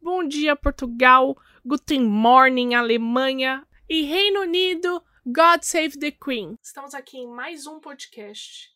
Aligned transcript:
Bom 0.00 0.26
dia, 0.26 0.54
Portugal. 0.54 1.36
Guten 1.64 2.04
morning, 2.04 2.74
Alemanha. 2.74 3.66
E 3.88 4.02
Reino 4.02 4.42
Unido, 4.42 5.02
God 5.26 5.62
Save 5.62 5.98
the 5.98 6.12
Queen. 6.12 6.56
Estamos 6.62 6.94
aqui 6.94 7.18
em 7.18 7.26
mais 7.26 7.66
um 7.66 7.80
podcast. 7.80 8.70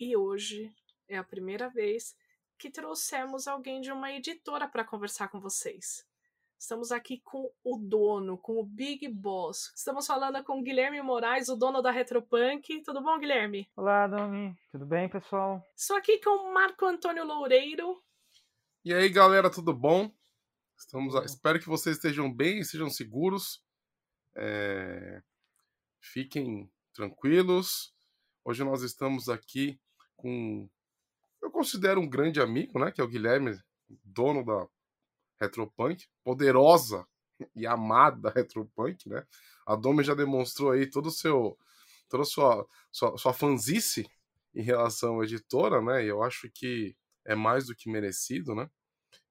E 0.00 0.16
hoje 0.16 0.72
é 1.06 1.18
a 1.18 1.22
primeira 1.22 1.68
vez 1.68 2.16
que 2.56 2.70
trouxemos 2.70 3.46
alguém 3.46 3.80
de 3.82 3.92
uma 3.92 4.10
editora 4.10 4.66
para 4.66 4.84
conversar 4.84 5.28
com 5.28 5.38
vocês. 5.38 6.06
Estamos 6.58 6.90
aqui 6.90 7.20
com 7.22 7.52
o 7.62 7.76
dono, 7.76 8.38
com 8.38 8.58
o 8.58 8.64
Big 8.64 9.06
Boss. 9.06 9.70
Estamos 9.76 10.06
falando 10.06 10.42
com 10.42 10.58
o 10.58 10.62
Guilherme 10.62 11.00
Moraes, 11.02 11.48
o 11.48 11.56
dono 11.56 11.82
da 11.82 11.90
Retropunk. 11.90 12.82
Tudo 12.82 13.02
bom, 13.02 13.18
Guilherme? 13.18 13.68
Olá, 13.76 14.06
Domi. 14.06 14.56
Tudo 14.72 14.86
bem, 14.86 15.08
pessoal? 15.08 15.62
Estou 15.76 15.96
aqui 15.96 16.18
com 16.20 16.30
o 16.30 16.54
Marco 16.54 16.86
Antônio 16.86 17.24
Loureiro. 17.24 18.02
E 18.84 18.94
aí, 18.94 19.08
galera, 19.08 19.50
tudo 19.50 19.74
bom? 19.74 20.10
Estamos, 20.78 21.12
espero 21.24 21.58
que 21.58 21.68
vocês 21.68 21.96
estejam 21.96 22.32
bem, 22.32 22.60
estejam 22.60 22.88
seguros, 22.88 23.60
é, 24.36 25.20
fiquem 26.00 26.70
tranquilos. 26.94 27.92
Hoje 28.44 28.62
nós 28.62 28.82
estamos 28.82 29.28
aqui 29.28 29.78
com, 30.16 30.70
eu 31.42 31.50
considero 31.50 32.00
um 32.00 32.08
grande 32.08 32.40
amigo, 32.40 32.78
né? 32.78 32.92
Que 32.92 33.00
é 33.00 33.04
o 33.04 33.08
Guilherme, 33.08 33.58
dono 34.04 34.44
da 34.44 34.68
Retropunk, 35.40 36.06
poderosa 36.22 37.04
e 37.56 37.66
amada 37.66 38.30
Retropunk, 38.30 39.08
né? 39.08 39.26
A 39.66 39.74
Domi 39.74 40.04
já 40.04 40.14
demonstrou 40.14 40.70
aí 40.70 40.88
todo 40.88 41.06
o 41.06 41.12
seu, 41.12 41.58
toda 42.08 42.22
a 42.22 42.26
sua, 42.26 42.66
sua, 42.92 43.18
sua 43.18 43.34
fanzice 43.34 44.08
em 44.54 44.62
relação 44.62 45.20
à 45.20 45.24
editora, 45.24 45.82
né? 45.82 46.04
E 46.04 46.06
eu 46.08 46.22
acho 46.22 46.48
que 46.48 46.96
é 47.24 47.34
mais 47.34 47.66
do 47.66 47.74
que 47.74 47.90
merecido, 47.90 48.54
né? 48.54 48.70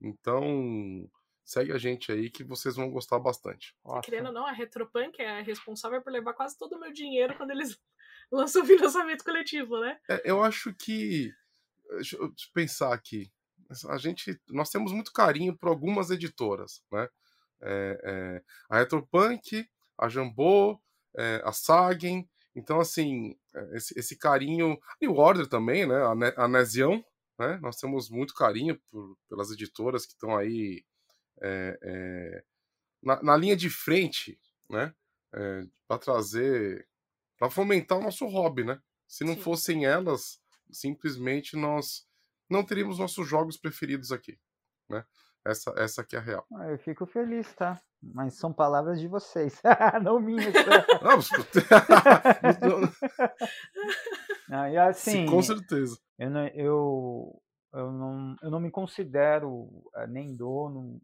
Então, 0.01 1.09
segue 1.47 1.71
a 1.71 1.77
gente 1.77 2.11
aí 2.11 2.29
que 2.29 2.43
vocês 2.43 2.75
vão 2.75 2.91
gostar 2.91 3.17
bastante. 3.19 3.73
Nossa. 3.83 4.01
Querendo 4.01 4.27
ou 4.27 4.33
não, 4.33 4.45
a 4.45 4.51
Retropunk 4.51 5.21
é 5.21 5.41
responsável 5.41 6.01
por 6.01 6.11
levar 6.11 6.33
quase 6.33 6.57
todo 6.57 6.75
o 6.75 6.79
meu 6.79 6.91
dinheiro 6.91 7.37
quando 7.37 7.51
eles 7.51 7.79
lançam 8.29 8.63
o 8.63 8.65
financiamento 8.65 9.23
coletivo, 9.23 9.79
né? 9.79 9.97
É, 10.09 10.21
eu 10.25 10.43
acho 10.43 10.73
que. 10.73 11.33
Deixa 11.91 12.17
eu 12.17 12.33
pensar 12.53 12.93
aqui. 12.93 13.31
A 13.87 13.97
gente. 13.97 14.37
Nós 14.49 14.69
temos 14.69 14.91
muito 14.91 15.13
carinho 15.13 15.57
por 15.57 15.69
algumas 15.69 16.11
editoras, 16.11 16.83
né? 16.91 17.07
É, 17.61 18.01
é, 18.03 18.43
a 18.69 18.79
Retropunk, 18.79 19.65
a 19.97 20.09
Jambô, 20.09 20.77
é, 21.17 21.41
a 21.45 21.53
Sagen. 21.53 22.27
Então, 22.53 22.81
assim, 22.81 23.37
é, 23.55 23.77
esse, 23.77 23.97
esse 23.97 24.17
carinho. 24.17 24.77
E 24.99 25.07
o 25.07 25.15
Order 25.15 25.47
também, 25.47 25.87
né? 25.87 26.03
A, 26.03 26.13
ne 26.13 26.33
a 26.35 26.45
Nesião, 26.45 27.01
né? 27.39 27.57
Nós 27.61 27.77
temos 27.77 28.09
muito 28.09 28.33
carinho 28.33 28.77
por, 28.91 29.17
pelas 29.29 29.49
editoras 29.49 30.05
que 30.05 30.11
estão 30.11 30.35
aí 30.35 30.83
é, 31.41 31.79
é, 31.81 32.43
na, 33.01 33.23
na, 33.23 33.37
linha 33.37 33.55
de 33.55 33.69
frente, 33.69 34.39
né? 34.69 34.93
É, 35.33 35.63
para 35.87 35.99
trazer, 35.99 36.87
para 37.37 37.49
fomentar 37.49 37.97
o 37.97 38.03
nosso 38.03 38.25
hobby, 38.27 38.63
né? 38.63 38.81
Se 39.07 39.23
não 39.23 39.35
Sim. 39.35 39.41
fossem 39.41 39.85
elas, 39.85 40.41
simplesmente 40.71 41.55
nós 41.55 42.07
não 42.49 42.65
teríamos 42.65 42.99
nossos 42.99 43.27
jogos 43.27 43.57
preferidos 43.57 44.11
aqui, 44.11 44.39
né? 44.89 45.05
Essa, 45.45 45.73
essa 45.77 46.01
aqui 46.01 46.15
é 46.15 46.19
a 46.19 46.21
real. 46.21 46.45
Ah, 46.53 46.69
eu 46.69 46.77
fico 46.77 47.05
feliz, 47.05 47.53
tá? 47.53 47.81
Mas 48.01 48.35
são 48.35 48.51
palavras 48.51 48.99
de 48.99 49.07
vocês, 49.07 49.61
não 50.03 50.19
minhas. 50.19 50.53
não, 54.49 54.67
e 54.67 54.77
assim, 54.77 55.11
Sim, 55.11 55.25
com 55.25 55.41
certeza. 55.41 55.97
Eu, 56.19 56.29
eu, 56.53 57.41
eu 57.73 57.91
não, 57.91 58.35
eu 58.41 58.49
não 58.49 58.59
me 58.59 58.71
considero 58.71 59.69
é, 59.95 60.07
nem 60.07 60.35
dono. 60.35 61.01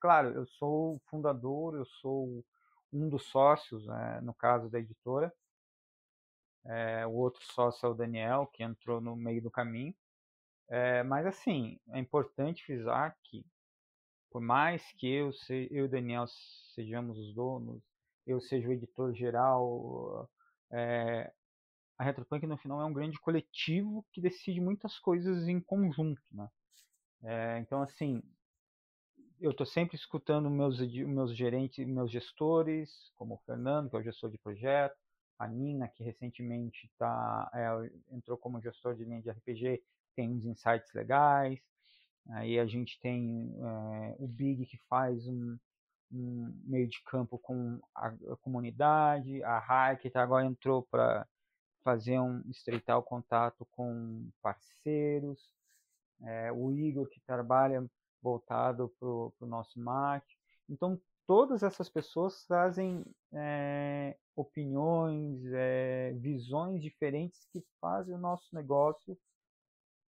Claro, 0.00 0.30
eu 0.30 0.46
sou 0.46 1.00
fundador, 1.06 1.74
eu 1.74 1.86
sou 1.86 2.44
um 2.92 3.08
dos 3.08 3.24
sócios, 3.26 3.88
é, 3.88 4.20
no 4.20 4.34
caso 4.34 4.68
da 4.68 4.78
editora. 4.78 5.32
É, 6.64 7.06
o 7.06 7.12
outro 7.12 7.42
sócio 7.52 7.86
é 7.86 7.88
o 7.88 7.94
Daniel, 7.94 8.46
que 8.52 8.62
entrou 8.62 9.00
no 9.00 9.16
meio 9.16 9.42
do 9.42 9.50
caminho. 9.50 9.94
mas, 11.06 11.26
assim, 11.26 11.78
é 11.90 11.98
importante 11.98 12.64
frisar 12.64 13.16
que, 13.24 13.44
por 14.30 14.40
mais 14.40 14.82
que 14.92 15.06
eu, 15.06 15.32
se, 15.32 15.68
eu 15.70 15.84
e 15.84 15.88
o 15.88 15.90
Daniel 15.90 16.26
sejamos 16.74 17.18
os 17.18 17.34
donos, 17.34 17.82
eu 18.26 18.40
seja 18.40 18.68
o 18.68 18.72
editor 18.72 19.12
geral, 19.14 20.28
a 22.02 22.04
Retropunk 22.04 22.46
no 22.46 22.58
final 22.58 22.80
é 22.80 22.84
um 22.84 22.92
grande 22.92 23.18
coletivo 23.20 24.04
que 24.12 24.20
decide 24.20 24.60
muitas 24.60 24.98
coisas 24.98 25.46
em 25.46 25.60
conjunto, 25.60 26.20
né? 26.32 26.48
É, 27.22 27.58
então 27.60 27.80
assim, 27.80 28.20
eu 29.40 29.52
estou 29.52 29.64
sempre 29.64 29.96
escutando 29.96 30.50
meus 30.50 30.80
meus 30.80 31.36
gerentes, 31.36 31.86
meus 31.86 32.10
gestores, 32.10 33.12
como 33.16 33.34
o 33.34 33.38
Fernando, 33.46 33.88
que 33.88 33.96
é 33.96 34.00
o 34.00 34.02
gestor 34.02 34.30
de 34.30 34.38
projeto, 34.38 34.96
a 35.38 35.46
Nina, 35.46 35.88
que 35.88 36.02
recentemente 36.02 36.90
tá, 36.98 37.48
é, 37.54 38.14
entrou 38.14 38.36
como 38.36 38.60
gestor 38.60 38.96
de 38.96 39.04
linha 39.04 39.22
de 39.22 39.30
RPG, 39.30 39.80
tem 40.16 40.28
uns 40.28 40.44
insights 40.44 40.92
legais. 40.92 41.60
Aí 42.30 42.58
a 42.58 42.66
gente 42.66 42.98
tem 43.00 43.54
é, 43.58 44.16
o 44.18 44.26
Big, 44.26 44.66
que 44.66 44.76
faz 44.88 45.26
um, 45.26 45.56
um, 46.12 46.60
meio 46.64 46.88
de 46.88 47.00
campo 47.04 47.38
com 47.38 47.80
a, 47.94 48.08
a 48.08 48.36
comunidade, 48.40 49.42
a 49.44 49.58
Rai, 49.60 49.96
que 49.96 50.10
tá, 50.10 50.20
agora 50.22 50.46
entrou 50.46 50.82
para 50.82 51.26
fazer 51.82 52.18
um 52.18 52.42
estreitar 52.48 52.98
o 52.98 53.02
contato 53.02 53.66
com 53.72 54.28
parceiros, 54.40 55.50
é, 56.22 56.52
o 56.52 56.72
Igor 56.72 57.08
que 57.08 57.20
trabalha 57.20 57.84
voltado 58.22 58.88
para 58.98 59.08
o 59.08 59.32
nosso 59.46 59.80
marketing. 59.80 60.38
Então, 60.68 61.00
todas 61.26 61.62
essas 61.62 61.88
pessoas 61.88 62.44
trazem 62.46 63.04
é, 63.32 64.16
opiniões, 64.36 65.44
é, 65.52 66.12
visões 66.14 66.80
diferentes 66.80 67.46
que 67.52 67.64
fazem 67.80 68.14
o 68.14 68.18
nosso 68.18 68.54
negócio 68.54 69.18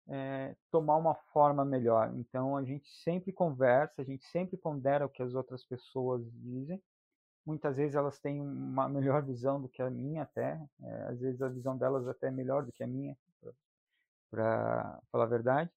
é, 0.09 0.55
tomar 0.71 0.97
uma 0.97 1.15
forma 1.33 1.65
melhor. 1.65 2.13
Então, 2.17 2.57
a 2.57 2.65
gente 2.65 2.89
sempre 3.03 3.33
conversa, 3.33 4.03
a 4.03 4.05
gente 4.05 4.25
sempre 4.27 4.57
pondera 4.57 5.07
o 5.07 5.09
que 5.09 5.23
as 5.23 5.35
outras 5.35 5.65
pessoas 5.65 6.23
dizem 6.35 6.83
Muitas 7.45 7.77
vezes 7.77 7.95
elas 7.97 8.19
têm 8.21 8.41
uma 8.41 8.89
melhor 8.89 9.23
visão 9.23 9.61
do 9.61 9.69
que 9.69 9.83
a 9.83 9.91
minha 9.91 10.23
até, 10.23 10.61
é, 10.83 11.03
às 11.09 11.21
vezes 11.21 11.43
a 11.43 11.49
visão 11.49 11.77
delas 11.77 12.07
até 12.07 12.29
é 12.29 12.31
melhor 12.31 12.65
do 12.65 12.73
que 12.73 12.85
a 12.85 12.87
minha, 12.87 13.17
para 14.31 15.01
falar 15.11 15.25
a 15.25 15.29
verdade. 15.29 15.71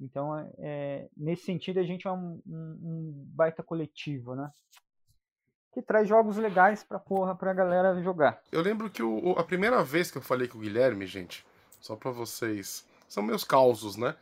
Então, 0.00 0.36
é, 0.58 1.08
nesse 1.16 1.44
sentido, 1.44 1.78
a 1.78 1.84
gente 1.84 2.06
é 2.06 2.12
um, 2.12 2.42
um, 2.46 2.78
um, 2.82 3.12
baita 3.28 3.62
coletivo, 3.62 4.34
né? 4.34 4.50
Que 5.72 5.80
traz 5.80 6.08
jogos 6.08 6.36
legais 6.36 6.82
pra 6.82 6.98
porra, 6.98 7.34
pra 7.34 7.54
galera 7.54 8.00
jogar. 8.02 8.42
Eu 8.50 8.60
lembro 8.60 8.90
que 8.90 9.02
o, 9.02 9.32
a 9.38 9.44
primeira 9.44 9.82
vez 9.82 10.10
que 10.10 10.18
eu 10.18 10.22
falei 10.22 10.48
com 10.48 10.58
o 10.58 10.60
Guilherme, 10.60 11.06
gente, 11.06 11.46
só 11.80 11.96
pra 11.96 12.10
vocês. 12.10 12.86
São 13.08 13.22
meus 13.22 13.44
causos, 13.44 13.96
né? 13.96 14.16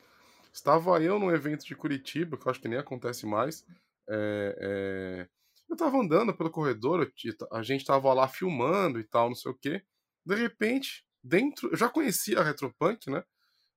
Estava 0.53 1.01
eu 1.01 1.19
num 1.19 1.31
evento 1.31 1.65
de 1.65 1.75
Curitiba, 1.75 2.37
que 2.37 2.47
eu 2.47 2.51
acho 2.51 2.61
que 2.61 2.69
nem 2.69 2.79
acontece 2.79 3.25
mais. 3.25 3.65
É, 4.09 4.57
é, 4.61 5.29
eu 5.71 5.77
tava 5.77 5.99
andando 5.99 6.35
pelo 6.35 6.51
corredor, 6.51 7.11
a 7.53 7.63
gente 7.63 7.85
tava 7.85 8.13
lá 8.13 8.29
filmando 8.29 8.99
e 8.99 9.05
tal, 9.05 9.29
não 9.29 9.37
sei 9.37 9.53
o 9.53 9.55
quê. 9.55 9.83
De 10.27 10.35
repente, 10.35 11.07
dentro. 11.23 11.71
Eu 11.71 11.77
já 11.77 11.89
conhecia 11.89 12.41
a 12.41 12.43
Retropunk, 12.43 13.09
né? 13.09 13.23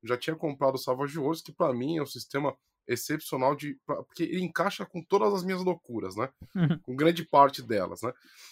já 0.03 0.17
tinha 0.17 0.35
comprado 0.35 0.75
o 0.75 0.77
Savage 0.77 1.17
Wars, 1.17 1.41
que 1.41 1.51
para 1.51 1.73
mim 1.73 1.97
é 1.97 2.03
um 2.03 2.05
sistema 2.05 2.55
excepcional 2.87 3.55
de. 3.55 3.79
Porque 3.85 4.23
ele 4.23 4.43
encaixa 4.43 4.85
com 4.85 5.01
todas 5.01 5.33
as 5.33 5.43
minhas 5.43 5.63
loucuras, 5.63 6.15
né? 6.15 6.29
Uhum. 6.55 6.77
Com 6.79 6.95
grande 6.95 7.25
parte 7.25 7.61
delas, 7.61 8.01
né? 8.01 8.11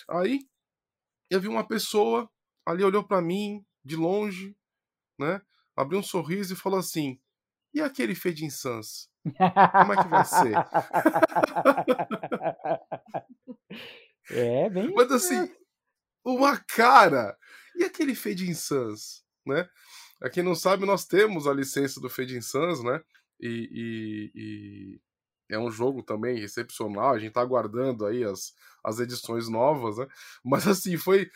Aí 0.10 0.48
eu 1.30 1.42
vi 1.42 1.48
uma 1.48 1.68
pessoa 1.68 2.30
ali 2.66 2.84
olhou 2.84 3.04
para 3.04 3.22
mim 3.22 3.66
de 3.84 3.96
longe, 3.96 4.56
né? 5.20 5.42
Abriu 5.76 6.00
um 6.00 6.04
sorriso 6.04 6.54
e 6.54 6.58
falou 6.58 6.80
assim: 6.80 7.20
e 7.74 7.82
aquele 7.82 8.16
Fade 8.16 8.50
Sans? 8.50 9.10
Como 9.24 9.94
é 9.94 10.02
que 10.02 10.08
vai 10.08 10.26
ser? 10.26 10.56
é, 14.30 14.70
bem. 14.70 14.94
Mas 14.94 15.12
assim, 15.12 15.50
uma 16.24 16.58
cara. 16.58 17.38
E 17.76 17.84
aquele 17.84 18.16
Fade 18.16 18.54
Sans, 18.54 19.24
né? 19.46 19.68
Pra 20.20 20.30
quem 20.30 20.44
não 20.44 20.56
sabe, 20.56 20.86
nós 20.86 21.06
temos 21.06 21.48
a 21.48 21.54
licença 21.54 22.00
do 22.00 22.10
Fade 22.10 22.42
Sans, 22.42 22.84
né? 22.84 23.02
E, 23.40 23.70
e, 23.72 24.32
e, 24.36 25.02
é 25.50 25.58
um 25.58 25.72
jogo 25.72 26.04
também 26.04 26.40
excepcional, 26.40 27.14
a 27.14 27.20
gente 27.20 27.34
tá 27.34 27.42
aguardando 27.42 28.06
aí 28.06 28.24
as, 28.24 28.54
as 28.84 29.00
edições 29.00 29.50
novas, 29.50 29.98
né? 29.98 30.08
Mas 30.44 30.68
assim, 30.68 30.96
foi, 30.96 31.30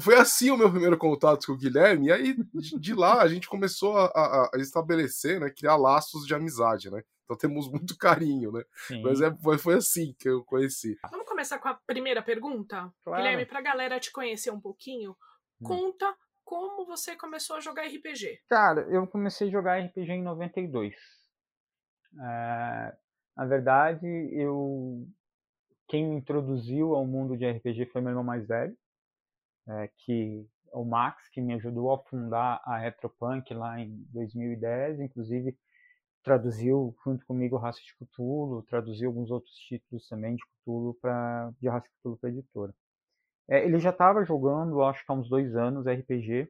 foi 0.00 0.16
assim 0.16 0.50
o 0.50 0.56
meu 0.56 0.70
primeiro 0.70 0.98
contato 0.98 1.46
com 1.46 1.52
o 1.52 1.56
Guilherme, 1.56 2.08
e 2.08 2.12
aí 2.12 2.36
de 2.52 2.94
lá 2.94 3.22
a 3.22 3.28
gente 3.28 3.48
começou 3.48 3.96
a, 3.96 4.06
a, 4.06 4.50
a 4.54 4.58
estabelecer, 4.58 5.40
né, 5.40 5.50
criar 5.50 5.76
laços 5.76 6.26
de 6.26 6.34
amizade, 6.34 6.90
né? 6.90 7.02
Então 7.24 7.36
temos 7.36 7.70
muito 7.70 7.96
carinho, 7.96 8.52
né? 8.52 8.64
Sim. 8.86 9.02
Mas 9.02 9.20
é, 9.20 9.34
foi, 9.36 9.58
foi 9.58 9.74
assim 9.74 10.14
que 10.18 10.28
eu 10.28 10.44
conheci. 10.44 10.98
Vamos 11.10 11.26
começar 11.26 11.58
com 11.58 11.68
a 11.68 11.74
primeira 11.86 12.22
pergunta? 12.22 12.92
Claro. 13.04 13.22
Guilherme, 13.22 13.46
pra 13.46 13.60
galera 13.60 14.00
te 14.00 14.12
conhecer 14.12 14.50
um 14.50 14.60
pouquinho, 14.60 15.16
hum. 15.60 15.66
conta 15.66 16.14
como 16.44 16.84
você 16.84 17.16
começou 17.16 17.56
a 17.56 17.60
jogar 17.60 17.86
RPG. 17.86 18.42
Cara, 18.48 18.82
eu 18.90 19.06
comecei 19.06 19.48
a 19.48 19.50
jogar 19.50 19.80
RPG 19.80 20.12
em 20.12 20.22
92. 20.22 20.94
É, 22.20 22.96
na 23.36 23.46
verdade, 23.46 24.06
eu 24.32 25.06
quem 25.88 26.08
me 26.08 26.16
introduziu 26.16 26.94
ao 26.94 27.06
mundo 27.06 27.36
de 27.36 27.50
RPG 27.50 27.86
foi 27.86 28.00
meu 28.00 28.10
irmão 28.10 28.24
mais 28.24 28.46
velho, 28.46 28.74
é, 29.68 29.90
que 29.98 30.46
o 30.72 30.84
Max, 30.84 31.28
que 31.28 31.40
me 31.40 31.54
ajudou 31.54 31.92
a 31.92 31.98
fundar 31.98 32.62
a 32.64 32.78
Retropunk 32.78 33.52
lá 33.52 33.78
em 33.78 33.90
2010, 34.10 35.00
inclusive 35.00 35.56
traduziu 36.22 36.94
junto 37.04 37.26
comigo 37.26 37.56
Raça 37.56 37.80
de 37.80 37.94
Cthulhu, 37.96 38.62
traduziu 38.62 39.08
alguns 39.08 39.30
outros 39.30 39.54
títulos 39.54 40.08
também 40.08 40.36
de 40.36 40.42
Cthulhu 40.44 40.94
para 40.94 41.52
de 41.60 41.68
Raça 41.68 41.86
de 41.88 41.94
Cthulhu 41.98 42.16
para 42.18 42.30
editora. 42.30 42.74
É, 43.48 43.64
ele 43.64 43.78
já 43.78 43.90
estava 43.90 44.24
jogando, 44.24 44.82
acho 44.82 45.04
que 45.04 45.12
há 45.12 45.14
uns 45.14 45.28
dois 45.28 45.54
anos, 45.56 45.86
RPG. 45.86 46.48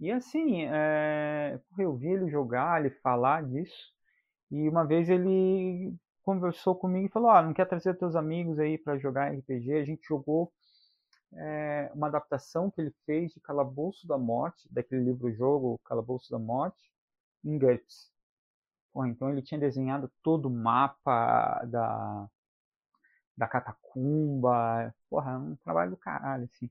E 0.00 0.12
assim, 0.12 0.64
é, 0.66 1.60
eu 1.78 1.96
vi 1.96 2.08
ele 2.08 2.28
jogar, 2.30 2.80
ele 2.80 2.90
falar 3.02 3.44
disso. 3.44 3.92
E 4.50 4.68
uma 4.68 4.84
vez 4.86 5.10
ele 5.10 5.94
conversou 6.22 6.74
comigo 6.76 7.06
e 7.06 7.10
falou: 7.10 7.30
ah, 7.30 7.42
não 7.42 7.52
quer 7.52 7.66
trazer 7.66 7.94
teus 7.98 8.14
amigos 8.16 8.58
aí 8.58 8.78
para 8.78 8.98
jogar 8.98 9.32
RPG? 9.32 9.74
A 9.74 9.84
gente 9.84 10.06
jogou 10.06 10.52
é, 11.34 11.90
uma 11.94 12.08
adaptação 12.08 12.70
que 12.70 12.80
ele 12.80 12.94
fez 13.04 13.32
de 13.32 13.40
Calabouço 13.40 14.06
da 14.06 14.16
Morte, 14.16 14.68
daquele 14.70 15.04
livro-jogo 15.04 15.80
Calabouço 15.84 16.30
da 16.30 16.38
Morte, 16.38 16.90
em 17.44 17.58
GURPS. 17.58 18.10
Então 19.06 19.30
ele 19.30 19.42
tinha 19.42 19.60
desenhado 19.60 20.10
todo 20.22 20.46
o 20.46 20.50
mapa 20.50 21.64
da, 21.66 22.28
da 23.36 23.46
catacumba. 23.46 24.94
Porra, 25.08 25.38
um 25.38 25.56
trabalho 25.56 25.92
do 25.92 25.96
caralho, 25.96 26.44
assim. 26.44 26.70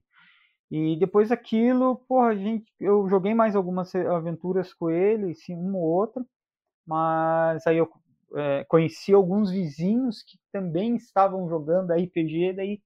E 0.70 0.96
depois 0.98 1.30
daquilo, 1.30 1.96
porra, 2.08 2.28
a 2.28 2.36
gente, 2.36 2.70
eu 2.78 3.08
joguei 3.08 3.34
mais 3.34 3.56
algumas 3.56 3.94
aventuras 3.94 4.74
com 4.74 4.90
ele, 4.90 5.32
assim, 5.32 5.54
uma 5.54 5.78
ou 5.78 5.84
outra, 5.84 6.24
mas 6.86 7.66
aí 7.66 7.78
eu 7.78 7.90
é, 8.34 8.64
conheci 8.64 9.14
alguns 9.14 9.50
vizinhos 9.50 10.22
que 10.22 10.38
também 10.52 10.96
estavam 10.96 11.48
jogando 11.48 11.92
RPG, 11.92 12.52
daí 12.54 12.82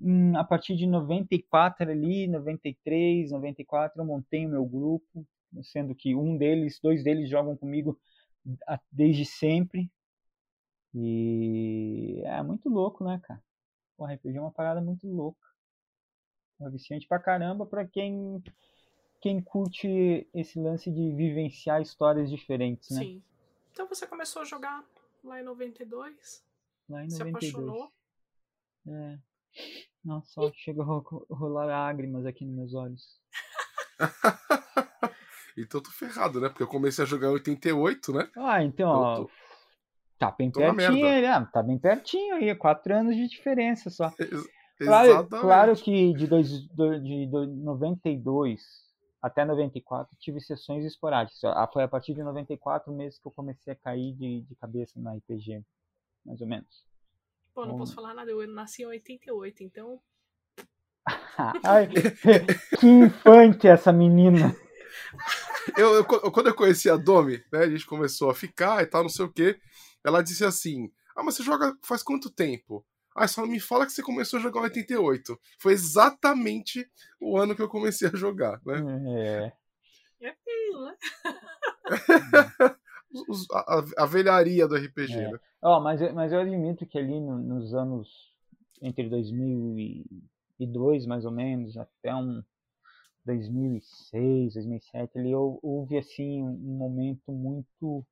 em, 0.00 0.34
a 0.36 0.44
partir 0.44 0.76
de 0.76 0.86
94 0.86 1.90
ali, 1.90 2.26
93, 2.26 3.30
94, 3.30 4.00
eu 4.00 4.06
montei 4.06 4.46
o 4.46 4.50
meu 4.50 4.64
grupo, 4.64 5.26
sendo 5.62 5.94
que 5.94 6.14
um 6.14 6.36
deles, 6.38 6.80
dois 6.82 7.04
deles 7.04 7.28
jogam 7.28 7.56
comigo 7.56 7.98
desde 8.90 9.24
sempre. 9.24 9.90
E 10.94 12.22
é 12.24 12.42
muito 12.42 12.68
louco, 12.68 13.04
né, 13.04 13.20
cara? 13.22 13.42
O 13.98 14.06
RPG 14.06 14.36
é 14.36 14.40
uma 14.40 14.50
parada 14.50 14.80
muito 14.80 15.06
louca. 15.06 15.46
É 16.60 16.70
viciante 16.70 17.06
pra 17.06 17.18
caramba 17.18 17.66
pra 17.66 17.86
quem, 17.86 18.42
quem 19.20 19.42
curte 19.42 20.26
esse 20.32 20.58
lance 20.58 20.90
de 20.90 21.12
vivenciar 21.12 21.82
histórias 21.82 22.30
diferentes, 22.30 22.90
né? 22.90 23.02
Sim. 23.02 23.22
Então 23.72 23.86
você 23.86 24.06
começou 24.06 24.40
a 24.42 24.44
jogar 24.44 24.82
lá 25.22 25.40
em 25.40 25.44
92? 25.44 26.42
Lá 26.88 27.04
em 27.04 27.08
92. 27.08 27.44
Se 27.44 27.48
apaixonou? 27.48 27.92
É. 28.88 29.18
Nossa, 30.04 30.30
só 30.30 30.52
chegou 30.52 30.84
a 30.84 31.34
rolar 31.34 31.66
lágrimas 31.66 32.24
aqui 32.24 32.44
nos 32.44 32.54
meus 32.54 32.74
olhos. 32.74 33.20
então 35.56 35.80
tô 35.80 35.90
ferrado, 35.90 36.40
né? 36.40 36.48
Porque 36.48 36.62
eu 36.62 36.68
comecei 36.68 37.04
a 37.04 37.06
jogar 37.06 37.28
em 37.28 37.32
88, 37.32 38.12
né? 38.12 38.28
Ah, 38.36 38.62
então, 38.62 38.88
ó. 38.88 39.16
Tô... 39.16 39.30
Tá 40.18 40.30
bem 40.30 40.50
pertinho, 40.50 41.04
né? 41.04 41.48
Tá 41.52 41.62
bem 41.62 41.78
pertinho 41.78 42.36
aí, 42.36 42.54
quatro 42.54 42.94
anos 42.94 43.14
de 43.14 43.28
diferença 43.28 43.90
só. 43.90 44.10
Ex 44.18 44.46
claro, 44.78 45.26
claro 45.26 45.74
que 45.76 46.12
de, 46.14 46.26
dois, 46.26 46.50
de, 46.50 47.00
de 47.00 47.26
92 47.26 48.86
até 49.22 49.44
94 49.44 50.16
tive 50.18 50.40
sessões 50.40 50.84
esporádicas. 50.84 51.42
Ah, 51.44 51.68
foi 51.72 51.82
a 51.82 51.88
partir 51.88 52.14
de 52.14 52.22
94 52.22 52.92
meses 52.92 53.18
que 53.18 53.26
eu 53.26 53.32
comecei 53.32 53.72
a 53.72 53.76
cair 53.76 54.14
de, 54.14 54.42
de 54.42 54.54
cabeça 54.54 55.00
na 55.00 55.14
RPG, 55.14 55.64
mais 56.24 56.40
ou 56.40 56.46
menos. 56.46 56.84
Pô, 57.54 57.64
não 57.64 57.76
posso 57.76 57.94
falar 57.94 58.14
nada, 58.14 58.30
eu 58.30 58.46
nasci 58.46 58.82
em 58.82 58.86
88, 58.86 59.64
então. 59.64 60.00
Ai, 61.64 61.88
que 62.78 62.86
infante 62.86 63.66
essa 63.66 63.92
menina! 63.92 64.54
Eu, 65.76 65.94
eu, 65.94 66.04
quando 66.04 66.48
eu 66.48 66.54
conheci 66.54 66.88
a 66.88 66.96
Domi, 66.96 67.42
né, 67.52 67.60
a 67.60 67.68
gente 67.68 67.86
começou 67.86 68.30
a 68.30 68.34
ficar 68.34 68.82
e 68.82 68.86
tal, 68.86 69.02
não 69.02 69.08
sei 69.08 69.24
o 69.24 69.32
que. 69.32 69.58
Ela 70.04 70.22
disse 70.22 70.44
assim: 70.44 70.90
Ah, 71.14 71.22
mas 71.22 71.34
você 71.34 71.42
joga 71.42 71.76
faz 71.82 72.02
quanto 72.02 72.30
tempo? 72.30 72.84
Ah, 73.14 73.26
só 73.26 73.46
me 73.46 73.58
fala 73.58 73.86
que 73.86 73.92
você 73.92 74.02
começou 74.02 74.38
a 74.38 74.42
jogar 74.42 74.60
em 74.60 74.64
88. 74.64 75.40
Foi 75.58 75.72
exatamente 75.72 76.86
o 77.18 77.38
ano 77.38 77.56
que 77.56 77.62
eu 77.62 77.68
comecei 77.68 78.08
a 78.08 78.16
jogar, 78.16 78.60
né? 78.64 78.82
É. 79.08 79.52
É 80.20 80.28
aquilo, 80.28 80.84
né? 80.86 80.94
a, 83.52 83.84
a, 83.98 84.06
velharia 84.06 84.68
do 84.68 84.76
RPG, 84.76 85.14
é. 85.14 85.32
né? 85.32 85.38
Oh, 85.62 85.80
mas, 85.80 86.00
mas 86.12 86.32
eu 86.32 86.40
admito 86.40 86.86
que 86.86 86.98
ali 86.98 87.18
no, 87.20 87.38
nos 87.38 87.74
anos 87.74 88.34
entre 88.82 89.08
2002, 89.08 91.06
mais 91.06 91.24
ou 91.24 91.32
menos, 91.32 91.76
até 91.76 92.14
um 92.14 92.42
2006, 93.26 94.54
2007, 94.54 95.18
ali 95.18 95.34
houve 95.34 95.98
assim 95.98 96.42
um 96.42 96.76
momento 96.78 97.32
muito 97.32 98.06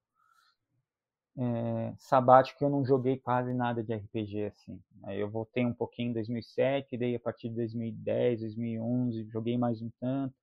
é, 1.37 1.94
sabático 1.99 2.58
que 2.58 2.64
eu 2.64 2.70
não 2.70 2.84
joguei 2.84 3.16
quase 3.19 3.55
nada 3.55 3.82
de 3.82 3.94
RPG 3.94 4.46
assim. 4.46 4.81
Aí 5.05 5.20
eu 5.20 5.31
voltei 5.31 5.64
um 5.64 5.72
pouquinho 5.72 6.11
em 6.11 6.14
2007, 6.14 6.96
daí 6.96 7.14
a 7.14 7.20
partir 7.20 7.49
de 7.49 7.56
2010, 7.56 8.40
2011 8.40 9.28
joguei 9.31 9.56
mais 9.56 9.81
um 9.81 9.90
tanto. 10.00 10.34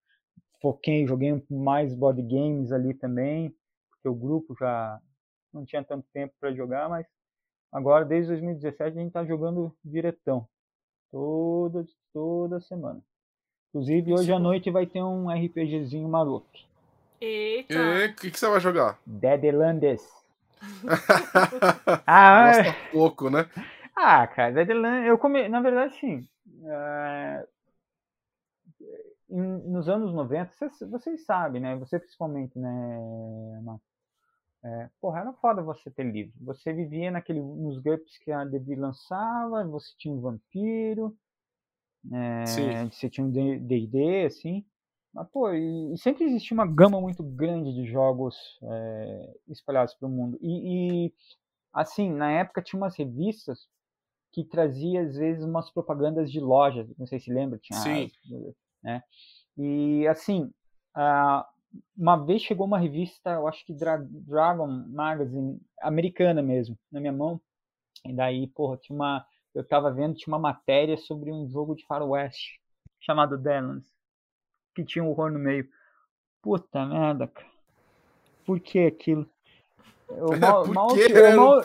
Foquei, 0.62 1.06
joguei 1.06 1.44
mais 1.50 1.94
board 1.94 2.22
games 2.22 2.72
ali 2.72 2.94
também, 2.94 3.54
porque 3.90 4.08
o 4.08 4.16
grupo 4.16 4.56
já 4.58 5.02
não 5.54 5.66
tinha 5.66 5.84
tanto 5.84 6.08
tempo 6.14 6.34
para 6.40 6.54
jogar, 6.54 6.88
mas 6.88 7.06
agora 7.72 8.06
desde 8.06 8.30
2017 8.30 8.98
a 8.98 9.02
gente 9.02 9.08
está 9.08 9.26
jogando 9.26 9.76
diretão, 9.84 10.48
toda 11.12 11.86
toda 12.14 12.62
semana. 12.62 13.04
Inclusive 13.74 14.14
hoje 14.14 14.34
à 14.34 14.38
noite 14.38 14.70
vai 14.70 14.86
ter 14.86 15.02
um 15.02 15.30
RPGzinho 15.30 16.08
maroto. 16.08 16.60
Eita! 17.22 17.74
E 17.74 18.06
o 18.08 18.16
que, 18.16 18.30
que 18.30 18.38
você 18.38 18.50
vai 18.50 18.60
jogar? 18.60 19.00
Deadlands. 19.06 20.06
ah, 22.06 22.48
Gosta 22.48 22.70
é. 22.70 22.92
pouco, 22.92 23.30
né? 23.30 23.50
Ah, 23.96 24.28
cara, 24.28 24.52
Deadlands, 24.52 25.08
eu 25.08 25.18
come... 25.18 25.48
na 25.48 25.62
verdade, 25.62 25.98
sim. 25.98 26.28
É... 26.66 27.48
nos 29.30 29.88
anos 29.88 30.14
90, 30.14 30.52
vocês, 30.52 30.92
vocês, 30.92 31.26
sabem, 31.26 31.62
né? 31.62 31.78
Você 31.78 31.98
principalmente, 31.98 32.60
né, 32.60 33.62
Marcos? 33.64 33.90
É, 34.64 34.90
porra, 35.00 35.22
era 35.22 35.34
foda 35.34 35.62
você 35.64 35.90
ter 35.90 36.04
livro. 36.04 36.34
Você 36.42 36.74
vivia 36.74 37.10
naquele, 37.10 37.40
nos 37.40 37.80
GURPS 37.80 38.18
que 38.18 38.32
a 38.34 38.44
Devi 38.44 38.76
lançava, 38.76 39.64
você 39.64 39.94
tinha 39.98 40.14
um 40.14 40.20
vampiro, 40.20 41.16
é, 42.10 42.86
você 42.90 43.10
tinha 43.10 43.26
um 43.26 43.32
D&D, 43.32 44.26
assim. 44.26 44.66
Mas, 45.14 45.28
pô, 45.30 45.52
e, 45.52 45.94
e, 45.94 45.98
sempre 45.98 46.24
existia 46.24 46.56
uma 46.56 46.66
gama 46.66 47.00
muito 47.02 47.22
grande 47.22 47.74
de 47.74 47.86
jogos 47.86 48.36
é, 48.64 49.34
espalhados 49.50 49.94
pelo 49.96 50.12
mundo. 50.12 50.38
E, 50.42 51.06
e, 51.08 51.14
assim, 51.74 52.10
na 52.10 52.32
época 52.32 52.62
tinha 52.62 52.82
umas 52.82 52.96
revistas 52.96 53.68
que 54.32 54.44
trazia, 54.44 55.02
às 55.02 55.16
vezes, 55.16 55.44
umas 55.44 55.70
propagandas 55.70 56.32
de 56.32 56.40
lojas, 56.40 56.88
não 56.98 57.06
sei 57.06 57.20
se 57.20 57.32
lembra, 57.32 57.60
tinha 57.60 57.78
Sim. 57.80 58.06
As, 58.06 58.56
né? 58.82 59.04
E, 59.58 60.08
assim, 60.08 60.52
uh, 60.96 61.44
uma 61.98 62.16
vez 62.18 62.42
chegou 62.42 62.66
uma 62.66 62.80
revista, 62.80 63.32
eu 63.32 63.48
acho 63.48 63.66
que 63.66 63.74
Dra 63.74 63.98
Dragon 63.98 64.68
Magazine, 64.68 65.60
americana 65.82 66.42
mesmo, 66.42 66.78
na 66.90 67.02
minha 67.02 67.12
mão, 67.12 67.40
e 68.06 68.14
daí, 68.14 68.48
porra, 68.48 68.78
tinha 68.78 68.96
uma, 68.96 69.26
eu 69.54 69.64
tava 69.64 69.92
vendo, 69.92 70.16
tinha 70.16 70.34
uma 70.34 70.40
matéria 70.40 70.98
sobre 70.98 71.32
um 71.32 71.48
jogo 71.50 71.76
de 71.76 71.86
faroeste, 71.86 72.60
chamado 73.00 73.38
Deadlands 73.38 73.92
que 74.74 74.84
tinha 74.84 75.04
um 75.04 75.10
horror 75.10 75.32
no 75.32 75.40
meio. 75.40 75.68
Puta 76.42 76.86
merda, 76.86 77.28
cara. 77.28 77.52
Por 78.46 78.60
que 78.60 78.80
aquilo? 78.80 79.30
Eu 80.10 80.28
mal, 80.40 80.64
Por 80.64 80.74
mal, 80.74 80.88
que 80.90 81.02
eu 81.02 81.36
mal, 81.36 81.62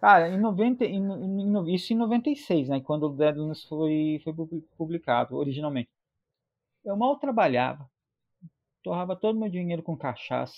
Cara, 0.00 0.30
em 0.30 0.40
90, 0.40 0.84
em, 0.86 0.96
em, 0.96 1.74
isso 1.74 1.92
em 1.92 1.96
96, 1.96 2.70
né? 2.70 2.80
Quando 2.80 3.04
o 3.04 3.14
Deadlands 3.14 3.64
foi, 3.64 4.18
foi 4.24 4.32
publicado 4.76 5.36
originalmente. 5.36 5.90
Eu 6.82 6.96
mal 6.96 7.18
trabalhava. 7.18 7.86
Torrava 8.82 9.14
todo 9.14 9.38
meu 9.38 9.50
dinheiro 9.50 9.82
com 9.82 9.94
cachaça. 9.94 10.56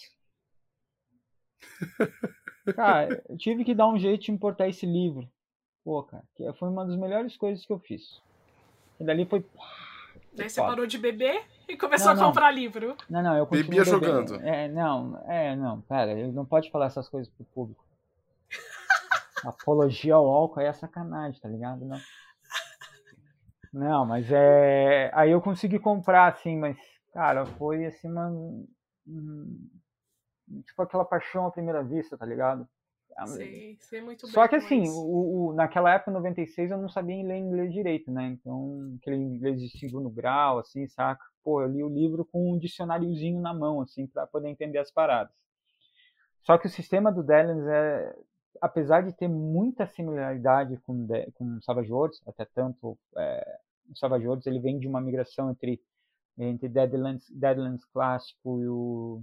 Cara, 2.76 3.20
eu 3.28 3.36
tive 3.36 3.64
que 3.64 3.74
dar 3.74 3.88
um 3.88 3.98
jeito 3.98 4.22
de 4.22 4.30
importar 4.30 4.68
esse 4.68 4.86
livro. 4.86 5.28
Pô, 5.84 6.02
cara, 6.04 6.22
que 6.36 6.52
foi 6.54 6.68
uma 6.68 6.86
das 6.86 6.96
melhores 6.96 7.36
coisas 7.36 7.64
que 7.64 7.72
eu 7.72 7.78
fiz. 7.78 8.20
E 9.00 9.04
dali 9.04 9.26
foi. 9.26 9.44
Daí 10.32 10.48
você 10.48 10.60
parou 10.60 10.86
de 10.86 10.96
beber 10.96 11.44
e 11.68 11.76
começou 11.76 12.14
não, 12.14 12.22
a 12.22 12.26
comprar 12.26 12.50
livro. 12.50 12.96
Não, 13.10 13.22
não, 13.22 13.36
eu 13.36 13.46
Bebia 13.46 13.84
jogando. 13.84 14.36
É, 14.42 14.68
não, 14.68 15.22
é, 15.26 15.56
não, 15.56 15.80
pera, 15.82 16.12
ele 16.12 16.32
não 16.32 16.46
pode 16.46 16.70
falar 16.70 16.86
essas 16.86 17.08
coisas 17.08 17.32
pro 17.34 17.44
público. 17.46 17.84
Apologia 19.44 20.14
ao 20.14 20.26
álcool 20.26 20.60
aí 20.60 20.66
é 20.66 20.72
sacanagem, 20.72 21.40
tá 21.40 21.48
ligado? 21.48 21.84
Não. 21.84 21.98
Não, 23.72 24.04
mas 24.04 24.30
é. 24.30 25.10
Aí 25.14 25.30
eu 25.30 25.40
consegui 25.40 25.78
comprar, 25.78 26.30
assim, 26.30 26.58
mas, 26.58 26.76
cara, 27.12 27.46
foi 27.46 27.86
assim 27.86 28.08
uma. 28.08 28.30
Tipo 30.66 30.82
aquela 30.82 31.04
paixão 31.04 31.46
à 31.46 31.50
primeira 31.50 31.82
vista, 31.82 32.18
tá 32.18 32.26
ligado? 32.26 32.68
Sei, 33.26 33.76
sei 33.80 34.00
muito 34.00 34.26
Só 34.28 34.48
que 34.48 34.56
assim, 34.56 34.88
o, 34.88 35.50
o, 35.50 35.52
naquela 35.52 35.94
época, 35.94 36.10
96, 36.10 36.70
eu 36.70 36.78
não 36.78 36.88
sabia 36.88 37.24
ler 37.24 37.38
inglês 37.38 37.72
direito, 37.72 38.10
né? 38.10 38.26
Então, 38.26 38.96
aquele 39.00 39.16
inglês 39.16 39.60
de 39.60 39.68
segundo 39.78 40.10
grau, 40.10 40.58
assim, 40.58 40.86
saca? 40.88 41.24
Pô, 41.44 41.62
eu 41.62 41.68
li 41.68 41.82
o 41.82 41.88
livro 41.88 42.24
com 42.24 42.52
um 42.52 42.58
dicionáriozinho 42.58 43.40
na 43.40 43.52
mão, 43.52 43.80
assim, 43.80 44.06
para 44.06 44.26
poder 44.26 44.48
entender 44.48 44.78
as 44.78 44.90
paradas. 44.90 45.32
Só 46.42 46.58
que 46.58 46.66
o 46.66 46.70
sistema 46.70 47.12
do 47.12 47.22
Dellens 47.22 47.66
é, 47.66 48.14
apesar 48.60 49.02
de 49.02 49.12
ter 49.12 49.28
muita 49.28 49.86
similaridade 49.86 50.76
com, 50.86 51.06
com 51.34 51.60
Savage 51.62 51.92
Worlds, 51.92 52.22
até 52.26 52.44
tanto 52.44 52.98
é, 53.16 53.58
o 53.90 53.96
Savage 53.96 54.26
Worlds 54.26 54.46
ele 54.46 54.60
vem 54.60 54.78
de 54.78 54.86
uma 54.86 55.00
migração 55.00 55.50
entre 55.50 55.80
entre 56.38 56.66
Deadlands, 56.66 57.28
Deadlands 57.30 57.84
clássico 57.84 58.62
e 58.62 58.66
o 58.66 59.22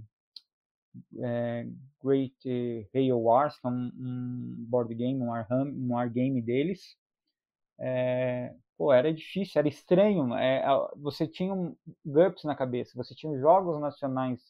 é, 1.18 1.66
Great 2.02 2.88
Hail 2.94 3.20
Wars, 3.20 3.58
que 3.58 3.66
é 3.66 3.70
um, 3.70 3.92
um 3.96 4.54
board 4.68 4.94
game, 4.94 5.20
um, 5.20 5.28
war, 5.28 5.46
um 5.50 5.92
war 5.92 6.10
game 6.10 6.40
deles. 6.40 6.96
É, 7.78 8.54
pô, 8.76 8.92
era 8.92 9.12
difícil, 9.12 9.58
era 9.58 9.68
estranho. 9.68 10.34
É, 10.34 10.64
você 10.96 11.26
tinha 11.26 11.52
um 11.52 11.76
GURPS 12.04 12.44
na 12.44 12.54
cabeça, 12.54 12.96
você 12.96 13.14
tinha 13.14 13.38
jogos 13.38 13.80
nacionais 13.80 14.40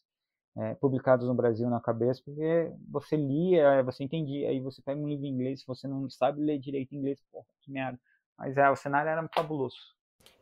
é, 0.57 0.75
publicados 0.75 1.29
no 1.29 1.35
Brasil 1.35 1.69
na 1.71 1.81
cabeça, 1.81 2.21
porque 2.25 2.73
você 2.89 3.17
lia, 3.17 3.83
você 3.83 4.05
entendia, 4.05 4.49
aí 4.49 4.61
você 4.61 4.83
pega 4.83 5.01
um 5.01 5.09
livro 5.09 5.27
em 5.27 5.31
inglês, 5.31 5.61
se 5.61 5.67
você 5.67 5.87
não 5.87 6.09
sabe 6.11 6.43
ler 6.43 6.59
direito 6.59 6.95
inglês, 6.95 7.23
porra, 7.31 7.47
que 7.61 7.71
merda. 7.71 7.99
Mas 8.37 8.57
é, 8.57 8.69
o 8.71 8.77
cenário 8.77 9.11
era 9.11 9.29
fabuloso. 9.35 9.77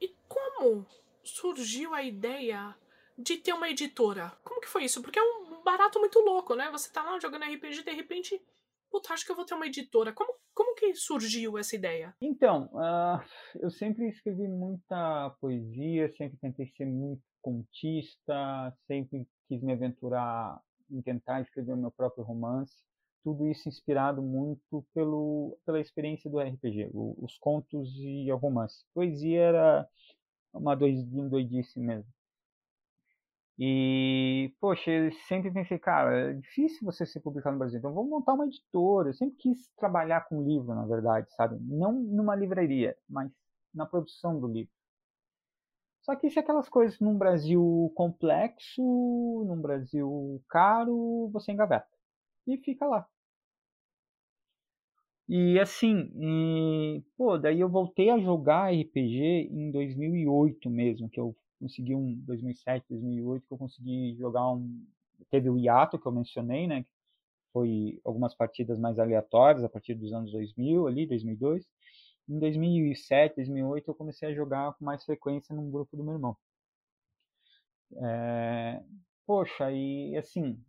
E 0.00 0.14
como 0.28 0.86
surgiu 1.22 1.94
a 1.94 2.02
ideia 2.02 2.74
de 3.18 3.36
ter 3.36 3.52
uma 3.52 3.68
editora? 3.68 4.32
Como 4.44 4.60
que 4.60 4.68
foi 4.68 4.84
isso? 4.84 5.02
Porque 5.02 5.18
é 5.18 5.22
um 5.22 5.62
barato 5.64 5.98
muito 5.98 6.20
louco, 6.20 6.54
né? 6.54 6.70
Você 6.70 6.90
tá 6.92 7.02
lá 7.02 7.18
jogando 7.18 7.44
RPG 7.44 7.82
de 7.82 7.90
repente, 7.90 8.40
puta, 8.88 9.12
acho 9.12 9.26
que 9.26 9.32
eu 9.32 9.36
vou 9.36 9.44
ter 9.44 9.54
uma 9.54 9.66
editora. 9.66 10.12
Como, 10.12 10.32
como 10.54 10.76
que 10.76 10.94
surgiu 10.94 11.58
essa 11.58 11.74
ideia? 11.74 12.14
Então, 12.22 12.70
uh, 12.72 13.20
eu 13.60 13.70
sempre 13.70 14.08
escrevi 14.08 14.46
muita 14.46 15.30
poesia, 15.40 16.12
sempre 16.16 16.38
tentei 16.38 16.66
ser 16.68 16.86
muito 16.86 17.22
contista, 17.42 18.72
sempre 18.86 19.26
quis 19.48 19.62
me 19.62 19.72
aventurar 19.72 20.60
em 20.90 21.02
tentar 21.02 21.40
escrever 21.40 21.72
o 21.72 21.76
meu 21.76 21.90
próprio 21.90 22.24
romance. 22.24 22.76
Tudo 23.24 23.48
isso 23.48 23.68
inspirado 23.68 24.22
muito 24.22 24.86
pelo, 24.94 25.58
pela 25.66 25.80
experiência 25.80 26.30
do 26.30 26.38
RPG, 26.38 26.90
os 26.94 27.36
contos 27.38 27.90
e 27.96 28.30
o 28.32 28.36
romance. 28.36 28.84
Poesia 28.94 29.40
era 29.40 29.88
uma 30.54 30.74
doidice 30.74 31.78
mesmo. 31.80 32.08
E, 33.58 34.54
poxa, 34.60 34.90
eu 34.90 35.10
sempre 35.26 35.50
pensei, 35.50 35.78
cara, 35.78 36.30
é 36.30 36.32
difícil 36.34 36.78
você 36.84 37.04
ser 37.04 37.20
publicado 37.20 37.54
no 37.54 37.58
Brasil, 37.58 37.78
então 37.78 37.92
vamos 37.92 38.10
montar 38.10 38.34
uma 38.34 38.46
editora. 38.46 39.08
Eu 39.08 39.14
sempre 39.14 39.36
quis 39.36 39.68
trabalhar 39.76 40.28
com 40.28 40.44
livro, 40.44 40.74
na 40.74 40.86
verdade, 40.86 41.28
sabe? 41.34 41.58
Não 41.60 41.92
numa 41.92 42.36
livraria, 42.36 42.96
mas 43.08 43.30
na 43.74 43.84
produção 43.84 44.38
do 44.38 44.46
livro. 44.46 44.72
Só 46.02 46.14
que 46.16 46.26
é 46.28 46.40
aquelas 46.40 46.68
coisas 46.68 46.98
num 47.00 47.18
Brasil 47.18 47.92
complexo, 47.94 48.82
num 49.46 49.60
Brasil 49.60 50.42
caro, 50.48 51.28
você 51.32 51.52
engaveta. 51.52 51.88
E 52.46 52.56
fica 52.58 52.86
lá. 52.86 53.06
E 55.28 55.58
assim, 55.60 56.10
e, 56.16 57.02
pô, 57.16 57.36
daí 57.36 57.60
eu 57.60 57.68
voltei 57.68 58.08
a 58.08 58.18
jogar 58.18 58.72
RPG 58.72 59.50
em 59.52 59.70
2008 59.70 60.70
mesmo, 60.70 61.10
que 61.10 61.20
eu 61.20 61.36
consegui 61.58 61.94
um 61.94 62.14
2007, 62.24 62.86
2008 62.88 63.46
que 63.46 63.52
eu 63.52 63.58
consegui 63.58 64.16
jogar 64.16 64.50
um 64.52 64.86
teve 65.30 65.50
o 65.50 65.58
hiato 65.58 65.98
que 65.98 66.06
eu 66.06 66.12
mencionei, 66.12 66.66
né? 66.66 66.84
Foi 67.52 68.00
algumas 68.04 68.34
partidas 68.34 68.78
mais 68.78 68.98
aleatórias 68.98 69.64
a 69.64 69.68
partir 69.68 69.94
dos 69.94 70.12
anos 70.12 70.30
2000 70.32 70.86
ali, 70.86 71.06
2002. 71.06 71.66
Em 72.28 72.38
2007, 72.38 73.36
2008 73.36 73.90
eu 73.90 73.94
comecei 73.94 74.28
a 74.28 74.34
jogar 74.34 74.74
com 74.74 74.84
mais 74.84 75.04
frequência 75.04 75.54
num 75.54 75.70
grupo 75.70 75.96
do 75.96 76.04
meu 76.04 76.14
irmão. 76.14 76.36
É, 77.96 78.82
poxa, 79.26 79.72
e 79.72 80.16
assim, 80.16 80.62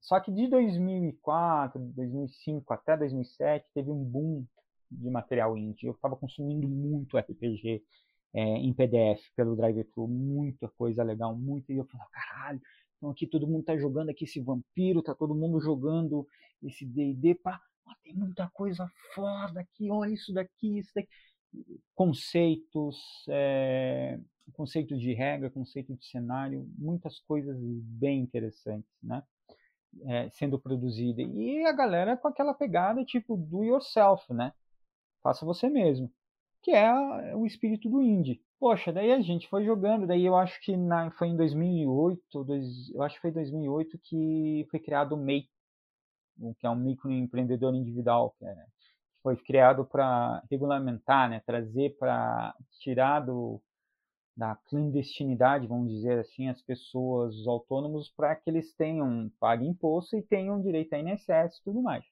só 0.00 0.18
que 0.18 0.32
de 0.32 0.48
2004, 0.48 1.80
2005 1.94 2.72
até 2.72 2.96
2007 2.96 3.66
teve 3.74 3.90
um 3.90 4.02
boom 4.02 4.46
de 4.90 5.10
material 5.10 5.56
indie. 5.56 5.86
Eu 5.86 5.92
estava 5.92 6.16
consumindo 6.16 6.66
muito 6.66 7.18
RPG 7.18 7.84
é, 8.32 8.42
em 8.42 8.72
PDF 8.72 9.20
pelo 9.34 9.56
drive-thru, 9.56 10.06
muita 10.06 10.68
coisa 10.68 11.02
legal, 11.02 11.36
muito. 11.36 11.72
E 11.72 11.76
eu 11.76 11.84
falei, 11.84 12.06
caralho, 12.10 12.60
então 12.96 13.10
aqui 13.10 13.26
todo 13.26 13.46
mundo 13.46 13.64
tá 13.64 13.76
jogando 13.76 14.10
aqui 14.10 14.24
esse 14.24 14.40
vampiro, 14.40 15.02
tá 15.02 15.14
todo 15.14 15.34
mundo 15.34 15.60
jogando 15.60 16.26
esse 16.62 16.84
D&D, 16.84 17.34
pá, 17.36 17.60
tem 18.02 18.14
muita 18.14 18.48
coisa 18.50 18.88
foda 19.14 19.60
aqui, 19.60 19.90
olha 19.90 20.12
isso 20.12 20.32
daqui, 20.32 20.78
isso 20.78 20.92
daqui. 20.94 21.08
Conceitos, 21.94 22.96
é, 23.28 24.20
conceitos 24.52 25.00
de 25.00 25.12
regra, 25.12 25.50
conceito 25.50 25.94
de 25.96 26.06
cenário, 26.06 26.68
muitas 26.78 27.18
coisas 27.20 27.56
bem 27.60 28.20
interessantes, 28.20 28.90
né? 29.02 29.22
É, 30.04 30.30
sendo 30.30 30.56
produzida. 30.56 31.20
E 31.20 31.64
a 31.66 31.72
galera 31.72 32.16
com 32.16 32.28
aquela 32.28 32.54
pegada 32.54 33.04
tipo 33.04 33.36
do 33.36 33.64
yourself, 33.64 34.32
né? 34.32 34.52
Faça 35.20 35.44
você 35.44 35.68
mesmo 35.68 36.12
que 36.62 36.72
é, 36.72 37.34
o 37.34 37.46
espírito 37.46 37.88
do 37.88 38.02
indie. 38.02 38.42
Poxa, 38.58 38.92
daí 38.92 39.12
a 39.12 39.20
gente 39.20 39.48
foi 39.48 39.64
jogando, 39.64 40.06
daí 40.06 40.24
eu 40.24 40.36
acho 40.36 40.60
que 40.60 40.76
na, 40.76 41.10
foi 41.12 41.28
em 41.28 41.36
2008, 41.36 42.44
dois, 42.44 42.90
eu 42.94 43.02
acho 43.02 43.16
que 43.16 43.22
foi 43.22 43.32
2008 43.32 43.98
que 44.02 44.66
foi 44.70 44.78
criado 44.80 45.14
o 45.14 45.16
MEI, 45.16 45.48
que 46.58 46.66
é 46.66 46.70
um 46.70 46.76
microempreendedor 46.76 47.74
individual, 47.74 48.34
que, 48.38 48.44
é, 48.44 48.66
foi 49.22 49.36
criado 49.36 49.84
para 49.84 50.42
regulamentar, 50.50 51.28
né, 51.30 51.40
trazer 51.46 51.96
para 51.98 52.54
tirar 52.80 53.20
do, 53.20 53.60
da 54.36 54.56
clandestinidade, 54.56 55.66
vamos 55.66 55.90
dizer 55.90 56.18
assim, 56.18 56.48
as 56.48 56.62
pessoas, 56.62 57.36
os 57.36 57.46
autônomos, 57.46 58.10
para 58.10 58.34
que 58.36 58.48
eles 58.48 58.74
tenham, 58.74 59.30
paguem 59.38 59.68
imposto 59.70 60.16
e 60.16 60.22
tenham 60.22 60.60
direito 60.60 60.94
a 60.94 60.98
INSS 60.98 61.58
e 61.58 61.62
tudo 61.64 61.82
mais. 61.82 62.04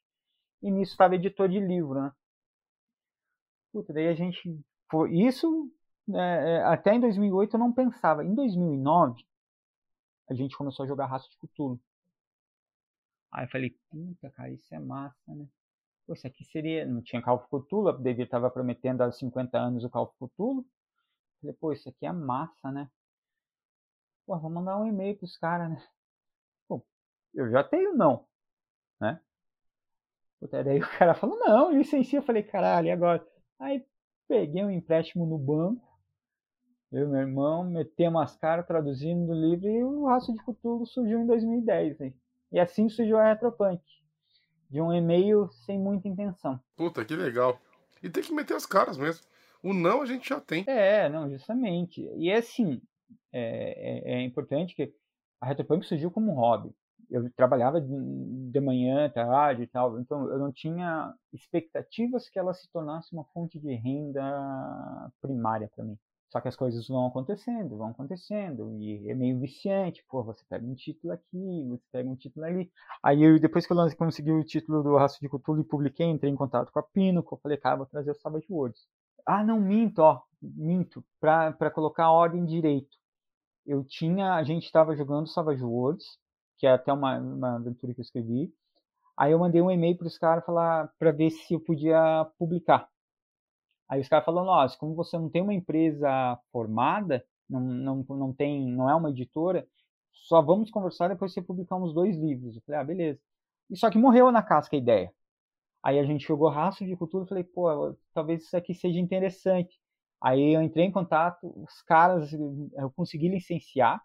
E 0.63 0.71
nisso 0.71 0.93
estava 0.93 1.15
editor 1.15 1.49
de 1.49 1.61
livro, 1.61 2.03
né? 2.03 2.13
Puta, 3.73 3.93
daí 3.93 4.09
a 4.09 4.15
gente. 4.15 4.61
Foi, 4.91 5.15
isso 5.15 5.71
é, 6.15 6.63
até 6.65 6.95
em 6.95 7.01
2008 7.01 7.55
eu 7.55 7.61
não 7.61 7.73
pensava. 7.73 8.25
Em 8.25 8.35
2009, 8.35 9.25
a 10.29 10.35
gente 10.35 10.57
começou 10.57 10.85
a 10.85 10.89
jogar 10.89 11.07
Raça 11.07 11.29
de 11.29 11.37
Cthulhu. 11.37 11.81
Aí 13.31 13.45
eu 13.45 13.51
falei, 13.51 13.77
puta, 13.91 14.31
cara, 14.31 14.51
isso 14.51 14.75
é 14.75 14.79
massa, 14.79 15.35
né? 15.35 15.47
Pô, 16.07 16.15
isso 16.15 16.27
aqui 16.27 16.45
seria. 16.45 16.87
Não 16.87 17.03
tinha 17.03 17.23
Call 17.23 17.37
of 17.37 17.47
Cthulhu, 17.49 17.89
a 17.89 17.93
David 17.93 18.25
estava 18.25 18.51
prometendo 18.51 19.03
há 19.03 19.13
50 19.13 19.59
anos 19.59 19.85
o 19.85 19.91
Call 19.91 20.05
of 20.05 20.15
Cthulhu. 20.17 20.67
Falei, 21.41 21.55
pô, 21.61 21.73
isso 21.73 21.89
aqui 21.89 22.07
é 22.07 22.13
massa, 22.13 22.73
né? 22.73 22.91
Pô, 24.27 24.39
vou 24.39 24.51
mandar 24.51 24.79
um 24.79 24.87
e-mail 24.87 25.17
pros 25.17 25.37
caras, 25.37 25.71
né? 25.71 25.87
Pô, 26.67 26.85
eu 27.35 27.51
já 27.51 27.63
tenho 27.65 27.95
não, 27.95 28.27
né? 29.01 29.21
Puta, 30.41 30.65
daí 30.65 30.79
o 30.79 30.89
cara 30.99 31.15
falou, 31.15 31.39
não, 31.39 31.73
licencia. 31.73 32.19
Eu 32.19 32.23
falei, 32.23 32.43
caralho, 32.43 32.89
e 32.89 32.91
agora? 32.91 33.27
Aí 33.59 33.85
peguei 34.29 34.65
um 34.65 34.71
empréstimo 34.71 35.27
no 35.27 35.39
banco, 35.39 35.87
eu 36.93 37.05
e 37.05 37.09
meu 37.09 37.21
irmão, 37.21 37.65
metemos 37.65 38.23
as 38.23 38.37
caras 38.37 38.67
traduzindo 38.67 39.31
o 39.31 39.35
livro 39.35 39.69
e 39.69 39.85
o 39.85 40.07
Raço 40.07 40.33
de 40.33 40.43
Futuro 40.43 40.87
surgiu 40.87 41.21
em 41.21 41.27
2010. 41.27 42.01
Hein? 42.01 42.15
E 42.53 42.59
assim 42.59 42.89
surgiu 42.89 43.19
a 43.19 43.29
Retropunk. 43.29 43.83
De 44.71 44.81
um 44.81 44.93
e-mail 44.93 45.49
sem 45.65 45.79
muita 45.79 46.09
intenção. 46.09 46.61
Puta, 46.77 47.05
que 47.05 47.17
legal. 47.17 47.59
E 48.03 48.11
tem 48.11 48.23
que 48.23 48.33
meter 48.33 48.55
as 48.55 48.67
caras 48.67 48.99
mesmo. 48.99 49.27
O 49.63 49.73
não 49.73 50.03
a 50.03 50.07
gente 50.07 50.29
já 50.29 50.41
tem. 50.41 50.65
É, 50.67 51.09
não, 51.09 51.29
justamente. 51.31 52.03
E 52.17 52.31
é 52.31 52.37
assim, 52.37 52.81
é, 53.33 54.13
é, 54.13 54.15
é 54.15 54.23
importante 54.23 54.75
que 54.75 54.93
a 55.41 55.47
Retropunk 55.47 55.85
surgiu 55.87 56.11
como 56.11 56.33
um 56.33 56.35
hobby 56.35 56.75
eu 57.11 57.31
trabalhava 57.35 57.81
de 57.81 58.61
manhã, 58.61 59.11
tarde 59.11 59.63
e 59.63 59.67
tal, 59.67 59.99
então 60.01 60.31
eu 60.31 60.39
não 60.39 60.53
tinha 60.53 61.15
expectativas 61.33 62.29
que 62.29 62.39
ela 62.39 62.55
se 62.55 62.71
tornasse 62.71 63.13
uma 63.13 63.25
fonte 63.33 63.59
de 63.59 63.75
renda 63.75 65.11
primária 65.21 65.71
para 65.75 65.85
mim. 65.85 65.99
Só 66.31 66.41
que 66.43 66.49
as 66.49 66.57
coisas 66.57 66.87
vão 66.87 67.07
acontecendo, 67.07 67.79
vão 67.79 67.89
acontecendo, 67.89 68.71
e 68.75 69.11
é 69.11 69.15
meio 69.15 69.41
viciante. 69.41 70.05
Pô, 70.11 70.23
você 70.23 70.45
pega 70.47 70.67
um 70.67 70.75
título 70.75 71.15
aqui, 71.15 71.67
você 71.71 71.83
pega 71.91 72.09
um 72.11 72.17
título 72.17 72.45
ali. 72.45 72.71
Aí, 73.03 73.23
eu, 73.23 73.41
depois 73.41 73.67
que 73.67 73.73
eu 73.73 73.97
consegui 73.97 74.31
o 74.31 74.45
título 74.45 74.83
do 74.83 74.97
Raço 74.97 75.19
de 75.21 75.29
Cthulhu 75.29 75.63
e 75.63 75.65
publiquei, 75.65 76.07
entrei 76.07 76.31
em 76.31 76.37
contato 76.37 76.71
com 76.71 76.79
a 76.81 76.83
Pinnacle, 76.83 77.33
eu 77.33 77.39
falei, 77.39 77.57
cara, 77.57 77.77
vou 77.77 77.87
trazer 77.87 78.11
o 78.11 78.15
Savage 78.15 78.47
Worlds. 78.51 78.87
Ah, 79.27 79.43
não, 79.43 79.59
minto, 79.59 80.01
ó, 80.01 80.21
minto, 80.43 81.03
para 81.19 81.71
colocar 81.71 82.05
a 82.05 82.13
ordem 82.13 82.45
direito. 82.45 82.95
Eu 83.67 83.85
tinha, 83.85 84.35
a 84.35 84.43
gente 84.43 84.65
estava 84.65 84.95
jogando 84.97 85.29
Savage 85.29 85.65
Worlds, 85.65 86.05
que 86.59 86.67
é 86.67 86.73
até 86.73 86.93
uma, 86.93 87.19
uma 87.19 87.57
aventura 87.57 87.95
que 87.95 88.01
eu 88.01 88.05
escrevi. 88.05 88.53
Aí 89.17 89.33
eu 89.33 89.39
mandei 89.39 89.61
um 89.61 89.71
e-mail 89.71 89.97
para 89.97 90.07
os 90.07 90.19
caras 90.19 90.45
falar 90.45 90.93
para 90.99 91.11
ver 91.11 91.31
se 91.31 91.55
eu 91.55 91.61
podia 91.61 92.27
publicar. 92.39 92.89
Aí 93.89 94.01
os 94.01 94.09
caras 94.09 94.25
falaram, 94.25 94.47
nossa, 94.47 94.77
como 94.79 94.95
você 94.95 95.17
não 95.17 95.31
tem 95.31 95.43
uma 95.43 95.55
empresa 95.55 96.39
formada, 96.53 97.25
não, 97.49 97.61
não, 97.61 97.97
não 98.11 98.33
tem, 98.33 98.67
não 98.71 98.89
é 98.89 98.95
uma 98.95 99.11
editora, 99.11 99.67
só 100.13 100.43
vamos 100.43 100.71
conversar 100.71 101.09
depois 101.09 101.33
que 101.33 101.41
você 101.41 101.47
publicar 101.47 101.77
uns 101.77 101.95
dois 101.95 102.17
livros. 102.17 102.57
Eu 102.57 102.63
falei, 102.63 102.81
ah, 102.81 102.85
beleza. 102.85 103.21
E 103.71 103.77
só 103.77 103.91
que 103.91 103.99
morreu 103.99 104.31
na 104.31 104.43
casca 104.43 104.77
a 104.77 104.79
ideia. 104.79 105.13
Aí 105.83 105.99
a 105.99 106.05
gente 106.05 106.27
jogou 106.27 106.49
rastro 106.49 106.87
de 106.87 106.97
cultura 106.97 107.27
falei, 107.27 107.45
pô, 107.45 107.97
talvez 108.13 108.43
isso 108.43 108.57
aqui 108.57 108.75
seja 108.75 108.99
interessante. 108.99 109.81
Aí 110.21 110.55
eu 110.55 110.61
entrei 110.61 110.85
em 110.85 110.93
contato, 110.93 111.53
os 111.57 111.81
caras, 111.83 112.33
eu 112.33 112.91
consegui 112.95 113.29
licenciar. 113.29 114.03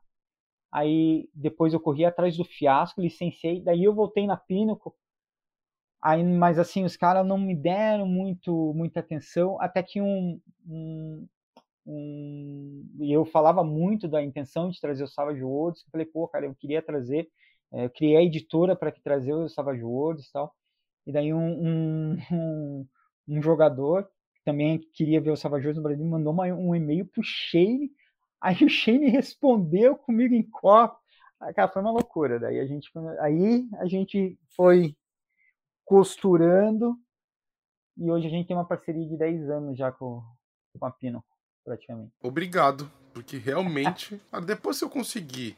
Aí 0.73 1.29
depois 1.33 1.73
eu 1.73 1.79
corri 1.79 2.05
atrás 2.05 2.35
do 2.37 2.43
fiasco, 2.43 3.01
licenciei. 3.01 3.61
Daí 3.61 3.83
eu 3.83 3.93
voltei 3.93 4.27
na 4.27 4.37
Pinnacle 4.37 4.91
Aí, 6.03 6.21
mas 6.21 6.59
assim, 6.59 6.83
os 6.83 6.97
caras 6.97 7.25
não 7.25 7.37
me 7.37 7.55
deram 7.55 8.05
muito, 8.05 8.73
muita 8.75 8.99
atenção, 8.99 9.59
até 9.61 9.81
que 9.81 10.01
um, 10.01 10.37
um, 10.67 11.27
um, 11.85 12.85
e 12.99 13.13
eu 13.13 13.23
falava 13.23 13.63
muito 13.63 14.05
da 14.05 14.21
intenção 14.21 14.69
de 14.69 14.81
trazer 14.81 15.05
o 15.05 15.07
Savage 15.07 15.41
Worlds, 15.41 15.83
eu 15.85 15.91
falei, 15.91 16.05
pô, 16.05 16.27
cara, 16.27 16.45
eu 16.45 16.53
queria 16.55 16.81
trazer, 16.81 17.29
é, 17.71 17.85
eu 17.85 17.89
criei 17.89 18.17
a 18.17 18.21
editora 18.21 18.75
para 18.75 18.91
trazer 18.91 19.33
o 19.33 19.47
Savage 19.47 19.81
Worlds 19.81 20.27
e 20.27 20.33
tal, 20.33 20.53
e 21.07 21.13
daí 21.13 21.33
um, 21.33 22.17
um, 22.33 22.87
um, 23.29 23.41
jogador 23.41 24.03
que 24.35 24.43
também 24.43 24.79
queria 24.93 25.21
ver 25.21 25.31
o 25.31 25.37
Savage 25.37 25.67
Worlds 25.67 25.77
no 25.77 25.83
Brasil 25.83 26.05
mandou 26.05 26.33
uma, 26.33 26.47
um 26.47 26.75
e-mail 26.75 27.05
pro 27.05 27.23
Shane, 27.23 27.89
aí 28.43 28.65
o 28.65 28.69
Shane 28.69 29.09
respondeu 29.09 29.95
comigo 29.95 30.35
em 30.35 30.43
copo, 30.43 30.99
cara, 31.55 31.71
foi 31.71 31.81
uma 31.81 31.91
loucura, 31.91 32.37
daí 32.37 32.59
a 32.59 32.65
gente, 32.65 32.91
aí 33.19 33.67
a 33.79 33.85
gente 33.85 34.37
foi 34.55 34.95
costurando. 35.85 36.97
E 37.97 38.11
hoje 38.11 38.27
a 38.27 38.29
gente 38.29 38.47
tem 38.47 38.55
uma 38.55 38.67
parceria 38.67 39.07
de 39.07 39.15
10 39.17 39.49
anos 39.49 39.77
já 39.77 39.91
com, 39.91 40.21
com 40.77 40.85
a 40.85 40.91
Pino, 40.91 41.23
praticamente. 41.63 42.11
Obrigado, 42.21 42.91
porque 43.13 43.37
realmente, 43.37 44.19
depois 44.45 44.77
se 44.77 44.83
eu 44.83 44.89
conseguir 44.89 45.57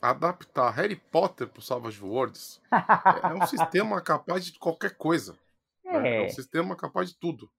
adaptar 0.00 0.70
Harry 0.70 0.96
Potter 0.96 1.46
para 1.48 1.60
o 1.60 1.62
Savage 1.62 2.02
Worlds, 2.02 2.60
é, 2.72 3.30
é 3.30 3.34
um 3.34 3.46
sistema 3.46 4.00
capaz 4.00 4.46
de 4.46 4.58
qualquer 4.58 4.96
coisa. 4.96 5.38
É, 5.84 6.00
né? 6.00 6.22
é 6.22 6.26
um 6.26 6.30
sistema 6.30 6.74
capaz 6.74 7.10
de 7.10 7.18
tudo. 7.18 7.50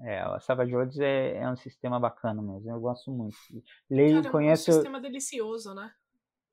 É, 0.00 0.26
o 0.28 0.40
Savage 0.40 0.74
Worlds 0.74 0.98
é, 0.98 1.36
é 1.36 1.48
um 1.48 1.56
sistema 1.56 2.00
bacana 2.00 2.42
mesmo, 2.42 2.70
eu 2.70 2.80
gosto 2.80 3.10
muito. 3.10 3.36
Leio, 3.88 4.22
Cara, 4.22 4.32
conheço... 4.32 4.70
É 4.70 4.74
um 4.74 4.76
sistema 4.76 5.00
delicioso, 5.00 5.74
né? 5.74 5.92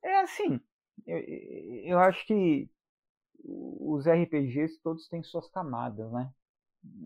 É 0.04 0.20
assim, 0.22 0.60
eu, 1.06 1.18
eu 1.84 2.00
acho 2.00 2.26
que 2.26 2.70
os 3.44 4.06
RPGs 4.06 4.80
todos 4.84 5.08
têm 5.08 5.24
suas 5.24 5.50
camadas, 5.50 6.12
né? 6.12 6.32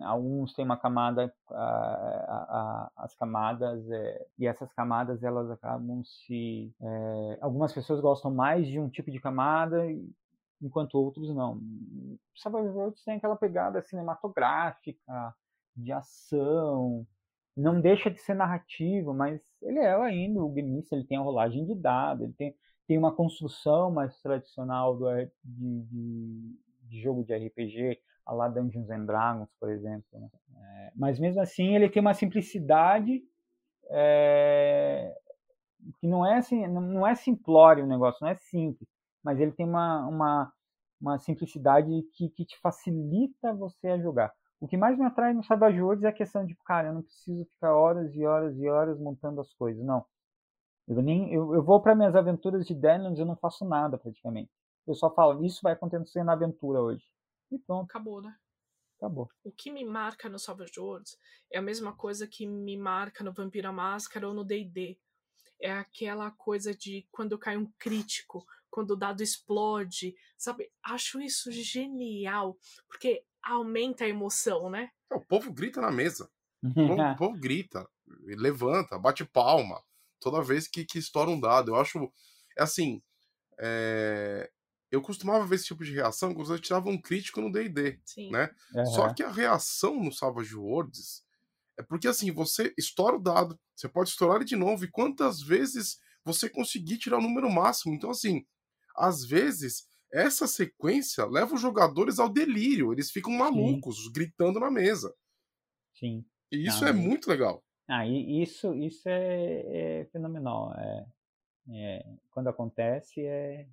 Alguns 0.02 0.54
têm 0.54 0.64
uma 0.64 0.78
camada, 0.78 1.34
a, 1.50 1.56
a, 1.56 2.92
a, 2.98 3.04
as 3.04 3.14
camadas, 3.16 3.90
é, 3.92 4.26
e 4.40 4.48
essas 4.48 4.72
camadas 4.74 5.22
elas 5.22 5.50
acabam 5.52 6.02
se. 6.04 6.74
É, 6.82 7.38
algumas 7.42 7.74
pessoas 7.74 8.00
gostam 8.00 8.34
mais 8.34 8.68
de 8.68 8.80
um 8.80 8.90
tipo 8.90 9.12
de 9.12 9.20
camada, 9.20 9.86
enquanto 10.62 10.96
outros 10.96 11.34
não. 11.36 11.60
Savage 12.38 12.70
Worlds 12.70 13.04
tem 13.04 13.18
aquela 13.18 13.36
pegada 13.36 13.82
cinematográfica, 13.82 15.36
de 15.76 15.92
ação, 15.92 17.06
não 17.56 17.80
deixa 17.80 18.10
de 18.10 18.20
ser 18.20 18.34
narrativo, 18.34 19.14
mas 19.14 19.42
ele 19.62 19.80
é 19.80 19.94
ainda 19.96 20.42
o 20.42 20.50
gameista, 20.50 20.96
ele 20.96 21.06
tem 21.06 21.18
a 21.18 21.22
rolagem 21.22 21.66
de 21.66 21.76
dado, 21.76 22.24
ele 22.24 22.34
tem 22.34 22.56
tem 22.88 22.98
uma 22.98 23.12
construção 23.12 23.92
mais 23.92 24.20
tradicional 24.22 24.96
do, 24.96 25.08
de, 25.44 25.82
de, 25.84 26.56
de, 26.84 27.02
jogo 27.02 27.24
de 27.24 27.36
RPG, 27.36 28.00
a 28.26 28.34
lá 28.34 28.48
Dungeons 28.48 28.90
and 28.90 29.06
Dragons, 29.06 29.50
por 29.60 29.70
exemplo. 29.70 30.06
Né? 30.14 30.30
É, 30.56 30.92
mas 30.96 31.20
mesmo 31.20 31.42
assim 31.42 31.76
ele 31.76 31.90
tem 31.90 32.02
uma 32.02 32.14
simplicidade 32.14 33.24
é, 33.90 35.16
que 36.00 36.08
não 36.08 36.26
é 36.26 36.38
assim, 36.38 36.68
não 36.68 37.06
é 37.06 37.16
simplório 37.16 37.86
o 37.86 37.88
negócio, 37.88 38.20
não 38.22 38.30
é 38.30 38.36
simples, 38.36 38.90
mas 39.24 39.40
ele 39.40 39.52
tem 39.52 39.66
uma, 39.66 40.08
uma, 40.08 40.54
uma 41.00 41.20
simplicidade 41.20 41.90
que, 42.14 42.30
que 42.30 42.46
te 42.46 42.58
facilita 42.60 43.54
você 43.54 43.90
a 43.90 44.00
jogar. 44.00 44.32
O 44.66 44.68
que 44.68 44.78
mais 44.78 44.98
me 44.98 45.06
atrai 45.06 45.32
no 45.32 45.44
Savage 45.44 45.80
Worlds 45.80 46.04
é 46.04 46.08
a 46.08 46.12
questão 46.12 46.44
de, 46.44 46.56
cara, 46.66 46.88
eu 46.88 46.96
não 46.96 47.04
preciso 47.04 47.46
ficar 47.46 47.76
horas 47.76 48.16
e 48.16 48.26
horas 48.26 48.58
e 48.58 48.68
horas 48.68 49.00
montando 49.00 49.40
as 49.40 49.54
coisas, 49.54 49.86
não. 49.86 50.04
Eu, 50.88 51.04
nem, 51.04 51.32
eu, 51.32 51.54
eu 51.54 51.64
vou 51.64 51.80
para 51.80 51.94
minhas 51.94 52.16
aventuras 52.16 52.66
de 52.66 52.74
Deadlands 52.74 53.20
e 53.20 53.22
eu 53.22 53.28
não 53.28 53.36
faço 53.36 53.64
nada 53.64 53.96
praticamente. 53.96 54.50
Eu 54.88 54.96
só 54.96 55.14
falo, 55.14 55.46
isso 55.46 55.60
vai 55.62 55.74
acontecer 55.74 56.24
na 56.24 56.34
aventura 56.34 56.82
hoje. 56.82 57.06
E 57.52 57.60
pronto. 57.60 57.92
Acabou, 57.92 58.24
né? 58.24 58.36
Acabou. 58.98 59.30
O 59.44 59.52
que 59.52 59.70
me 59.70 59.86
marca 59.86 60.28
no 60.28 60.40
Savage 60.40 60.80
Worlds 60.80 61.16
é 61.52 61.60
a 61.60 61.62
mesma 61.62 61.96
coisa 61.96 62.28
que 62.28 62.48
me 62.48 62.76
marca 62.76 63.24
no 63.24 63.32
Vampira 63.32 63.72
Máscara 63.72 64.28
ou 64.28 64.34
no 64.34 64.44
D&D. 64.44 64.98
É 65.62 65.72
aquela 65.74 66.32
coisa 66.32 66.74
de 66.74 67.08
quando 67.12 67.38
cai 67.38 67.56
um 67.56 67.72
crítico, 67.78 68.44
quando 68.72 68.92
o 68.92 68.98
dado 68.98 69.22
explode, 69.22 70.16
sabe? 70.36 70.72
Acho 70.84 71.22
isso 71.22 71.52
genial, 71.52 72.58
porque 72.88 73.24
aumenta 73.46 74.04
a 74.04 74.08
emoção, 74.08 74.70
né? 74.70 74.90
O 75.12 75.22
povo 75.22 75.54
grita 75.54 75.80
na 75.80 75.92
mesa. 75.92 76.30
O 76.66 76.74
povo, 76.74 77.00
o 77.00 77.16
povo 77.16 77.40
grita, 77.40 77.88
levanta, 78.26 78.98
bate 78.98 79.24
palma 79.24 79.84
toda 80.20 80.42
vez 80.42 80.68
que, 80.68 80.84
que 80.84 80.98
estoura 80.98 81.30
um 81.30 81.40
dado. 81.40 81.72
Eu 81.72 81.76
acho. 81.76 82.12
É 82.58 82.64
assim. 82.64 83.04
É, 83.60 84.50
eu 84.92 85.00
costumava 85.00 85.46
ver 85.46 85.56
esse 85.56 85.66
tipo 85.66 85.84
de 85.84 85.94
reação 85.94 86.34
quando 86.34 86.48
você 86.48 86.60
tirava 86.60 86.90
um 86.90 87.00
crítico 87.00 87.40
no 87.40 87.52
DD. 87.52 88.00
Né? 88.32 88.50
Uhum. 88.74 88.86
Só 88.88 89.14
que 89.14 89.22
a 89.22 89.30
reação 89.30 90.04
no 90.04 90.12
Savage 90.12 90.56
Worlds 90.56 91.24
é 91.78 91.84
porque 91.84 92.08
assim, 92.08 92.32
você 92.32 92.74
estoura 92.78 93.18
o 93.18 93.22
dado, 93.22 93.60
você 93.76 93.88
pode 93.88 94.10
estourar 94.10 94.38
ele 94.38 94.46
de 94.46 94.56
novo, 94.56 94.86
e 94.86 94.90
quantas 94.90 95.42
vezes 95.42 96.00
você 96.24 96.50
conseguir 96.50 96.98
tirar 96.98 97.20
o 97.20 97.22
número 97.22 97.50
máximo. 97.52 97.94
Então, 97.94 98.10
assim, 98.10 98.46
às 98.96 99.24
vezes, 99.24 99.88
essa 100.12 100.48
sequência 100.48 101.26
leva 101.26 101.56
os 101.56 101.62
jogadores 101.62 102.20
ao 102.20 102.30
delírio. 102.30 102.94
Eles 102.94 103.12
ficam 103.12 103.32
malucos, 103.34 104.06
Sim. 104.06 104.12
gritando 104.12 104.60
na 104.60 104.72
mesa. 104.72 105.14
Sim. 105.94 106.26
E 106.52 106.68
isso 106.68 106.86
ah, 106.86 106.90
é 106.90 106.94
muito 106.94 107.30
legal. 107.30 107.64
Ah, 107.88 108.08
isso, 108.08 108.74
isso 108.76 109.08
é, 109.08 110.02
é 110.02 110.06
fenomenal. 110.06 110.74
É, 110.74 111.06
é, 111.70 112.06
quando 112.32 112.48
acontece 112.48 113.22
é 113.22 113.68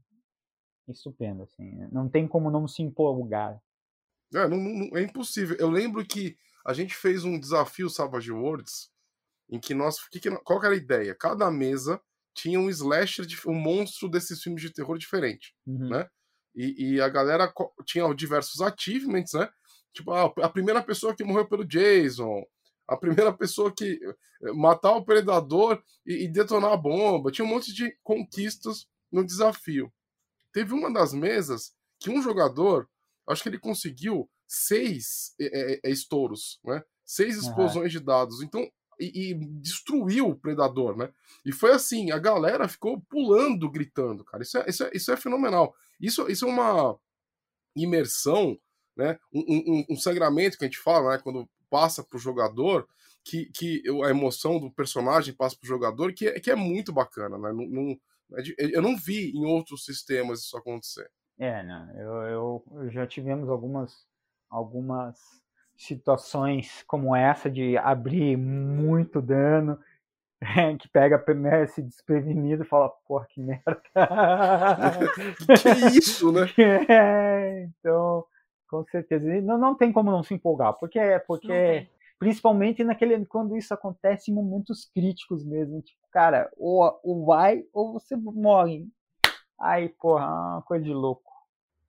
estupendo, 0.88 1.42
assim. 1.42 1.86
Não 1.90 2.08
tem 2.08 2.26
como 2.26 2.50
não 2.50 2.66
se 2.66 2.82
empolgar. 2.82 3.60
É, 4.34 4.48
não, 4.48 4.56
não, 4.56 4.96
é 4.96 5.02
impossível. 5.02 5.56
Eu 5.58 5.70
lembro 5.70 6.04
que 6.04 6.36
a 6.66 6.72
gente 6.72 6.94
fez 6.94 7.24
um 7.24 7.38
desafio 7.38 7.90
Savage 7.90 8.32
Worlds 8.32 8.90
em 9.48 9.60
que 9.60 9.74
nós. 9.74 10.06
Que 10.08 10.20
que, 10.20 10.30
qual 10.38 10.60
que 10.60 10.66
era 10.66 10.74
a 10.74 10.78
ideia? 10.78 11.14
Cada 11.14 11.50
mesa 11.50 12.00
tinha 12.34 12.58
um 12.58 12.70
slasher, 12.70 13.26
de, 13.26 13.36
um 13.46 13.54
monstro 13.54 14.08
desses 14.08 14.42
filmes 14.42 14.62
de 14.62 14.72
terror 14.72 14.96
diferente, 14.96 15.54
uhum. 15.66 15.88
né? 15.90 16.08
E, 16.54 16.94
e, 16.94 17.00
a 17.00 17.08
galera 17.08 17.52
tinha 17.84 18.12
diversos 18.14 18.60
achievements, 18.60 19.32
né? 19.32 19.48
Tipo, 19.92 20.12
a, 20.12 20.24
a 20.42 20.48
primeira 20.48 20.82
pessoa 20.82 21.14
que 21.14 21.24
morreu 21.24 21.46
pelo 21.46 21.64
Jason, 21.64 22.44
a 22.86 22.96
primeira 22.96 23.32
pessoa 23.36 23.72
que 23.72 23.98
eh, 24.42 24.52
matar 24.52 24.92
o 24.92 25.04
predador 25.04 25.82
e, 26.06 26.24
e, 26.24 26.28
detonar 26.28 26.72
a 26.72 26.76
bomba. 26.76 27.30
Tinha 27.30 27.44
um 27.44 27.48
monte 27.48 27.72
de 27.72 27.96
conquistas 28.02 28.86
no 29.10 29.24
desafio. 29.24 29.92
Teve 30.52 30.74
uma 30.74 30.92
das 30.92 31.12
mesas 31.12 31.72
que 31.98 32.10
um 32.10 32.22
jogador, 32.22 32.88
acho 33.28 33.42
que 33.42 33.48
ele 33.48 33.58
conseguiu 33.58 34.28
seis 34.46 35.34
é, 35.40 35.80
é, 35.84 35.90
estouros, 35.90 36.60
né? 36.64 36.82
Seis 37.04 37.36
explosões 37.36 37.92
uhum. 37.92 38.00
de 38.00 38.00
dados. 38.00 38.42
Então, 38.42 38.70
e, 38.98 39.30
e, 39.30 39.34
destruiu 39.34 40.28
o 40.28 40.36
predador, 40.36 40.96
né? 40.96 41.12
E 41.44 41.52
foi 41.52 41.72
assim, 41.72 42.10
a 42.10 42.18
galera 42.18 42.68
ficou 42.68 43.00
pulando, 43.00 43.70
gritando, 43.70 44.24
cara. 44.24 44.42
Isso 44.42 44.58
é, 44.58 44.64
isso 44.68 44.84
é, 44.84 44.90
isso 44.94 45.12
é 45.12 45.16
fenomenal. 45.16 45.74
Isso, 46.00 46.28
isso 46.30 46.46
é 46.46 46.48
uma 46.48 46.98
imersão, 47.76 48.58
né? 48.96 49.18
Um, 49.32 49.40
um, 49.40 49.84
um, 49.90 49.96
sangramento 49.96 50.58
que 50.58 50.64
a 50.64 50.68
gente 50.68 50.78
fala, 50.78 51.12
né? 51.12 51.22
Quando 51.22 51.48
passa 51.70 52.04
para 52.04 52.16
o 52.16 52.20
jogador, 52.20 52.86
que, 53.24 53.46
que 53.46 53.82
a 54.04 54.10
emoção 54.10 54.58
do 54.58 54.70
personagem 54.70 55.34
passa 55.34 55.56
para 55.56 55.64
o 55.64 55.68
jogador, 55.68 56.12
que 56.12 56.28
é, 56.28 56.40
que 56.40 56.50
é 56.50 56.56
muito 56.56 56.92
bacana, 56.92 57.38
né? 57.38 57.52
Não, 57.52 57.66
não, 57.66 58.00
é 58.34 58.42
eu 58.58 58.82
não 58.82 58.96
vi 58.96 59.30
em 59.30 59.44
outros 59.44 59.84
sistemas 59.84 60.40
isso 60.40 60.56
acontecer. 60.56 61.10
É, 61.38 61.62
não, 61.62 61.90
eu, 61.92 62.12
eu, 62.22 62.64
eu 62.82 62.90
já 62.90 63.06
tivemos 63.06 63.48
algumas, 63.48 64.06
algumas 64.48 65.41
situações 65.86 66.82
como 66.86 67.14
essa 67.14 67.50
de 67.50 67.76
abrir 67.76 68.36
muito 68.36 69.20
dano 69.20 69.78
que 70.80 70.88
pega 70.88 71.22
né, 71.34 71.66
se 71.66 71.82
desprevenido 71.82 72.62
e 72.62 72.66
fala, 72.66 72.88
porra, 73.06 73.26
que 73.28 73.40
merda. 73.40 73.80
que 75.62 75.98
isso, 75.98 76.32
né? 76.32 76.42
É, 76.88 77.62
então, 77.64 78.24
com 78.68 78.84
certeza. 78.84 79.24
Não, 79.42 79.58
não 79.58 79.74
tem 79.74 79.92
como 79.92 80.10
não 80.10 80.22
se 80.22 80.34
empolgar, 80.34 80.74
porque 80.74 80.98
é 80.98 81.18
porque 81.18 81.88
principalmente 82.18 82.84
naquele 82.84 83.26
quando 83.26 83.56
isso 83.56 83.74
acontece 83.74 84.30
em 84.30 84.34
momentos 84.34 84.88
críticos 84.94 85.44
mesmo, 85.44 85.82
tipo, 85.82 86.00
cara, 86.10 86.50
ou, 86.56 87.00
ou 87.02 87.24
vai 87.26 87.64
ou 87.72 87.92
você 87.92 88.16
morre. 88.16 88.86
Aí, 89.60 89.88
porra, 89.88 90.24
é 90.24 90.28
uma 90.28 90.62
coisa 90.62 90.84
de 90.84 90.92
louco. 90.92 91.32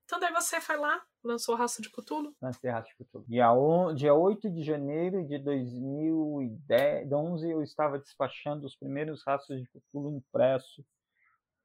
Então 0.04 0.20
daí 0.20 0.32
você 0.32 0.60
foi 0.60 0.76
lá, 0.76 1.02
lançou 1.26 1.54
Raça 1.54 1.80
de 1.80 1.90
Cthulhu? 1.90 2.34
Lancei 2.40 2.70
Raça 2.70 2.88
de 2.88 2.96
Cthulhu. 2.96 3.24
Dia, 3.26 3.52
on, 3.52 3.94
dia 3.94 4.14
8 4.14 4.50
de 4.50 4.62
janeiro 4.62 5.26
de 5.26 5.38
2011 5.38 7.50
eu 7.50 7.62
estava 7.62 7.98
despachando 7.98 8.66
os 8.66 8.76
primeiros 8.76 9.22
Raças 9.26 9.60
de 9.60 9.68
Cthulhu 9.68 10.16
impressos 10.16 10.84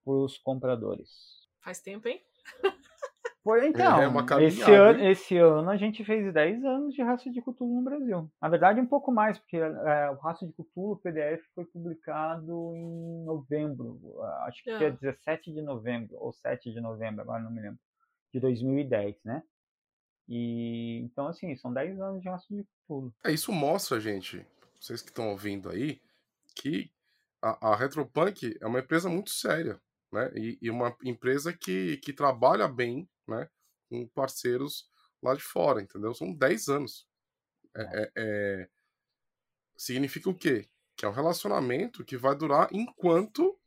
para 0.04 0.14
os 0.14 0.38
compradores. 0.38 1.10
Faz 1.62 1.82
tempo, 1.82 2.08
hein? 2.08 2.22
Foi, 3.42 3.68
então, 3.68 3.98
é 4.38 4.44
esse, 4.44 4.72
ano, 4.72 5.06
esse 5.06 5.38
ano 5.38 5.70
a 5.70 5.78
gente 5.78 6.04
fez 6.04 6.34
10 6.34 6.66
anos 6.66 6.94
de 6.94 7.02
Raça 7.02 7.32
de 7.32 7.42
Cthulhu 7.42 7.76
no 7.76 7.84
Brasil. 7.84 8.30
Na 8.42 8.50
verdade, 8.50 8.82
um 8.82 8.86
pouco 8.86 9.14
mais, 9.14 9.40
porque 9.40 9.56
é, 9.56 10.12
o 10.12 10.16
Raça 10.16 10.46
de 10.46 10.52
Cthulhu, 10.52 10.92
o 10.92 10.98
PDF, 10.98 11.42
foi 11.56 11.64
publicado 11.66 12.76
em 12.76 13.24
novembro, 13.24 13.98
acho 14.46 14.62
que 14.62 14.70
é. 14.70 14.78
dia 14.78 14.92
17 14.92 15.54
de 15.54 15.62
novembro, 15.62 16.18
ou 16.20 16.34
7 16.34 16.72
de 16.72 16.82
novembro, 16.82 17.22
agora 17.22 17.42
não 17.42 17.50
me 17.50 17.62
lembro 17.62 17.80
de 18.34 18.40
2010, 18.40 19.24
né? 19.24 19.44
E 20.28 21.00
então 21.04 21.28
assim, 21.28 21.56
são 21.56 21.74
10 21.74 22.00
anos 22.00 22.22
de 22.22 22.30
Raça 22.30 22.46
de 22.50 22.64
Cthulhu. 22.64 23.14
É, 23.26 23.32
isso 23.32 23.52
mostra, 23.52 24.00
gente, 24.00 24.46
vocês 24.80 25.02
que 25.02 25.10
estão 25.10 25.30
ouvindo 25.30 25.70
aí, 25.70 26.02
que 26.56 26.92
a, 27.42 27.72
a 27.72 27.76
Retropunk 27.76 28.58
é 28.60 28.68
uma 28.68 28.80
empresa 28.80 29.10
muito 29.10 29.32
séria, 29.32 29.82
né? 30.12 30.32
E, 30.36 30.58
e, 30.62 30.70
uma 30.70 30.96
empresa 31.04 31.54
que, 31.54 31.98
que 31.98 32.14
trabalha 32.14 32.68
bem, 32.68 33.10
né? 33.28 33.50
Com 33.90 34.08
parceiros 34.08 34.90
lá 35.22 35.34
de 35.34 35.42
fora, 35.42 35.82
entendeu? 35.82 36.14
São 36.14 36.34
10 36.34 36.68
anos. 36.70 37.08
É, 37.76 37.82
é. 37.82 38.02
É, 38.02 38.12
é, 38.18 38.70
significa 39.78 40.30
o 40.30 40.36
quê? 40.36 40.70
Que 40.96 41.06
é 41.06 41.08
um 41.08 41.14
relacionamento 41.14 42.04
que 42.04 42.18
vai 42.18 42.36
durar 42.36 42.70
enquanto 42.72 43.58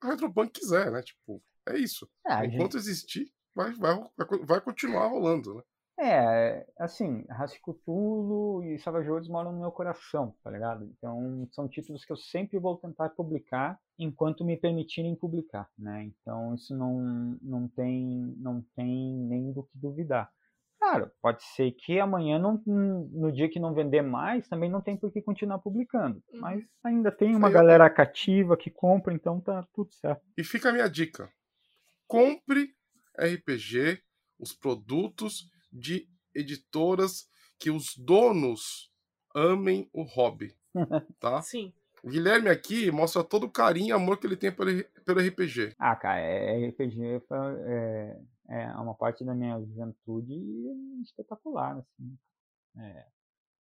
a 0.00 0.08
Retropunk 0.08 0.60
quiser, 0.60 0.90
né? 0.90 1.02
Tipo, 1.02 1.42
é 1.66 1.76
isso. 1.76 2.08
É, 2.26 2.44
enquanto 2.46 2.72
gente... 2.72 2.76
existir, 2.76 3.32
vai, 3.54 3.72
vai, 3.74 3.98
vai 4.44 4.60
continuar 4.60 5.08
rolando, 5.08 5.54
né? 5.54 5.62
É, 6.02 6.66
assim, 6.78 7.26
Rascutulu 7.28 8.64
e 8.64 8.78
Savage 8.78 9.28
moram 9.28 9.52
no 9.52 9.60
meu 9.60 9.70
coração, 9.70 10.34
tá 10.42 10.50
ligado? 10.50 10.86
Então, 10.86 11.46
são 11.52 11.68
títulos 11.68 12.06
que 12.06 12.12
eu 12.12 12.16
sempre 12.16 12.58
vou 12.58 12.78
tentar 12.78 13.10
publicar 13.10 13.78
enquanto 13.98 14.42
me 14.42 14.56
permitirem 14.56 15.14
publicar, 15.14 15.68
né? 15.78 16.04
Então, 16.04 16.54
isso 16.54 16.74
não, 16.74 17.38
não, 17.42 17.68
tem, 17.68 18.34
não 18.38 18.64
tem 18.74 19.14
nem 19.28 19.52
do 19.52 19.64
que 19.64 19.78
duvidar. 19.78 20.30
Claro, 20.78 21.10
pode 21.20 21.42
ser 21.42 21.72
que 21.72 22.00
amanhã, 22.00 22.38
não, 22.38 22.62
no 22.64 23.30
dia 23.30 23.50
que 23.50 23.60
não 23.60 23.74
vender 23.74 24.00
mais, 24.00 24.48
também 24.48 24.70
não 24.70 24.80
tem 24.80 24.96
por 24.96 25.12
que 25.12 25.20
continuar 25.20 25.58
publicando. 25.58 26.22
Uhum. 26.32 26.40
Mas 26.40 26.64
ainda 26.82 27.12
tem 27.12 27.36
uma 27.36 27.50
galera 27.50 27.90
cativa 27.90 28.56
que 28.56 28.70
compra, 28.70 29.12
então 29.12 29.38
tá 29.38 29.62
tudo 29.74 29.92
certo. 29.92 30.22
E 30.38 30.42
fica 30.42 30.70
a 30.70 30.72
minha 30.72 30.88
dica. 30.88 31.30
Compre 32.08 32.70
RPG, 33.20 34.02
os 34.38 34.52
produtos 34.52 35.50
de 35.72 36.08
editoras 36.34 37.28
que 37.58 37.70
os 37.70 37.96
donos 37.96 38.90
amem 39.34 39.88
o 39.92 40.02
hobby, 40.02 40.56
tá? 41.20 41.42
Sim. 41.42 41.72
O 42.02 42.08
Guilherme 42.08 42.48
aqui 42.48 42.90
mostra 42.90 43.22
todo 43.22 43.44
o 43.44 43.50
carinho 43.50 43.88
e 43.88 43.92
amor 43.92 44.18
que 44.18 44.26
ele 44.26 44.36
tem 44.36 44.50
pelo, 44.50 44.70
pelo 45.04 45.20
RPG. 45.20 45.74
Ah, 45.78 45.94
cara, 45.94 46.20
é, 46.20 46.68
RPG 46.68 47.20
é, 47.66 48.20
é 48.48 48.66
uma 48.72 48.94
parte 48.94 49.22
da 49.22 49.34
minha 49.34 49.60
juventude 49.60 50.34
espetacular, 51.02 51.76
assim. 51.76 52.18
É 52.78 53.06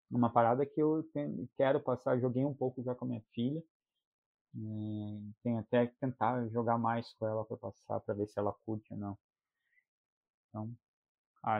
uma 0.10 0.32
parada 0.32 0.66
que 0.66 0.82
eu 0.82 1.04
tenho, 1.14 1.48
quero 1.58 1.82
passar, 1.82 2.20
joguei 2.20 2.46
um 2.46 2.54
pouco 2.54 2.82
já 2.84 2.96
com 2.96 3.06
a 3.06 3.08
minha 3.08 3.24
filha. 3.34 3.62
É, 4.56 4.60
tenho 5.44 5.60
até 5.60 5.88
que 5.88 5.96
tentar 6.00 6.48
jogar 6.48 6.78
mais 6.78 7.14
com 7.14 7.28
ela 7.28 7.46
para 7.46 7.58
passar, 7.58 8.00
para 8.00 8.14
ver 8.16 8.28
se 8.28 8.40
ela 8.40 8.56
curte 8.66 8.94
ou 8.94 9.00
não. 9.00 9.18
Então, 10.50 10.70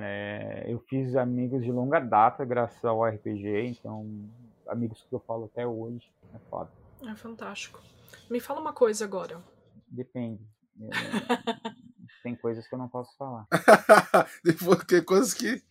é, 0.02 0.66
eu 0.68 0.80
fiz 0.80 1.16
amigos 1.16 1.64
de 1.64 1.72
longa 1.72 2.00
data 2.00 2.44
graças 2.44 2.84
ao 2.84 3.06
RPG, 3.06 3.78
então 3.80 4.30
amigos 4.68 5.06
que 5.08 5.14
eu 5.14 5.20
falo 5.20 5.46
até 5.46 5.66
hoje, 5.66 6.12
é 6.34 6.40
foda. 6.50 6.72
É 7.06 7.16
fantástico. 7.16 7.82
Me 8.30 8.40
fala 8.40 8.60
uma 8.60 8.74
coisa 8.74 9.06
agora. 9.06 9.42
Depende. 9.88 10.46
É, 10.80 10.88
tem 12.24 12.36
coisas 12.36 12.68
que 12.68 12.76
eu 12.76 12.80
não 12.80 12.90
posso 12.90 13.16
falar. 13.18 13.48
Porque 14.66 15.02
coisas 15.02 15.34
que 15.34 15.64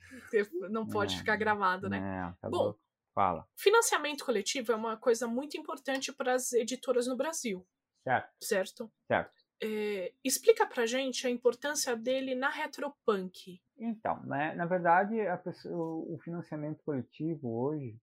não 0.71 0.87
pode 0.87 1.15
é, 1.15 1.19
ficar 1.19 1.37
gravado, 1.37 1.89
né? 1.89 1.99
É, 1.99 2.41
tá 2.41 2.49
Bom, 2.49 2.75
fala. 3.15 3.47
Financiamento 3.57 4.25
coletivo 4.25 4.73
é 4.73 4.77
uma 4.77 4.97
coisa 4.97 5.27
muito 5.27 5.57
importante 5.57 6.13
para 6.13 6.35
as 6.35 6.53
editoras 6.53 7.07
no 7.07 7.17
Brasil. 7.17 7.67
Certo. 8.03 8.37
Certo. 8.41 8.93
Certo. 9.07 9.36
É, 9.63 10.13
explica 10.23 10.67
pra 10.67 10.85
gente 10.85 11.27
a 11.27 11.31
importância 11.31 11.97
dele 11.97 12.35
na 12.35 12.51
retropunk. 12.51 13.61
Então, 13.79 14.23
né, 14.25 14.55
na 14.55 14.67
verdade, 14.67 15.17
pessoa, 15.43 16.05
o 16.15 16.19
financiamento 16.23 16.83
coletivo 16.85 17.49
hoje 17.49 17.99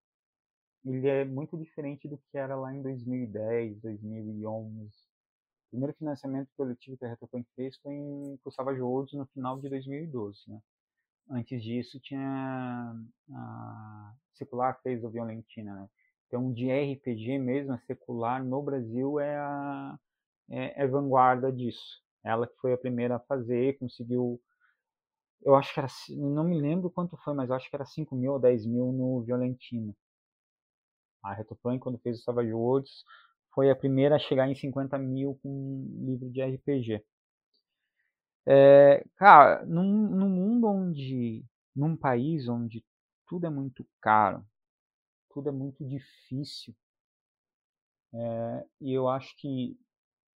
ele 0.85 1.07
é 1.07 1.23
muito 1.23 1.57
diferente 1.57 2.07
do 2.07 2.17
que 2.17 2.37
era 2.37 2.55
lá 2.55 2.73
em 2.73 2.81
2010, 2.81 3.79
2011. 3.81 4.87
O 4.87 5.69
primeiro 5.71 5.93
financiamento 5.97 6.49
coletivo 6.57 6.97
que 6.97 7.05
a 7.05 7.09
Retropunk 7.09 7.47
fez 7.55 7.77
foi 7.77 7.93
em 7.93 8.39
Savage 8.51 8.81
Worlds 8.81 9.13
no 9.13 9.25
final 9.27 9.59
de 9.59 9.69
2012. 9.69 10.41
Né? 10.47 10.61
Antes 11.29 11.63
disso, 11.63 11.99
tinha 11.99 12.95
a 13.31 14.13
Secular 14.33 14.79
fez 14.83 15.03
o 15.03 15.09
Violentina. 15.09 15.73
Né? 15.73 15.89
Então, 16.27 16.51
de 16.51 16.69
RPG 16.69 17.39
mesmo, 17.39 17.73
a 17.73 17.79
Secular 17.79 18.43
no 18.43 18.61
Brasil 18.61 19.19
é 19.19 19.37
a 19.37 19.97
é, 20.49 20.83
é 20.83 20.87
vanguarda 20.87 21.51
disso. 21.51 22.01
Ela 22.23 22.47
que 22.47 22.55
foi 22.59 22.73
a 22.73 22.77
primeira 22.77 23.17
a 23.17 23.19
fazer, 23.19 23.77
conseguiu. 23.79 24.41
Eu 25.43 25.53
acho 25.55 25.71
que 25.73 25.79
era. 25.79 25.87
Não 26.09 26.43
me 26.43 26.59
lembro 26.59 26.89
quanto 26.89 27.15
foi, 27.17 27.35
mas 27.35 27.51
acho 27.51 27.69
que 27.69 27.75
era 27.75 27.85
5 27.85 28.15
mil 28.15 28.33
ou 28.33 28.39
10 28.39 28.65
mil 28.65 28.91
no 28.91 29.21
Violentino. 29.23 29.95
A 31.23 31.33
Retoplan, 31.33 31.79
quando 31.79 31.97
fez 31.97 32.19
o 32.19 32.23
Savage 32.23 32.53
Worlds, 32.53 33.03
foi 33.53 33.69
a 33.69 33.75
primeira 33.75 34.15
a 34.15 34.19
chegar 34.19 34.47
em 34.47 34.55
50 34.55 34.97
mil 34.97 35.39
com 35.41 35.49
um 35.49 36.05
livro 36.05 36.29
de 36.29 36.41
RPG. 36.41 37.03
É, 38.45 39.03
cara, 39.15 39.65
num, 39.65 39.83
num 40.09 40.29
mundo 40.29 40.67
onde. 40.67 41.45
num 41.75 41.95
país 41.97 42.47
onde 42.47 42.83
tudo 43.27 43.45
é 43.47 43.49
muito 43.49 43.85
caro, 44.01 44.45
tudo 45.31 45.49
é 45.49 45.51
muito 45.51 45.85
difícil, 45.85 46.75
é, 48.13 48.65
e 48.81 48.93
eu 48.93 49.07
acho 49.07 49.35
que 49.37 49.77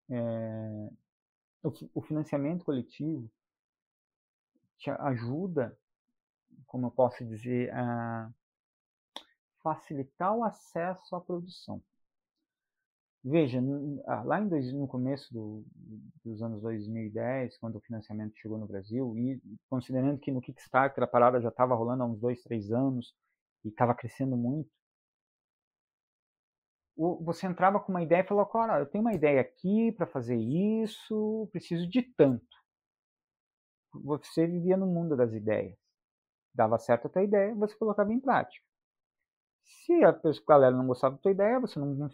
é, 0.09 0.89
o, 1.63 1.71
o, 1.95 2.01
financiamento 2.01 2.65
coletivo 2.65 3.29
te 4.77 4.89
ajuda, 4.89 5.77
como 6.65 6.87
eu 6.87 6.91
posso 6.91 7.25
dizer, 7.25 7.73
a 7.73 8.31
facilitar 9.61 10.35
o 10.35 10.43
acesso 10.43 11.15
à 11.15 11.21
produção. 11.21 11.81
Veja, 13.23 13.59
ah, 14.05 14.23
lá 14.23 14.39
em 14.39 14.47
dois, 14.47 14.71
no 14.71 14.87
começo 14.87 15.33
do, 15.33 15.65
dos 16.23 16.41
anos 16.41 16.61
2010, 16.61 17.57
quando 17.57 17.75
o 17.75 17.81
financiamento 17.81 18.37
chegou 18.37 18.57
no 18.57 18.67
Brasil, 18.67 19.17
e 19.17 19.41
considerando 19.69 20.17
que 20.19 20.31
no 20.31 20.39
Kickstarter 20.39 21.03
a 21.03 21.07
parada 21.07 21.41
já 21.41 21.49
estava 21.49 21.75
rolando 21.75 22.03
há 22.03 22.05
uns 22.05 22.19
dois, 22.19 22.41
três 22.43 22.71
anos 22.71 23.13
e 23.65 23.69
estava 23.69 23.93
crescendo 23.93 24.37
muito, 24.37 24.69
você 26.97 27.45
entrava 27.45 27.79
com 27.79 27.91
uma 27.91 28.01
ideia 28.01 28.21
e 28.21 28.27
falou, 28.27 28.45
cara, 28.45 28.79
eu 28.79 28.86
tenho 28.86 29.03
uma 29.03 29.13
ideia 29.13 29.41
aqui 29.41 29.91
para 29.91 30.07
fazer 30.07 30.36
isso, 30.36 31.47
preciso 31.51 31.88
de 31.88 32.01
tanto. 32.01 32.45
Você 33.93 34.47
vivia 34.47 34.75
no 34.75 34.88
mundo 34.88 35.15
das 35.15 35.33
ideias. 35.33 35.77
Dava 36.53 36.79
certo 36.79 37.07
a 37.07 37.10
tua 37.10 37.23
ideia, 37.23 37.53
você 37.55 37.75
colocava 37.75 38.12
em 38.12 38.19
prática. 38.19 38.65
Se 39.63 40.03
a 40.03 40.19
galera 40.47 40.75
não 40.75 40.88
gostava 40.88 41.15
da 41.15 41.21
tua 41.21 41.31
ideia, 41.31 41.60
você 41.60 41.79
não 41.79 42.10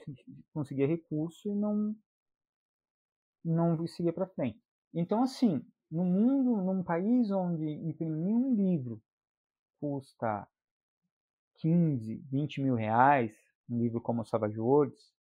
conseguia 0.54 0.88
recurso 0.88 1.50
e 1.50 1.56
não 1.56 1.96
não 3.44 3.86
seguia 3.88 4.14
para 4.14 4.28
frente. 4.28 4.62
Então, 4.94 5.22
assim, 5.22 5.66
no 5.92 6.06
mundo, 6.06 6.62
num 6.62 6.82
país 6.84 7.30
onde 7.30 7.66
imprimir 7.66 8.36
um 8.36 8.56
livro 8.56 9.02
custa 9.80 10.48
15, 11.56 12.24
20 12.32 12.62
mil 12.62 12.76
reais, 12.76 13.34
um 13.70 13.78
livro 13.78 14.02
como 14.02 14.26
Savage 14.26 14.60
Worlds, 14.60 15.14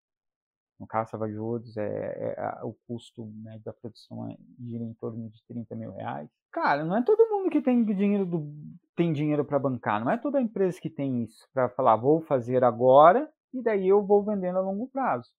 no 0.78 0.87
caso 0.87 1.11
Savage 1.11 1.38
é, 1.78 2.35
é, 2.37 2.64
o 2.64 2.74
custo 2.87 3.24
médio 3.26 3.64
da 3.64 3.72
produção 3.72 4.28
é, 4.28 4.37
gira 4.59 4.83
em 4.83 4.94
torno 4.94 5.28
de 5.31 5.42
30 5.46 5.76
mil 5.76 5.92
reais. 5.92 6.28
Cara, 6.50 6.85
não 6.85 6.96
é 6.96 7.02
todo 7.02 7.31
mundo 7.31 7.50
que 7.50 7.62
tem 7.62 7.85
dinheiro 7.85 8.26
do, 8.26 8.52
tem 8.96 9.12
dinheiro 9.12 9.44
para 9.44 9.59
bancar, 9.59 10.05
não 10.05 10.11
é 10.11 10.18
toda 10.18 10.40
empresa 10.40 10.81
que 10.81 10.90
tem 10.90 11.22
isso 11.22 11.48
para 11.52 11.68
falar 11.70 11.96
vou 11.96 12.20
fazer 12.20 12.64
agora 12.64 13.33
e 13.52 13.62
daí 13.62 13.87
eu 13.88 14.05
vou 14.05 14.24
vendendo 14.24 14.59
a 14.59 14.62
longo 14.62 14.88
prazo. 14.88 15.31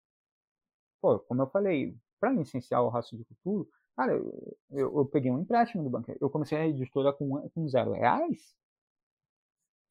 pô, 1.02 1.20
como 1.20 1.42
eu 1.42 1.48
falei, 1.48 1.98
para 2.20 2.32
licenciar 2.32 2.82
o 2.82 2.90
Raço 2.90 3.18
de 3.18 3.26
Futuro, 3.26 3.68
cara, 3.98 4.14
eu, 4.14 4.58
eu, 4.72 4.98
eu, 4.98 5.06
peguei 5.06 5.30
um 5.30 5.40
empréstimo 5.40 5.84
do 5.84 5.90
banco. 5.90 6.10
Eu 6.22 6.30
comecei 6.30 6.58
a 6.58 6.68
editora 6.68 7.12
com, 7.12 7.50
com 7.50 7.68
zero 7.68 7.92
reais. 7.92 8.56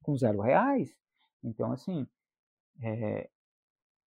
Com 0.03 0.17
zero 0.17 0.41
reais. 0.41 0.91
Então, 1.45 1.71
assim, 1.73 2.07
é, 2.81 3.29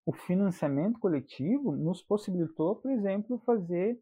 o 0.05 0.13
financiamento 0.13 0.99
coletivo 0.99 1.75
nos 1.75 2.01
possibilitou, 2.01 2.75
por 2.75 2.91
exemplo, 2.91 3.41
fazer 3.45 3.99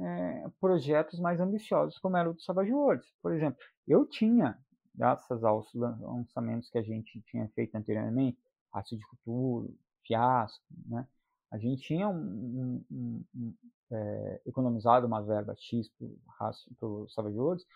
é, 0.00 0.50
projetos 0.60 1.18
mais 1.20 1.40
ambiciosos, 1.40 1.98
como 1.98 2.16
era 2.16 2.30
o 2.30 2.34
do 2.34 2.40
Savage 2.40 2.72
Worlds. 2.72 3.12
Por 3.20 3.32
exemplo, 3.32 3.58
eu 3.86 4.06
tinha, 4.06 4.58
graças 4.94 5.44
aos 5.44 5.72
lançamentos 5.74 6.70
que 6.70 6.78
a 6.78 6.82
gente 6.82 7.20
tinha 7.22 7.48
feito 7.48 7.74
anteriormente, 7.74 8.38
Raço 8.72 8.96
de 8.96 9.04
Futuro, 9.06 9.74
Fiasco, 10.06 10.64
né? 10.86 11.06
a 11.50 11.58
gente 11.58 11.82
tinha 11.82 12.08
um, 12.08 12.82
um, 12.90 13.24
um, 13.34 13.54
é, 13.90 14.40
economizado 14.46 15.06
uma 15.06 15.20
verba 15.20 15.54
X 15.58 15.90
para 16.78 16.88
o 16.88 17.06
Savage 17.08 17.36
Worlds, 17.36 17.66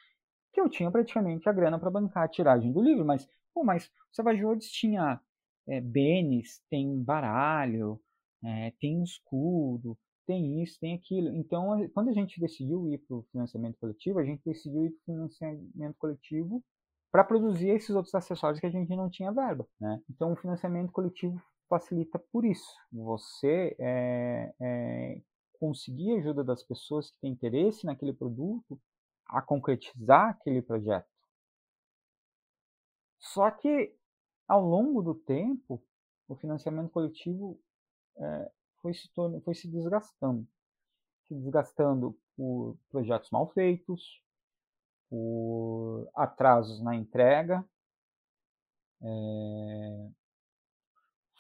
que 0.53 0.61
eu 0.61 0.69
tinha 0.71 0.91
praticamente 0.91 1.47
a 1.49 1.53
grana 1.53 1.79
para 1.79 1.91
bancar 1.91 2.25
a 2.25 2.29
tiragem 2.29 2.73
do 2.73 2.81
livro, 2.81 3.05
mas, 3.05 3.29
pô, 3.53 3.63
mas 3.63 3.87
o 4.11 4.17
Savage 4.17 4.43
Worlds 4.43 4.71
tinha 4.71 5.21
é, 5.69 5.81
benes, 5.81 6.63
tem 6.71 7.03
baralho, 7.03 8.01
é, 8.45 8.73
tem 8.81 9.03
escudo, 9.03 9.99
tem 10.27 10.63
isso, 10.63 10.79
tem 10.81 10.95
aquilo. 10.95 11.35
Então, 11.35 11.89
quando 11.95 12.09
a 12.09 12.13
gente 12.13 12.41
decidiu 12.41 12.89
ir 12.89 12.99
para 12.99 13.17
o 13.17 13.23
financiamento 13.31 13.79
coletivo, 13.79 14.19
a 14.19 14.25
gente 14.25 14.43
decidiu 14.45 14.85
ir 14.85 14.91
para 14.91 15.01
o 15.01 15.05
financiamento 15.05 15.97
coletivo 15.99 16.63
para 17.11 17.25
produzir 17.25 17.71
esses 17.71 17.91
outros 17.91 18.15
acessórios 18.15 18.61
que 18.61 18.67
a 18.67 18.71
gente 18.71 18.95
não 18.95 19.09
tinha 19.09 19.33
verba. 19.33 19.67
Né? 19.81 20.03
Então, 20.11 20.33
o 20.33 20.37
financiamento 20.37 20.93
coletivo 20.93 21.41
facilita 21.69 22.19
por 22.19 22.45
isso. 22.45 22.71
Você 22.93 23.77
é, 23.79 24.55
é, 24.61 25.21
conseguir 25.59 26.19
ajuda 26.19 26.45
das 26.45 26.63
pessoas 26.63 27.11
que 27.11 27.19
têm 27.21 27.33
interesse 27.33 27.87
naquele 27.87 28.13
produto 28.13 28.79
a 29.29 29.43
concretizar 29.43 30.31
aquele 30.31 30.63
projeto. 30.63 31.09
Só 33.19 33.51
que 33.51 33.95
ao 34.47 34.61
longo 34.61 35.03
do 35.03 35.15
tempo, 35.15 35.83
o 36.29 36.37
financiamento 36.37 36.91
coletivo 36.91 37.59
é, 38.17 38.51
foi, 38.81 38.95
se 38.95 39.13
torno, 39.13 39.41
foi 39.41 39.55
se 39.55 39.69
desgastando. 39.69 40.47
Se 41.27 41.35
desgastando 41.35 42.17
por 42.37 42.77
projetos 42.91 43.31
mal 43.31 43.49
feitos, 43.51 44.23
por 45.09 46.09
atrasos 46.15 46.81
na 46.81 46.95
entrega, 46.95 47.65
é, 49.03 50.11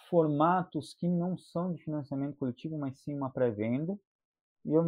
formatos 0.08 0.94
que 0.94 1.08
não 1.08 1.36
são 1.36 1.72
de 1.72 1.82
financiamento 1.82 2.36
coletivo, 2.36 2.78
mas 2.78 2.98
sim 3.00 3.14
uma 3.14 3.30
pré-venda. 3.30 3.98
E 4.64 4.72
eu, 4.72 4.82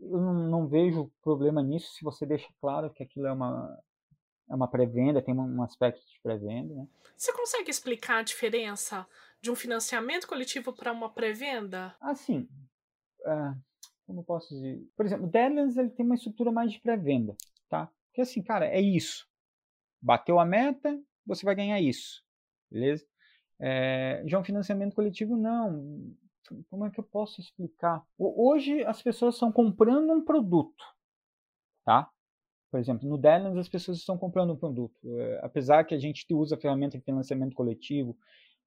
eu 0.00 0.20
não, 0.20 0.34
não, 0.48 0.68
vejo 0.68 1.10
problema 1.22 1.62
nisso 1.62 1.92
se 1.92 2.04
você 2.04 2.24
deixa 2.26 2.48
claro 2.60 2.90
que 2.90 3.02
aquilo 3.02 3.26
é 3.26 3.32
uma, 3.32 3.76
é 4.48 4.54
uma 4.54 4.68
pré-venda, 4.68 5.22
tem 5.22 5.34
um 5.34 5.62
aspecto 5.62 6.00
de 6.06 6.20
pré-venda. 6.20 6.74
Né? 6.74 6.88
Você 7.16 7.32
consegue 7.32 7.70
explicar 7.70 8.18
a 8.18 8.22
diferença 8.22 9.06
de 9.40 9.50
um 9.50 9.56
financiamento 9.56 10.26
coletivo 10.26 10.72
para 10.72 10.92
uma 10.92 11.10
pré-venda? 11.10 11.94
Assim, 12.00 12.48
é, 13.24 13.54
como 14.06 14.24
posso 14.24 14.54
dizer? 14.54 14.80
Por 14.96 15.04
exemplo, 15.04 15.26
o 15.26 15.30
Deadlands 15.30 15.76
ele 15.76 15.90
tem 15.90 16.06
uma 16.06 16.14
estrutura 16.14 16.52
mais 16.52 16.72
de 16.72 16.80
pré-venda, 16.80 17.36
tá? 17.68 17.90
Porque 18.06 18.20
assim, 18.20 18.42
cara, 18.42 18.66
é 18.66 18.80
isso. 18.80 19.28
Bateu 20.00 20.38
a 20.38 20.44
meta, 20.44 21.00
você 21.24 21.44
vai 21.44 21.54
ganhar 21.54 21.80
isso, 21.80 22.22
beleza? 22.70 23.04
É, 23.58 24.22
já 24.26 24.38
um 24.38 24.44
financiamento 24.44 24.94
coletivo, 24.94 25.36
não. 25.36 26.14
Como 26.70 26.86
é 26.86 26.90
que 26.90 27.00
eu 27.00 27.04
posso 27.04 27.40
explicar? 27.40 28.06
Hoje 28.16 28.84
as 28.84 29.02
pessoas 29.02 29.34
estão 29.34 29.50
comprando 29.50 30.12
um 30.12 30.24
produto, 30.24 30.84
tá? 31.84 32.08
Por 32.76 32.80
exemplo, 32.80 33.08
no 33.08 33.16
Deadlands 33.16 33.56
as 33.56 33.70
pessoas 33.70 33.96
estão 33.96 34.18
comprando 34.18 34.52
um 34.52 34.56
produto. 34.56 34.94
É, 35.18 35.40
apesar 35.42 35.82
que 35.84 35.94
a 35.94 35.98
gente 35.98 36.26
usa 36.34 36.56
a 36.56 36.58
ferramenta 36.58 36.98
de 36.98 37.04
financiamento 37.04 37.54
coletivo 37.54 38.14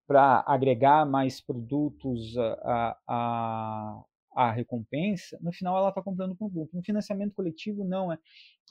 para 0.07 0.43
agregar 0.47 1.05
mais 1.05 1.39
produtos 1.39 2.35
à, 2.39 2.97
à, 3.07 4.03
à 4.33 4.51
recompensa, 4.51 5.37
no 5.43 5.51
final 5.51 5.77
ela 5.77 5.89
está 5.89 6.01
comprando 6.01 6.31
um 6.31 6.35
produto. 6.35 6.75
No 6.75 6.81
financiamento 6.81 7.35
coletivo, 7.35 7.83
não. 7.85 8.11
É, 8.11 8.17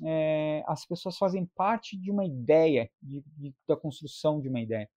é, 0.02 0.64
as 0.66 0.84
pessoas 0.84 1.16
fazem 1.16 1.46
parte 1.54 1.96
de 1.96 2.10
uma 2.10 2.24
ideia, 2.24 2.90
de, 3.00 3.22
de, 3.36 3.54
da 3.68 3.76
construção 3.76 4.40
de 4.40 4.48
uma 4.48 4.60
ideia. 4.60 4.90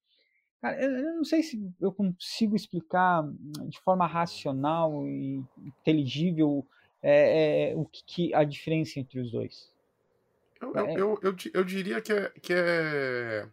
Cara, 0.62 0.82
eu 0.82 1.16
não 1.16 1.24
sei 1.24 1.42
se 1.42 1.70
eu 1.78 1.92
consigo 1.92 2.56
explicar 2.56 3.30
de 3.68 3.78
forma 3.80 4.06
racional 4.06 5.06
e 5.06 5.44
inteligível 5.58 6.66
é, 7.02 7.72
é, 7.72 7.76
o 7.76 7.84
que, 7.84 8.04
que 8.06 8.34
a 8.34 8.42
diferença 8.42 8.98
entre 8.98 9.20
os 9.20 9.30
dois. 9.30 9.70
Eu, 10.60 10.74
eu, 10.74 10.88
eu, 10.88 11.18
eu, 11.22 11.36
eu, 11.54 11.64
diria 11.64 12.00
que 12.02 12.12
é, 12.12 12.30
que 12.30 12.52
é 12.52 13.48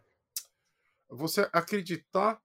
você 1.08 1.48
acreditar 1.52 2.40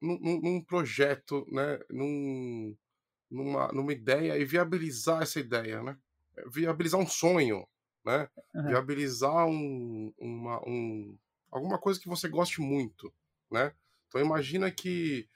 num, 0.00 0.40
num 0.40 0.62
projeto, 0.62 1.46
né? 1.50 1.80
Num, 1.90 2.76
numa, 3.30 3.68
numa 3.68 3.92
ideia 3.92 4.36
e 4.38 4.44
viabilizar 4.44 5.22
essa 5.22 5.40
ideia, 5.40 5.82
né? 5.82 5.96
Viabilizar 6.46 7.00
um 7.00 7.06
sonho, 7.06 7.66
né? 8.04 8.28
Uhum. 8.54 8.66
Viabilizar 8.66 9.46
um, 9.46 10.12
uma, 10.18 10.60
um, 10.68 11.16
alguma 11.50 11.78
coisa 11.78 11.98
que 11.98 12.08
você 12.08 12.28
goste 12.28 12.60
muito, 12.60 13.12
né? 13.50 13.72
Então 14.08 14.20
imagina 14.20 14.70
que 14.70 15.28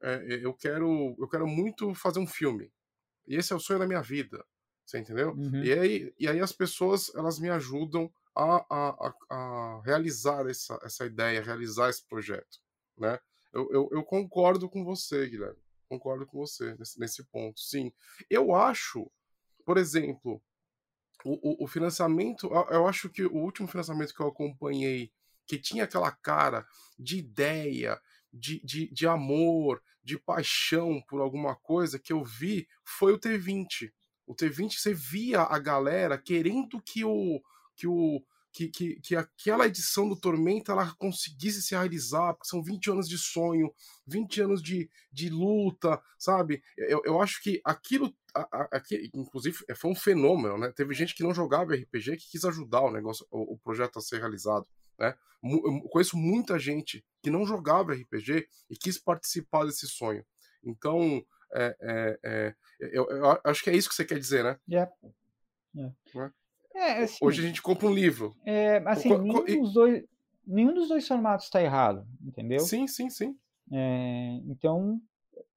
é, 0.00 0.40
eu 0.42 0.54
quero 0.54 1.16
eu 1.18 1.28
quero 1.28 1.46
muito 1.46 1.94
fazer 1.94 2.20
um 2.20 2.26
filme 2.26 2.70
e 3.26 3.36
esse 3.36 3.52
é 3.52 3.56
o 3.56 3.60
sonho 3.60 3.78
da 3.78 3.86
minha 3.86 4.02
vida. 4.02 4.44
Você 4.88 4.98
entendeu? 4.98 5.32
Uhum. 5.32 5.62
E, 5.62 5.70
aí, 5.70 6.14
e 6.18 6.26
aí 6.26 6.40
as 6.40 6.50
pessoas 6.50 7.14
elas 7.14 7.38
me 7.38 7.50
ajudam 7.50 8.10
a, 8.34 8.64
a, 8.70 9.14
a, 9.28 9.82
realizar 9.84 10.48
essa, 10.48 10.80
essa 10.82 11.04
ideia, 11.04 11.42
realizar 11.42 11.90
esse 11.90 12.02
projeto, 12.06 12.58
né? 12.96 13.20
Eu, 13.52 13.70
eu, 13.70 13.88
eu, 13.92 14.02
concordo 14.02 14.66
com 14.66 14.82
você, 14.82 15.28
Guilherme. 15.28 15.58
Concordo 15.90 16.26
com 16.26 16.38
você 16.38 16.74
nesse, 16.76 16.98
nesse 16.98 17.22
ponto. 17.24 17.60
Sim. 17.60 17.92
Eu 18.30 18.54
acho, 18.54 19.10
por 19.62 19.76
exemplo, 19.76 20.42
o, 21.22 21.64
o, 21.64 21.64
o, 21.64 21.66
financiamento, 21.66 22.50
eu 22.70 22.86
acho 22.86 23.10
que 23.10 23.26
o 23.26 23.36
último 23.36 23.68
financiamento 23.68 24.14
que 24.14 24.20
eu 24.20 24.28
acompanhei, 24.28 25.12
que 25.46 25.58
tinha 25.58 25.84
aquela 25.84 26.10
cara 26.10 26.66
de 26.98 27.18
ideia, 27.18 28.00
de, 28.32 28.58
de, 28.64 28.90
de 28.90 29.06
amor, 29.06 29.82
de 30.02 30.18
paixão 30.18 31.02
por 31.06 31.20
alguma 31.20 31.54
coisa 31.56 31.98
que 31.98 32.12
eu 32.14 32.24
vi, 32.24 32.66
foi 32.82 33.12
o 33.12 33.18
T20 33.18 33.92
o 34.28 34.34
T20 34.34 34.74
você 34.78 34.92
via 34.92 35.40
a 35.40 35.58
galera 35.58 36.18
querendo 36.18 36.80
que 36.82 37.02
o 37.04 37.40
que 37.74 37.86
o 37.86 38.22
que, 38.52 38.68
que, 38.68 39.00
que 39.00 39.16
aquela 39.16 39.66
edição 39.66 40.08
do 40.08 40.16
Tormenta 40.16 40.72
ela 40.72 40.92
conseguisse 40.98 41.62
se 41.62 41.74
realizar, 41.74 42.34
porque 42.34 42.48
são 42.48 42.62
20 42.62 42.90
anos 42.90 43.08
de 43.08 43.16
sonho, 43.16 43.72
20 44.06 44.40
anos 44.40 44.62
de, 44.62 44.90
de 45.12 45.28
luta, 45.28 46.00
sabe? 46.18 46.62
Eu, 46.76 47.00
eu 47.04 47.22
acho 47.22 47.40
que 47.42 47.60
aquilo, 47.64 48.12
aqui, 48.72 49.10
inclusive, 49.14 49.58
é, 49.68 49.74
foi 49.74 49.90
um 49.90 49.94
fenômeno, 49.94 50.58
né? 50.58 50.72
Teve 50.74 50.92
gente 50.94 51.14
que 51.14 51.22
não 51.22 51.32
jogava 51.32 51.74
RPG 51.74 52.16
que 52.16 52.30
quis 52.30 52.44
ajudar 52.44 52.80
o 52.80 52.90
negócio, 52.90 53.24
o, 53.30 53.54
o 53.54 53.58
projeto 53.58 53.98
a 53.98 54.02
ser 54.02 54.18
realizado, 54.18 54.66
né? 54.98 55.14
Eu 55.40 55.88
conheço 55.90 56.16
muita 56.16 56.58
gente 56.58 57.04
que 57.22 57.30
não 57.30 57.46
jogava 57.46 57.94
RPG 57.94 58.48
e 58.68 58.76
quis 58.76 58.98
participar 58.98 59.66
desse 59.66 59.86
sonho. 59.86 60.24
Então, 60.64 61.24
é, 61.52 61.76
é, 61.80 62.18
é, 62.24 62.54
eu, 62.80 63.08
eu, 63.10 63.40
acho 63.44 63.62
que 63.62 63.70
é 63.70 63.76
isso 63.76 63.88
que 63.88 63.94
você 63.94 64.04
quer 64.04 64.18
dizer, 64.18 64.44
né? 64.44 64.58
Yeah. 64.68 64.90
Yeah. 65.74 65.94
Assim, 67.02 67.18
Hoje 67.20 67.42
a 67.42 67.46
gente 67.46 67.60
compra 67.60 67.86
um 67.86 67.92
livro. 67.92 68.36
É, 68.46 68.76
assim, 68.86 69.08
co 69.08 69.18
nenhum, 69.18 69.62
dos 69.62 69.72
dois, 69.72 70.04
nenhum 70.46 70.74
dos 70.74 70.88
dois 70.88 71.06
formatos 71.06 71.46
está 71.46 71.62
errado, 71.62 72.06
entendeu? 72.22 72.60
Sim, 72.60 72.86
sim, 72.86 73.10
sim. 73.10 73.36
É, 73.72 74.40
então, 74.46 75.00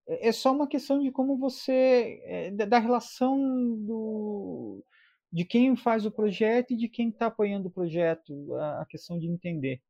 é, 0.08 0.30
é 0.30 0.32
só 0.32 0.52
uma 0.52 0.68
questão 0.68 1.00
de 1.02 1.12
como 1.12 1.38
você. 1.38 2.22
É, 2.26 2.52
da 2.52 2.80
relação 2.80 3.38
do, 3.78 4.84
de 5.32 5.46
quem 5.46 5.76
faz 5.76 6.06
o 6.06 6.12
projeto 6.12 6.74
e 6.74 6.78
de 6.78 6.90
quem 6.90 7.10
está 7.10 7.28
apoiando 7.28 7.70
o 7.70 7.72
projeto, 7.72 8.54
a, 8.56 8.82
a, 8.82 8.86
questão 8.86 9.18
de 9.18 9.28
entender. 9.28 9.82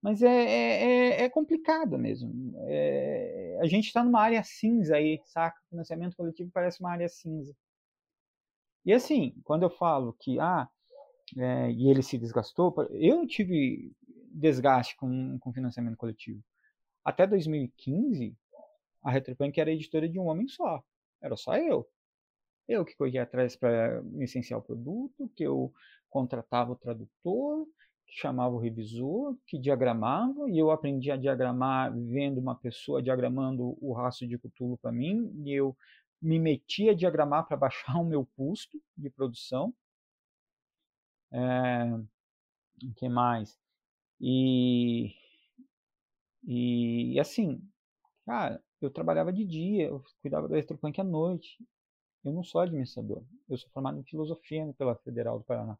Mas 0.00 0.22
é, 0.22 0.28
é, 0.28 0.84
é, 0.84 1.22
é 1.24 1.28
complicado 1.28 1.98
mesmo. 1.98 2.54
É, 2.68 3.58
a 3.60 3.66
gente 3.66 3.86
está 3.86 4.04
numa 4.04 4.20
área 4.20 4.42
cinza 4.44 4.96
aí, 4.96 5.20
saca? 5.26 5.60
Financiamento 5.68 6.16
coletivo 6.16 6.50
parece 6.52 6.80
uma 6.80 6.92
área 6.92 7.08
cinza. 7.08 7.54
E 8.84 8.92
assim, 8.92 9.34
quando 9.44 9.64
eu 9.64 9.70
falo 9.70 10.14
que, 10.14 10.38
ah, 10.38 10.68
é, 11.36 11.70
e 11.72 11.90
ele 11.90 12.02
se 12.02 12.16
desgastou, 12.16 12.74
eu 12.90 13.26
tive 13.26 13.92
desgaste 14.30 14.96
com, 14.96 15.38
com 15.40 15.52
financiamento 15.52 15.96
coletivo. 15.96 16.42
Até 17.04 17.26
2015, 17.26 18.36
a 19.02 19.10
Retropunk 19.10 19.58
era 19.60 19.72
editora 19.72 20.08
de 20.08 20.18
um 20.18 20.26
homem 20.26 20.48
só. 20.48 20.82
Era 21.20 21.36
só 21.36 21.56
eu. 21.56 21.88
Eu 22.68 22.84
que 22.84 22.96
corria 22.96 23.22
atrás 23.22 23.56
para 23.56 24.00
licenciar 24.12 24.60
o 24.60 24.62
produto, 24.62 25.30
que 25.34 25.42
eu 25.44 25.72
contratava 26.10 26.72
o 26.72 26.76
tradutor, 26.76 27.66
chamava 28.10 28.54
o 28.54 28.58
revisor, 28.58 29.36
que 29.46 29.58
diagramava, 29.58 30.48
e 30.50 30.58
eu 30.58 30.70
aprendi 30.70 31.10
a 31.10 31.16
diagramar 31.16 31.92
vendo 31.94 32.38
uma 32.38 32.54
pessoa 32.54 33.02
diagramando 33.02 33.76
o 33.80 33.92
rastro 33.92 34.26
de 34.26 34.38
Cthulhu 34.38 34.78
para 34.78 34.92
mim, 34.92 35.32
e 35.44 35.52
eu 35.52 35.76
me 36.20 36.38
meti 36.38 36.88
a 36.88 36.94
diagramar 36.94 37.46
para 37.46 37.56
baixar 37.56 37.96
o 38.00 38.04
meu 38.04 38.26
custo 38.36 38.80
de 38.96 39.10
produção. 39.10 39.72
É, 41.30 41.84
o 42.82 42.94
que 42.96 43.08
mais? 43.08 43.58
E, 44.20 45.14
e 46.42 47.18
assim, 47.20 47.62
cara, 48.26 48.62
eu 48.80 48.90
trabalhava 48.90 49.32
de 49.32 49.44
dia, 49.44 49.88
eu 49.88 50.02
cuidava 50.22 50.48
do 50.48 50.54
Eletropunk 50.54 51.00
à 51.00 51.04
noite. 51.04 51.58
Eu 52.24 52.32
não 52.32 52.42
sou 52.42 52.60
administrador, 52.60 53.24
eu 53.48 53.56
sou 53.56 53.70
formado 53.70 53.98
em 53.98 54.04
filosofia 54.04 54.74
pela 54.76 54.96
Federal 54.96 55.38
do 55.38 55.44
Paraná. 55.44 55.78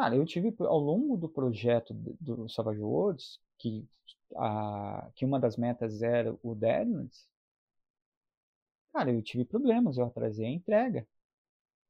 Cara, 0.00 0.16
eu 0.16 0.24
tive 0.24 0.54
ao 0.60 0.78
longo 0.78 1.14
do 1.14 1.28
projeto 1.28 1.92
do 1.92 2.48
Savage 2.48 2.80
Worlds, 2.80 3.38
que, 3.58 3.86
a, 4.34 5.10
que 5.14 5.26
uma 5.26 5.38
das 5.38 5.58
metas 5.58 6.00
era 6.00 6.34
o 6.42 6.54
Deadlands, 6.54 7.28
cara, 8.94 9.12
eu 9.12 9.20
tive 9.20 9.44
problemas, 9.44 9.98
eu 9.98 10.06
atrasei 10.06 10.46
a 10.46 10.50
entrega. 10.50 11.06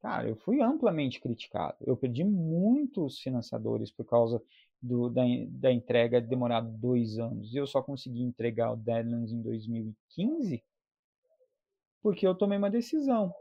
Cara, 0.00 0.28
eu 0.28 0.34
fui 0.34 0.60
amplamente 0.60 1.20
criticado. 1.20 1.76
Eu 1.82 1.96
perdi 1.96 2.24
muitos 2.24 3.20
financiadores 3.20 3.92
por 3.92 4.04
causa 4.04 4.42
do, 4.82 5.08
da, 5.08 5.22
da 5.48 5.70
entrega 5.70 6.20
demorar 6.20 6.62
dois 6.62 7.16
anos. 7.16 7.54
E 7.54 7.58
eu 7.58 7.66
só 7.68 7.80
consegui 7.80 8.22
entregar 8.22 8.72
o 8.72 8.76
Deadlands 8.76 9.30
em 9.30 9.40
2015 9.40 10.64
porque 12.02 12.26
eu 12.26 12.34
tomei 12.34 12.58
uma 12.58 12.70
decisão. 12.70 13.32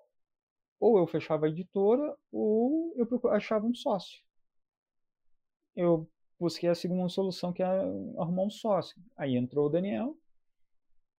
Ou 0.80 1.00
eu 1.00 1.08
fechava 1.08 1.48
a 1.48 1.50
editora, 1.50 2.16
ou 2.32 2.94
eu 2.96 3.32
achava 3.32 3.66
um 3.66 3.74
sócio 3.74 4.29
eu 5.80 6.10
busquei 6.40 6.70
a 6.70 6.76
segunda 6.76 7.08
solução, 7.10 7.54
que 7.54 7.64
é 7.64 7.66
arrumar 8.18 8.44
um 8.44 8.50
sócio. 8.50 9.02
Aí 9.18 9.36
entrou 9.36 9.68
o 9.68 9.70
Daniel, 9.70 10.16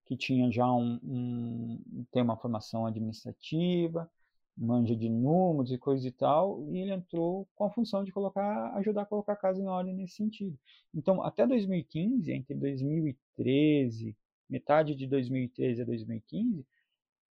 que 0.07 0.17
tinha 0.17 0.51
já 0.51 0.71
um, 0.73 0.99
um 1.03 2.05
tem 2.11 2.23
uma 2.23 2.37
formação 2.37 2.87
administrativa, 2.87 4.11
manja 4.57 4.95
de 4.95 5.09
números 5.09 5.73
e 5.73 5.79
coisa 5.79 6.07
e 6.07 6.13
tal, 6.13 6.63
e 6.71 6.79
ele 6.79 6.93
entrou 6.93 7.49
com 7.55 7.65
a 7.65 7.71
função 7.71 8.05
de 8.05 8.13
colocar, 8.13 8.75
ajudar 8.77 9.03
a 9.03 9.07
colocar 9.07 9.33
a 9.33 9.37
casa 9.37 9.63
em 9.63 9.67
ordem 9.67 9.95
nesse 9.95 10.17
sentido. 10.17 10.59
Então, 10.95 11.23
até 11.23 11.47
2015, 11.47 12.31
entre 12.33 12.55
2013, 12.55 14.17
metade 14.49 14.95
de 14.95 15.07
2013 15.07 15.83
a 15.83 15.85
2015, 15.85 16.67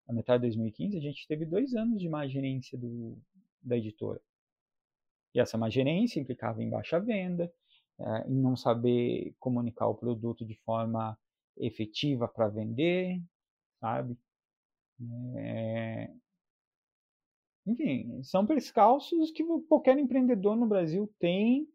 a 0.08 0.14
metade 0.14 0.42
de 0.42 0.48
2015, 0.48 0.98
a 0.98 1.02
gente 1.02 1.28
teve 1.28 1.46
dois 1.46 1.76
anos 1.76 2.00
de 2.00 2.10
má 2.10 2.28
gerência 2.28 2.78
do, 2.78 3.18
da 3.62 3.78
editora. 3.78 4.20
E 5.34 5.40
essa 5.40 5.58
má 5.58 5.70
gerência 5.70 6.20
implicava 6.20 6.64
em 6.64 6.70
baixa 6.70 7.00
venda, 7.00 7.52
é, 8.00 8.28
em 8.28 8.36
não 8.36 8.56
saber 8.56 9.36
comunicar 9.40 9.88
o 9.88 9.96
produto 9.96 10.46
de 10.46 10.56
forma 10.64 11.18
efetiva 11.58 12.28
para 12.28 12.48
vender, 12.48 13.22
sabe? 13.80 14.18
É... 15.38 16.12
Enfim, 17.66 18.24
são 18.24 18.46
percalços 18.46 19.32
que 19.32 19.44
qualquer 19.68 19.98
empreendedor 19.98 20.56
no 20.56 20.68
Brasil 20.68 21.12
tem, 21.20 21.68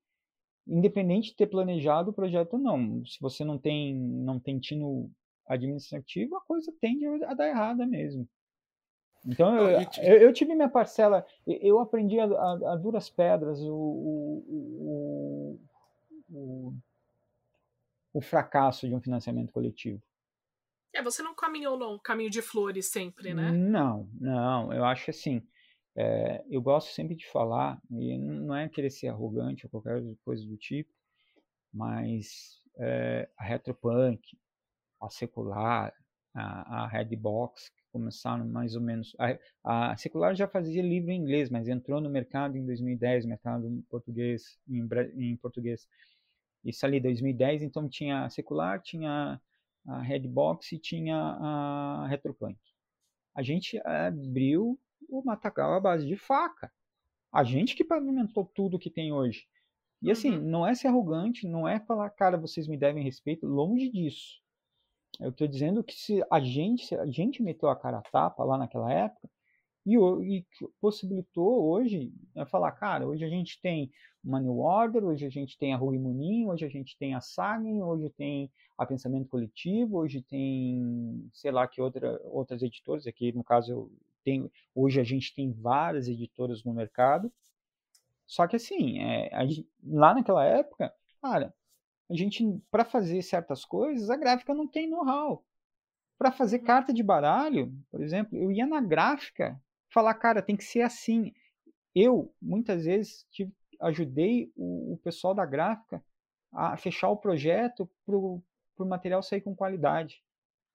independente 0.67 1.31
de 1.31 1.37
ter 1.37 1.47
planejado 1.47 2.11
o 2.11 2.15
projeto 2.15 2.55
ou 2.55 2.59
não. 2.59 3.05
Se 3.07 3.21
você 3.21 3.45
não 3.45 3.59
tem, 3.59 3.95
não 3.95 4.41
tem 4.41 4.59
tino 4.59 5.11
administrativo, 5.47 6.37
a 6.37 6.41
coisa 6.41 6.73
tende 6.81 7.07
a 7.25 7.35
dar 7.35 7.49
errada 7.49 7.87
mesmo. 7.87 8.29
Então 9.27 9.57
eu, 9.57 9.81
eu, 10.03 10.19
eu, 10.23 10.33
tive 10.33 10.55
minha 10.55 10.69
parcela, 10.69 11.27
eu 11.47 11.79
aprendi 11.79 12.21
a, 12.21 12.25
a, 12.25 12.73
a 12.73 12.77
duras 12.77 13.09
pedras 13.09 13.61
o, 13.63 13.75
o, 13.75 15.61
o, 16.31 16.75
o, 18.13 18.21
fracasso 18.21 18.87
de 18.87 18.95
um 18.95 19.01
financiamento 19.01 19.53
coletivo. 19.53 20.03
É, 20.93 21.03
você 21.03 21.23
não 21.23 21.35
caminhou 21.35 21.79
no 21.79 21.99
caminho 21.99 22.31
de 22.31 22.43
flores 22.43 22.87
sempre, 22.87 23.33
né? 23.33 23.51
Não, 23.51 24.09
não, 24.21 24.73
eu 24.73 24.85
acho 24.85 25.11
assim, 25.11 25.43
é, 25.97 26.45
eu 26.51 26.61
gosto 26.61 26.93
sempre 26.93 27.15
de 27.17 27.27
falar, 27.27 27.81
e 27.91 28.19
não 28.19 28.55
é 28.55 28.69
querer 28.69 28.91
ser 28.91 29.09
arrogante 29.09 29.65
ou 29.65 29.71
qualquer 29.71 30.03
coisa 30.25 30.47
do 30.47 30.57
tipo, 30.57 30.93
mas 31.73 32.61
é, 32.79 33.29
a 33.39 33.45
Retropunk, 33.45 34.21
a 35.01 35.09
Secular, 35.09 35.95
a, 36.35 36.83
a 36.85 36.87
Redbox, 36.89 37.71
começaram 37.93 38.45
mais 38.47 38.75
ou 38.75 38.83
menos. 38.83 39.15
A, 39.63 39.91
a 39.93 39.97
Secular 39.97 40.35
já 40.35 40.49
fazia 40.49 40.83
livro 40.83 41.11
em 41.11 41.21
inglês, 41.21 41.49
mas 41.49 41.69
entrou 41.69 42.01
no 42.01 42.11
mercado 42.11 42.59
em 42.59 42.67
2010, 42.67 43.25
mercado 43.25 43.69
em 43.69 43.81
português, 43.83 44.59
em, 44.69 44.87
em 45.17 45.37
português. 45.37 45.89
Isso 46.65 46.85
ali, 46.85 46.99
2010, 46.99 47.63
então 47.63 47.89
tinha 47.89 48.25
a 48.25 48.31
Secular, 48.31 48.83
tinha 48.83 49.41
a 49.87 50.03
Redbox 50.03 50.73
e 50.73 50.79
tinha 50.79 51.17
a 51.17 52.07
Retropunk. 52.09 52.59
A 53.35 53.43
gente 53.43 53.81
abriu 53.85 54.79
o 55.09 55.23
Matagal 55.23 55.75
à 55.75 55.81
base 55.81 56.07
de 56.07 56.17
faca. 56.17 56.73
A 57.33 57.45
gente 57.45 57.77
que 57.77 57.85
pavimentou 57.85 58.45
tudo 58.55 58.79
que 58.79 58.91
tem 58.91 59.13
hoje. 59.13 59.47
E 60.01 60.11
assim, 60.11 60.37
uhum. 60.37 60.43
não 60.43 60.67
é 60.67 60.75
ser 60.75 60.89
arrogante, 60.89 61.47
não 61.47 61.67
é 61.67 61.81
falar, 61.81 62.11
cara, 62.11 62.37
vocês 62.37 62.69
me 62.69 62.77
devem 62.77 63.03
respeito, 63.03 63.47
longe 63.47 63.91
disso. 63.91 64.44
Eu 65.21 65.31
estou 65.31 65.47
dizendo 65.47 65.83
que 65.83 65.95
se 65.95 66.23
a 66.31 66.41
gente, 66.41 66.87
se 66.87 66.95
a 66.95 67.07
gente 67.07 67.43
meteu 67.43 67.69
a 67.69 67.77
cara 67.77 67.99
a 67.99 68.03
tapa 68.03 68.43
lá 68.45 68.59
naquela 68.59 68.93
época 68.93 69.29
e, 69.87 69.97
e 69.97 70.47
possibilitou 70.81 71.65
hoje 71.71 72.13
é 72.35 72.45
falar, 72.47 72.73
cara, 72.73 73.07
hoje 73.07 73.25
a 73.25 73.29
gente 73.29 73.61
tem 73.61 73.91
uma 74.25 74.41
New 74.41 74.59
Order, 74.59 75.05
hoje 75.05 75.27
a 75.27 75.31
gente 75.31 75.59
tem 75.59 75.75
a 75.75 75.77
Rui 75.77 75.99
Munin, 75.99 76.47
hoje 76.47 76.65
a 76.65 76.69
gente 76.69 76.97
tem 76.97 77.15
a 77.15 77.21
Sagen, 77.21 77.83
hoje 77.83 78.09
tem 78.11 78.51
a 78.79 78.87
Pensamento 78.87 79.29
Coletivo, 79.29 79.99
hoje 79.99 80.23
tem, 80.23 81.29
sei 81.33 81.53
lá, 81.53 81.69
que 81.69 81.81
outra, 81.81 82.21
outras 82.25 82.63
editoras, 82.63 83.07
aqui 83.07 83.33
no 83.33 83.45
caso 83.45 83.71
eu 83.71 83.93
tenho, 84.25 84.51
hoje 84.75 84.99
a 84.99 85.05
gente 85.05 85.35
tem 85.35 85.53
várias 85.53 86.09
editoras 86.09 86.65
no 86.65 86.73
mercado, 86.73 87.31
só 88.27 88.47
que 88.47 88.57
assim, 88.57 88.99
é, 89.01 89.47
gente, 89.47 89.69
lá 89.85 90.15
naquela 90.15 90.45
época, 90.45 90.93
cara, 91.21 91.55
a 92.11 92.15
gente, 92.15 92.45
para 92.71 92.85
fazer 92.85 93.23
certas 93.23 93.65
coisas, 93.65 94.11
a 94.11 94.17
gráfica 94.17 94.55
não 94.55 94.67
tem 94.67 94.89
know-how. 94.89 95.45
Para 96.19 96.31
fazer 96.31 96.59
uhum. 96.59 96.65
carta 96.65 96.93
de 96.93 97.03
baralho, 97.03 97.73
por 97.91 98.03
exemplo, 98.03 98.37
eu 98.37 98.53
ia 98.53 98.67
na 98.67 98.81
gráfica 98.81 99.61
falar, 99.89 100.15
cara, 100.15 100.43
tem 100.43 100.57
que 100.57 100.65
ser 100.65 100.83
assim. 100.83 101.33
Eu, 101.95 102.33
muitas 102.41 102.85
vezes, 102.85 103.27
tive, 103.31 103.53
ajudei 103.81 104.53
o, 104.57 104.95
o, 104.95 104.99
pessoal 104.99 105.35
da 105.35 105.47
gráfica 105.47 106.05
a 106.53 106.77
fechar 106.77 107.09
o 107.09 107.17
projeto 107.17 107.89
para 108.05 108.17
o 108.17 108.43
material 108.79 109.23
sair 109.23 109.41
com 109.41 109.55
qualidade. 109.55 110.23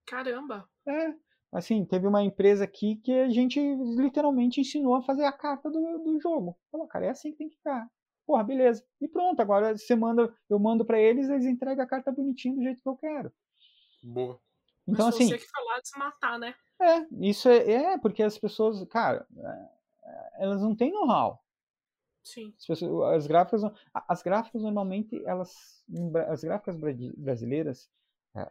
Caramba! 0.06 0.68
É, 0.88 1.14
assim, 1.52 1.86
teve 1.86 2.08
uma 2.08 2.24
empresa 2.24 2.64
aqui 2.64 2.98
que 2.98 3.12
a 3.12 3.30
gente 3.30 3.60
literalmente 3.96 4.60
ensinou 4.60 4.96
a 4.96 5.02
fazer 5.02 5.26
a 5.26 5.32
carta 5.32 5.70
do, 5.70 6.00
do 6.00 6.20
jogo. 6.20 6.58
Falou, 6.72 6.88
cara, 6.88 7.06
é 7.06 7.10
assim 7.10 7.32
que 7.32 7.38
tem 7.38 7.50
que 7.50 7.56
ficar. 7.56 7.88
Porra, 8.30 8.44
beleza. 8.44 8.86
E 9.02 9.08
pronto, 9.08 9.42
agora 9.42 9.76
você 9.76 9.96
manda, 9.96 10.32
eu 10.48 10.60
mando 10.60 10.86
para 10.86 11.00
eles, 11.00 11.28
eles 11.28 11.48
entregam 11.48 11.84
a 11.84 11.88
carta 11.88 12.12
bonitinho 12.12 12.58
do 12.58 12.62
jeito 12.62 12.80
que 12.80 12.88
eu 12.88 12.96
quero. 12.96 13.34
Boa. 14.04 14.40
Então, 14.88 15.08
Mas 15.08 15.16
assim. 15.16 15.30
Você 15.30 15.40
que 15.40 15.48
falar 15.48 15.80
de 15.80 15.90
se 15.90 15.98
matar, 15.98 16.38
né? 16.38 16.54
É, 16.80 17.08
isso 17.22 17.50
é, 17.50 17.72
é 17.72 17.98
porque 17.98 18.22
as 18.22 18.38
pessoas, 18.38 18.88
cara, 18.88 19.26
é, 19.36 20.44
elas 20.44 20.62
não 20.62 20.76
têm 20.76 20.92
know-how. 20.92 21.44
Sim. 22.24 22.54
As, 22.56 22.68
pessoas, 22.68 23.16
as 23.16 23.26
gráficas, 23.26 23.62
as 24.08 24.22
gráficas 24.22 24.62
normalmente 24.62 25.20
elas, 25.26 25.84
as 26.28 26.44
gráficas 26.44 26.78
brasileiras 27.18 27.90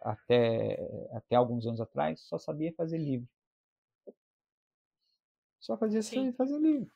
até 0.02 1.08
até 1.12 1.36
alguns 1.36 1.64
anos 1.68 1.80
atrás 1.80 2.20
só 2.22 2.36
sabia 2.36 2.74
fazer 2.74 2.98
livro. 2.98 3.28
Só 5.60 5.78
fazia 5.78 6.02
Sim. 6.02 6.32
fazer 6.32 6.58
livro. 6.58 6.90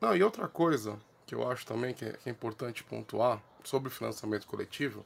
Não, 0.00 0.14
e 0.14 0.22
outra 0.22 0.46
coisa, 0.46 0.96
que 1.26 1.34
eu 1.34 1.48
acho 1.50 1.66
também 1.66 1.94
que 1.94 2.04
é, 2.04 2.12
que 2.12 2.28
é 2.28 2.32
importante 2.32 2.84
pontuar 2.84 3.42
sobre 3.62 3.88
o 3.88 3.92
financiamento 3.92 4.46
coletivo 4.46 5.04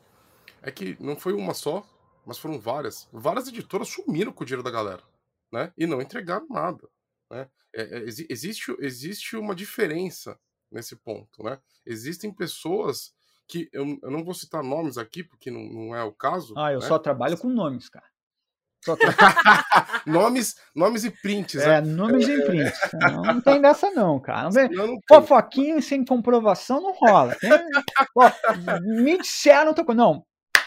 é 0.63 0.71
que 0.71 0.97
não 1.01 1.17
foi 1.17 1.33
uma 1.33 1.55
só, 1.55 1.87
mas 2.27 2.39
foram 2.39 2.59
várias. 2.59 3.09
Várias 3.13 3.49
editoras 3.49 3.89
sumiram 3.89 4.33
com 4.33 4.43
o 4.43 4.47
dinheiro 4.47 4.63
da 4.63 4.71
galera, 4.71 5.03
né? 5.53 5.73
E 5.77 5.87
não 5.87 6.03
entregaram 6.03 6.47
nada, 6.49 6.89
né? 7.31 7.49
É, 7.75 7.83
é, 7.83 8.05
existe, 8.05 8.75
existe 8.81 9.37
uma 9.37 9.55
diferença 9.55 10.39
nesse 10.71 10.97
ponto, 10.97 11.43
né? 11.43 11.61
Existem 11.87 12.33
pessoas 12.33 13.15
que 13.47 13.69
eu, 13.73 13.99
eu 14.03 14.11
não 14.11 14.25
vou 14.25 14.35
citar 14.35 14.63
nomes 14.63 14.99
aqui 14.99 15.23
porque 15.23 15.51
não, 15.51 15.63
não 15.63 15.95
é 15.95 16.03
o 16.03 16.13
caso. 16.13 16.55
Ah, 16.57 16.73
eu 16.73 16.81
né? 16.81 16.87
só 16.87 16.99
trabalho 16.99 17.39
com 17.39 17.49
nomes, 17.49 17.89
cara. 17.89 18.07
nomes, 20.07 20.57
nomes 20.75 21.05
e 21.05 21.11
prints. 21.11 21.61
É, 21.61 21.81
né? 21.81 21.93
nomes 21.93 22.29
e 22.29 22.43
prints. 22.45 22.79
Não, 22.95 23.23
não, 23.23 23.41
tem 23.41 23.61
dessa 23.61 23.91
não, 23.91 24.21
cara. 24.21 24.45
Não 24.45 24.51
vem... 24.51 24.69
não 24.71 24.99
Fofoquinha 25.09 25.81
sem 25.83 26.05
comprovação 26.05 26.81
não 26.81 26.93
rola. 26.93 27.35
Tem... 27.37 27.51
Pô, 28.15 28.23
me 28.81 29.19
disseram, 29.19 29.75
tô... 29.75 29.83
não. 29.93 30.25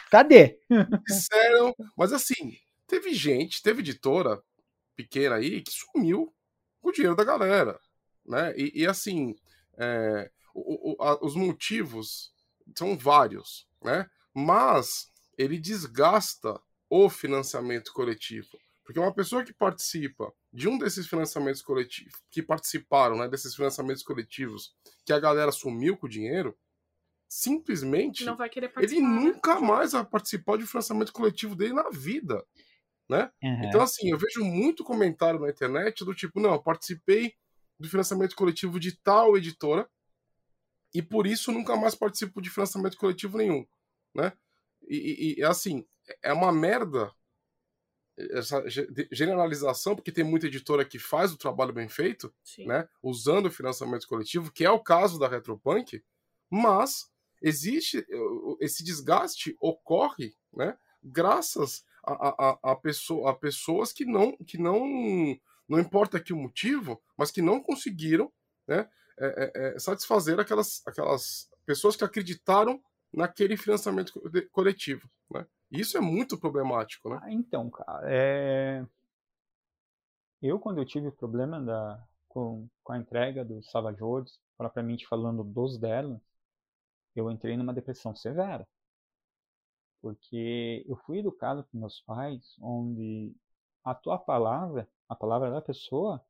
Cadê? 0.09 0.59
Disseram, 1.07 1.73
mas 1.97 2.11
assim, 2.11 2.57
teve 2.85 3.13
gente, 3.13 3.63
teve 3.63 3.79
editora 3.79 4.41
pequena 4.95 5.35
aí 5.35 5.61
que 5.61 5.71
sumiu 5.71 6.33
com 6.81 6.89
o 6.89 6.91
dinheiro 6.91 7.15
da 7.15 7.23
galera, 7.23 7.79
né? 8.25 8.53
E, 8.57 8.81
e 8.81 8.87
assim, 8.87 9.33
é, 9.77 10.29
o, 10.53 10.91
o, 10.91 11.01
a, 11.01 11.23
os 11.25 11.35
motivos 11.35 12.33
são 12.77 12.97
vários, 12.97 13.67
né? 13.81 14.05
Mas 14.33 15.09
ele 15.37 15.57
desgasta 15.57 16.59
o 16.91 17.09
financiamento 17.09 17.93
coletivo. 17.93 18.49
Porque 18.83 18.99
uma 18.99 19.13
pessoa 19.13 19.45
que 19.45 19.53
participa 19.53 20.33
de 20.51 20.67
um 20.67 20.77
desses 20.77 21.07
financiamentos 21.07 21.61
coletivos, 21.61 22.13
que 22.29 22.43
participaram 22.43 23.15
né, 23.17 23.29
desses 23.29 23.55
financiamentos 23.55 24.03
coletivos, 24.03 24.75
que 25.05 25.13
a 25.13 25.19
galera 25.19 25.53
sumiu 25.53 25.95
com 25.95 26.07
o 26.07 26.09
dinheiro, 26.09 26.57
simplesmente 27.29 28.25
Não 28.25 28.35
vai 28.35 28.49
querer 28.49 28.65
ele 28.65 28.73
participar. 28.73 29.01
né? 29.01 29.07
nunca 29.21 29.61
mais 29.61 29.93
vai 29.93 30.05
participar 30.05 30.57
de 30.57 30.65
um 30.65 30.67
financiamento 30.67 31.13
coletivo 31.13 31.55
dele 31.55 31.73
na 31.73 31.89
vida, 31.89 32.45
né? 33.09 33.31
Uhum. 33.41 33.63
Então, 33.63 33.81
assim, 33.81 34.09
eu 34.11 34.17
vejo 34.17 34.43
muito 34.43 34.83
comentário 34.83 35.39
na 35.39 35.49
internet 35.49 36.03
do 36.03 36.13
tipo, 36.13 36.41
não, 36.41 36.53
eu 36.55 36.61
participei 36.61 37.33
do 37.79 37.87
financiamento 37.87 38.35
coletivo 38.35 38.77
de 38.79 38.91
tal 38.97 39.37
editora 39.37 39.89
e 40.93 41.01
por 41.01 41.25
isso 41.25 41.53
nunca 41.53 41.75
mais 41.77 41.95
participo 41.95 42.41
de 42.41 42.49
financiamento 42.49 42.97
coletivo 42.97 43.37
nenhum, 43.37 43.65
né? 44.13 44.33
E, 44.89 45.35
e- 45.37 45.39
e, 45.39 45.43
assim, 45.43 45.87
é 46.21 46.33
uma 46.33 46.51
merda 46.51 47.11
essa 48.31 48.63
generalização, 49.11 49.95
porque 49.95 50.11
tem 50.11 50.23
muita 50.23 50.45
editora 50.45 50.85
que 50.85 50.99
faz 50.99 51.31
o 51.31 51.37
trabalho 51.37 51.73
bem 51.73 51.89
feito, 51.89 52.31
Sim. 52.43 52.67
né? 52.67 52.87
Usando 53.01 53.47
o 53.47 53.51
financiamento 53.51 54.07
coletivo, 54.07 54.51
que 54.51 54.63
é 54.63 54.69
o 54.69 54.83
caso 54.83 55.17
da 55.17 55.27
Retropunk, 55.27 56.03
mas 56.49 57.09
existe 57.41 57.99
uh, 57.99 58.57
esse 58.59 58.83
desgaste 58.83 59.55
ocorre, 59.59 60.35
né? 60.53 60.77
Graças 61.01 61.83
a, 62.03 62.13
a, 62.13 62.71
a, 62.71 62.75
pessoa, 62.75 63.31
a 63.31 63.33
pessoas 63.33 63.91
que 63.91 64.05
não 64.05 64.37
que 64.37 64.57
não 64.57 65.39
não 65.67 65.79
importa 65.79 66.17
aqui 66.17 66.33
o 66.33 66.37
motivo, 66.37 67.01
mas 67.17 67.31
que 67.31 67.41
não 67.41 67.63
conseguiram, 67.63 68.31
né? 68.67 68.87
é, 69.21 69.51
é, 69.75 69.79
satisfazer 69.79 70.39
aquelas 70.39 70.81
aquelas 70.85 71.49
pessoas 71.65 71.95
que 71.95 72.03
acreditaram 72.03 72.81
naquele 73.13 73.55
financiamento 73.55 74.13
coletivo, 74.51 75.09
né? 75.29 75.45
Isso 75.71 75.97
é 75.97 76.01
muito 76.01 76.37
problemático, 76.37 77.09
né? 77.09 77.19
Ah, 77.23 77.31
então, 77.31 77.69
cara, 77.69 78.01
é... 78.05 78.85
eu 80.41 80.59
quando 80.59 80.79
eu 80.79 80.85
tive 80.85 81.11
problema 81.11 81.59
da... 81.61 82.03
com, 82.27 82.67
com 82.83 82.93
a 82.93 82.97
entrega 82.97 83.45
dos 83.45 83.69
Savajores, 83.71 84.39
propriamente 84.57 85.07
falando 85.07 85.43
dos 85.43 85.77
dela, 85.79 86.21
eu 87.15 87.31
entrei 87.31 87.57
numa 87.57 87.73
depressão 87.73 88.15
severa. 88.15 88.67
Porque 90.01 90.85
eu 90.87 90.97
fui 91.05 91.19
educado 91.19 91.63
por 91.63 91.77
meus 91.77 92.01
pais, 92.01 92.55
onde 92.59 93.35
a 93.83 93.93
tua 93.95 94.17
palavra, 94.17 94.87
a 95.07 95.15
palavra 95.15 95.51
da 95.51 95.61
pessoa, 95.61 96.23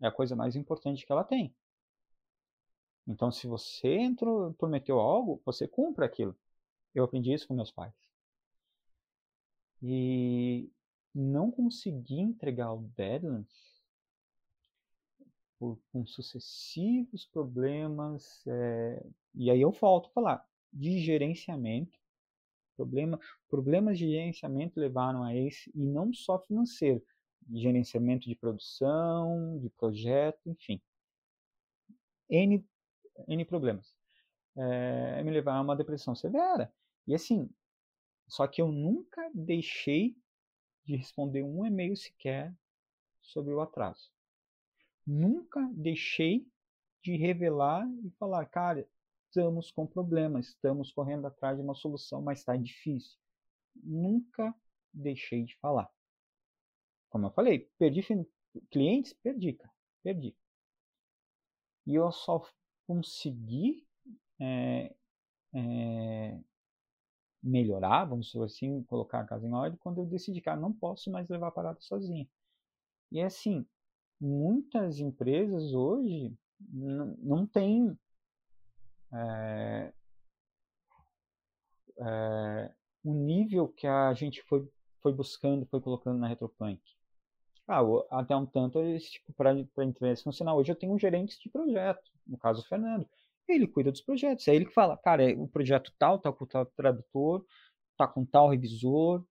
é 0.00 0.06
a 0.06 0.12
coisa 0.12 0.34
mais 0.34 0.56
importante 0.56 1.06
que 1.06 1.12
ela 1.12 1.24
tem. 1.24 1.54
Então, 3.06 3.30
se 3.32 3.46
você 3.46 3.88
entrou, 3.96 4.52
prometeu 4.54 4.98
algo, 5.00 5.40
você 5.44 5.66
cumpre 5.66 6.04
aquilo. 6.04 6.36
Eu 6.94 7.04
aprendi 7.04 7.32
isso 7.32 7.46
com 7.48 7.54
meus 7.54 7.70
pais. 7.72 8.07
E 9.82 10.70
não 11.14 11.50
consegui 11.50 12.20
entregar 12.20 12.72
o 12.72 12.78
Badlands 12.78 13.82
por, 15.58 15.78
com 15.92 16.06
sucessivos 16.06 17.26
problemas. 17.26 18.42
é, 18.46 19.06
e 19.34 19.50
aí 19.50 19.60
eu 19.60 19.70
volto 19.70 20.08
a 20.08 20.12
falar 20.12 20.48
de 20.72 21.00
gerenciamento. 21.00 21.98
Problema, 22.76 23.18
problemas 23.48 23.98
de 23.98 24.08
gerenciamento 24.08 24.78
levaram 24.78 25.24
a 25.24 25.34
esse, 25.34 25.70
e 25.74 25.84
não 25.84 26.12
só 26.12 26.38
financeiro, 26.38 27.02
gerenciamento 27.50 28.28
de 28.28 28.36
produção, 28.36 29.58
de 29.58 29.68
projeto, 29.70 30.38
enfim. 30.46 30.80
N, 32.30 32.64
N 33.26 33.44
problemas. 33.44 33.96
É, 34.56 35.22
me 35.24 35.30
levaram 35.30 35.60
a 35.60 35.62
uma 35.62 35.76
depressão 35.76 36.14
severa. 36.14 36.72
E 37.06 37.14
assim, 37.14 37.50
só 38.28 38.46
que 38.46 38.60
eu 38.60 38.70
nunca 38.70 39.30
deixei 39.34 40.16
de 40.84 40.96
responder 40.96 41.42
um 41.42 41.64
e-mail 41.64 41.96
sequer 41.96 42.54
sobre 43.22 43.52
o 43.52 43.60
atraso. 43.60 44.10
Nunca 45.06 45.60
deixei 45.72 46.46
de 47.02 47.16
revelar 47.16 47.88
e 48.04 48.10
falar, 48.18 48.44
cara, 48.46 48.88
estamos 49.26 49.70
com 49.70 49.86
problema, 49.86 50.40
estamos 50.40 50.92
correndo 50.92 51.26
atrás 51.26 51.56
de 51.56 51.62
uma 51.62 51.74
solução, 51.74 52.20
mas 52.20 52.40
está 52.40 52.56
difícil. 52.56 53.18
Nunca 53.74 54.54
deixei 54.92 55.44
de 55.44 55.56
falar. 55.58 55.90
Como 57.08 57.26
eu 57.26 57.30
falei, 57.30 57.70
perdi 57.78 58.02
clientes, 58.70 59.12
perdi, 59.14 59.54
cara, 59.54 59.72
perdi. 60.02 60.36
E 61.86 61.94
eu 61.94 62.10
só 62.12 62.46
consegui 62.86 63.86
é, 64.40 64.94
é, 65.54 66.40
melhorar, 67.42 68.04
vamos 68.04 68.34
assim, 68.36 68.82
colocar 68.84 69.20
a 69.20 69.24
casa 69.24 69.46
em 69.46 69.52
ordem, 69.52 69.78
quando 69.78 70.00
eu 70.00 70.06
decidi, 70.06 70.40
cara, 70.40 70.60
não 70.60 70.72
posso 70.72 71.10
mais 71.10 71.28
levar 71.28 71.48
a 71.48 71.52
parada 71.52 71.80
sozinho. 71.80 72.28
E 73.10 73.20
assim, 73.20 73.66
muitas 74.20 74.98
empresas 74.98 75.72
hoje 75.72 76.34
não 76.60 77.46
têm 77.46 77.96
é, 79.12 79.92
é, 81.98 82.72
o 83.04 83.14
nível 83.14 83.68
que 83.68 83.86
a 83.86 84.12
gente 84.14 84.42
foi, 84.42 84.68
foi 85.00 85.12
buscando, 85.12 85.66
foi 85.66 85.80
colocando 85.80 86.18
na 86.18 86.28
Retropunk. 86.28 86.80
Ah, 87.66 87.82
até 88.10 88.34
um 88.34 88.46
tanto, 88.46 88.80
esse 88.80 89.12
tipo, 89.12 89.32
para 89.34 89.50
a 89.50 89.84
empresa 89.84 90.22
funcionar, 90.22 90.54
hoje 90.54 90.72
eu 90.72 90.76
tenho 90.76 90.92
um 90.92 90.98
gerente 90.98 91.38
de 91.38 91.50
projeto, 91.50 92.10
no 92.26 92.38
caso 92.38 92.62
o 92.62 92.66
Fernando. 92.66 93.06
Ele 93.48 93.66
cuida 93.66 93.90
dos 93.90 94.00
projetos. 94.00 94.46
É 94.48 94.54
ele 94.54 94.66
que 94.66 94.74
fala, 94.74 94.96
cara, 94.96 95.30
é 95.30 95.34
o 95.34 95.48
projeto 95.48 95.92
tal, 95.98 96.18
tá 96.18 96.32
com 96.32 96.46
tal 96.46 96.66
tradutor, 96.66 97.44
tá 97.96 98.06
com 98.06 98.24
tal 98.24 98.50
revisor, 98.50 99.24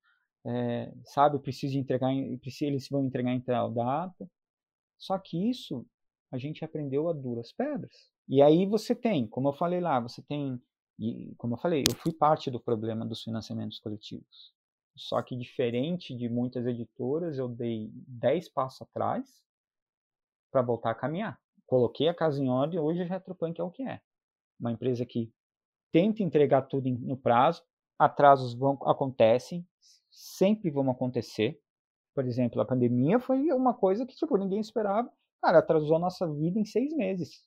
é, 0.45 0.93
sabe, 1.05 1.35
eu 1.35 1.39
preciso 1.39 1.77
entregar, 1.77 2.11
eles 2.13 2.89
vão 2.89 3.05
entregar 3.05 3.33
em 3.33 3.41
tal 3.41 3.71
data. 3.71 4.29
Só 4.97 5.17
que 5.19 5.49
isso 5.49 5.85
a 6.31 6.37
gente 6.37 6.63
aprendeu 6.63 7.07
a 7.09 7.13
duras 7.13 7.51
pedras. 7.51 8.11
E 8.27 8.41
aí 8.41 8.65
você 8.65 8.95
tem, 8.95 9.27
como 9.27 9.49
eu 9.49 9.53
falei 9.53 9.79
lá, 9.79 9.99
você 9.99 10.21
tem, 10.21 10.61
e 10.99 11.33
como 11.37 11.53
eu 11.53 11.57
falei, 11.57 11.85
eu 11.85 11.95
fui 11.95 12.11
parte 12.13 12.51
do 12.51 12.59
problema 12.59 13.05
dos 13.05 13.23
financiamentos 13.23 13.79
coletivos. 13.79 14.53
Só 14.95 15.21
que 15.21 15.35
diferente 15.35 16.15
de 16.15 16.27
muitas 16.27 16.65
editoras, 16.65 17.37
eu 17.37 17.47
dei 17.47 17.91
10 18.07 18.49
passos 18.49 18.81
atrás 18.81 19.43
para 20.51 20.61
voltar 20.61 20.91
a 20.91 20.95
caminhar. 20.95 21.39
Coloquei 21.65 22.07
a 22.07 22.13
casa 22.13 22.41
em 22.41 22.49
ordem, 22.49 22.79
hoje 22.79 23.01
a 23.01 23.05
Retropunk 23.05 23.59
é 23.59 23.63
o 23.63 23.69
que 23.71 23.83
é. 23.83 24.01
Uma 24.59 24.71
empresa 24.71 25.05
que 25.05 25.31
tenta 25.91 26.23
entregar 26.23 26.63
tudo 26.63 26.87
em- 26.87 26.97
no 26.97 27.17
prazo, 27.17 27.63
atrasos 27.97 28.53
vão, 28.53 28.77
acontecem, 28.83 29.65
sempre 30.09 30.69
vão 30.69 30.89
acontecer. 30.89 31.59
Por 32.13 32.25
exemplo, 32.25 32.61
a 32.61 32.65
pandemia 32.65 33.19
foi 33.19 33.51
uma 33.51 33.73
coisa 33.73 34.05
que 34.05 34.15
tipo, 34.15 34.37
ninguém 34.37 34.59
esperava. 34.59 35.11
Cara, 35.41 35.59
atrasou 35.59 35.95
a 35.95 35.99
nossa 35.99 36.27
vida 36.31 36.59
em 36.59 36.65
seis 36.65 36.93
meses. 36.93 37.45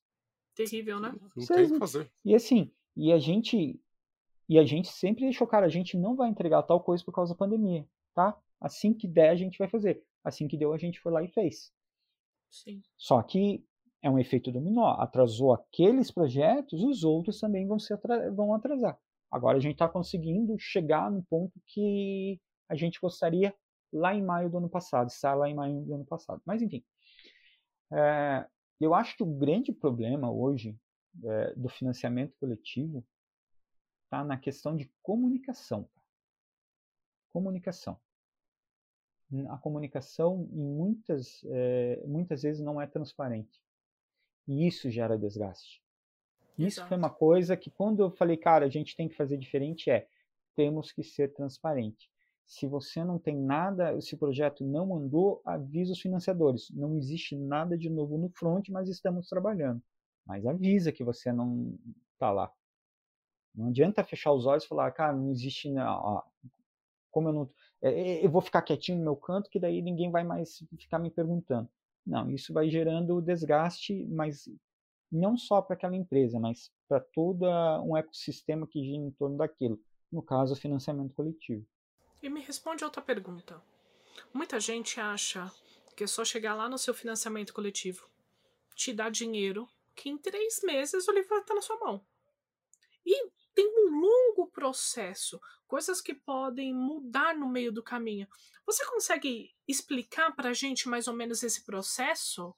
Terrível, 0.54 1.00
né? 1.00 1.12
Não 1.20 1.28
Vocês 1.30 1.48
tem 1.48 1.64
o 1.66 1.72
que 1.72 1.78
fazer. 1.78 2.12
E 2.24 2.34
assim, 2.34 2.72
e 2.96 3.12
a 3.12 3.18
gente 3.18 3.80
e 4.48 4.58
a 4.58 4.64
gente 4.64 4.88
sempre 4.88 5.22
deixou, 5.22 5.46
cara, 5.46 5.66
a 5.66 5.68
gente 5.68 5.96
não 5.96 6.16
vai 6.16 6.28
entregar 6.28 6.64
tal 6.64 6.80
coisa 6.80 7.04
por 7.04 7.12
causa 7.12 7.32
da 7.32 7.38
pandemia, 7.38 7.86
tá? 8.14 8.36
Assim 8.60 8.92
que 8.92 9.06
der, 9.06 9.30
a 9.30 9.36
gente 9.36 9.56
vai 9.56 9.68
fazer. 9.68 10.04
Assim 10.24 10.48
que 10.48 10.56
deu, 10.56 10.72
a 10.72 10.78
gente 10.78 11.00
foi 11.00 11.12
lá 11.12 11.22
e 11.22 11.28
fez. 11.28 11.72
Sim. 12.50 12.82
Só 12.96 13.22
que 13.22 13.64
é 14.02 14.10
um 14.10 14.18
efeito 14.18 14.50
dominó. 14.50 14.94
Atrasou 14.98 15.52
aqueles 15.52 16.10
projetos, 16.10 16.82
os 16.82 17.04
outros 17.04 17.38
também 17.38 17.66
vão, 17.66 17.78
se 17.78 17.94
vão 18.34 18.54
atrasar. 18.54 18.98
Agora 19.30 19.58
a 19.58 19.60
gente 19.60 19.74
está 19.74 19.88
conseguindo 19.88 20.58
chegar 20.58 21.10
no 21.10 21.22
ponto 21.22 21.60
que 21.66 22.40
a 22.68 22.74
gente 22.74 23.00
gostaria 23.00 23.54
lá 23.92 24.14
em 24.14 24.22
maio 24.22 24.50
do 24.50 24.58
ano 24.58 24.68
passado, 24.68 25.08
estar 25.08 25.34
lá 25.34 25.48
em 25.48 25.54
maio 25.54 25.82
do 25.82 25.94
ano 25.94 26.04
passado. 26.04 26.40
Mas 26.44 26.62
enfim, 26.62 26.84
é, 27.92 28.46
eu 28.80 28.94
acho 28.94 29.16
que 29.16 29.22
o 29.22 29.26
grande 29.26 29.72
problema 29.72 30.30
hoje 30.30 30.76
é, 31.24 31.54
do 31.54 31.68
financiamento 31.68 32.36
coletivo 32.38 33.04
está 34.04 34.24
na 34.24 34.36
questão 34.36 34.76
de 34.76 34.90
comunicação. 35.02 35.88
Comunicação. 37.32 38.00
A 39.48 39.56
comunicação 39.58 40.48
em 40.52 40.64
muitas, 40.64 41.44
é, 41.44 42.02
muitas 42.04 42.42
vezes 42.42 42.60
não 42.60 42.80
é 42.80 42.86
transparente. 42.86 43.60
E 44.50 44.66
isso 44.66 44.90
gera 44.90 45.16
desgaste. 45.16 45.80
Isso 46.58 46.80
foi 46.80 46.96
Exato. 46.96 46.98
uma 46.98 47.08
coisa 47.08 47.56
que 47.56 47.70
quando 47.70 48.02
eu 48.02 48.10
falei, 48.10 48.36
cara, 48.36 48.66
a 48.66 48.68
gente 48.68 48.96
tem 48.96 49.08
que 49.08 49.14
fazer 49.14 49.38
diferente 49.38 49.88
é, 49.88 50.08
temos 50.56 50.90
que 50.90 51.04
ser 51.04 51.32
transparente. 51.32 52.10
Se 52.44 52.66
você 52.66 53.04
não 53.04 53.16
tem 53.16 53.36
nada, 53.36 54.00
se 54.00 54.16
o 54.16 54.18
projeto 54.18 54.64
não 54.64 54.92
andou, 54.96 55.40
avisa 55.44 55.92
os 55.92 56.00
financiadores. 56.00 56.68
Não 56.70 56.96
existe 56.96 57.36
nada 57.36 57.78
de 57.78 57.88
novo 57.88 58.18
no 58.18 58.28
front, 58.28 58.68
mas 58.70 58.88
estamos 58.88 59.28
trabalhando. 59.28 59.80
Mas 60.26 60.44
avisa 60.44 60.90
que 60.90 61.04
você 61.04 61.32
não 61.32 61.78
está 62.12 62.32
lá. 62.32 62.52
Não 63.54 63.68
adianta 63.68 64.02
fechar 64.02 64.32
os 64.32 64.46
olhos 64.46 64.64
e 64.64 64.68
falar, 64.68 64.90
cara, 64.90 65.16
não 65.16 65.30
existe, 65.30 65.70
não, 65.70 65.86
ó, 65.86 66.22
como 67.12 67.28
eu 67.28 67.32
não, 67.32 67.50
é, 67.82 67.90
é, 67.90 68.26
eu 68.26 68.30
vou 68.30 68.42
ficar 68.42 68.62
quietinho 68.62 68.98
no 68.98 69.04
meu 69.04 69.16
canto, 69.16 69.48
que 69.48 69.60
daí 69.60 69.80
ninguém 69.80 70.10
vai 70.10 70.24
mais 70.24 70.58
ficar 70.76 70.98
me 70.98 71.08
perguntando. 71.08 71.70
Não, 72.06 72.30
isso 72.30 72.52
vai 72.52 72.70
gerando 72.70 73.20
desgaste, 73.20 74.06
mas 74.06 74.48
não 75.10 75.36
só 75.36 75.60
para 75.60 75.74
aquela 75.74 75.96
empresa, 75.96 76.38
mas 76.38 76.70
para 76.88 77.00
todo 77.00 77.44
um 77.84 77.96
ecossistema 77.96 78.66
que 78.66 78.82
gira 78.82 79.02
em 79.02 79.10
torno 79.10 79.36
daquilo. 79.36 79.80
No 80.10 80.22
caso, 80.22 80.54
o 80.54 80.56
financiamento 80.56 81.14
coletivo. 81.14 81.64
E 82.22 82.28
me 82.28 82.40
responde 82.40 82.84
outra 82.84 83.00
pergunta. 83.00 83.62
Muita 84.32 84.58
gente 84.60 85.00
acha 85.00 85.50
que 85.96 86.04
é 86.04 86.06
só 86.06 86.24
chegar 86.24 86.54
lá 86.54 86.68
no 86.68 86.78
seu 86.78 86.94
financiamento 86.94 87.52
coletivo, 87.52 88.08
te 88.74 88.92
dar 88.92 89.10
dinheiro, 89.10 89.68
que 89.94 90.08
em 90.08 90.16
três 90.16 90.60
meses 90.62 91.06
o 91.06 91.12
livro 91.12 91.28
vai 91.28 91.40
estar 91.40 91.54
na 91.54 91.62
sua 91.62 91.78
mão. 91.78 92.04
E 93.04 93.30
tem 93.54 93.66
um 93.66 94.00
longo 94.00 94.50
processo, 94.50 95.40
coisas 95.66 96.00
que 96.00 96.14
podem 96.14 96.74
mudar 96.74 97.36
no 97.36 97.48
meio 97.48 97.72
do 97.72 97.82
caminho. 97.82 98.26
Você 98.66 98.84
consegue 98.86 99.50
explicar 99.66 100.34
para 100.34 100.50
a 100.50 100.54
gente 100.54 100.88
mais 100.88 101.08
ou 101.08 101.14
menos 101.14 101.42
esse 101.42 101.64
processo? 101.64 102.54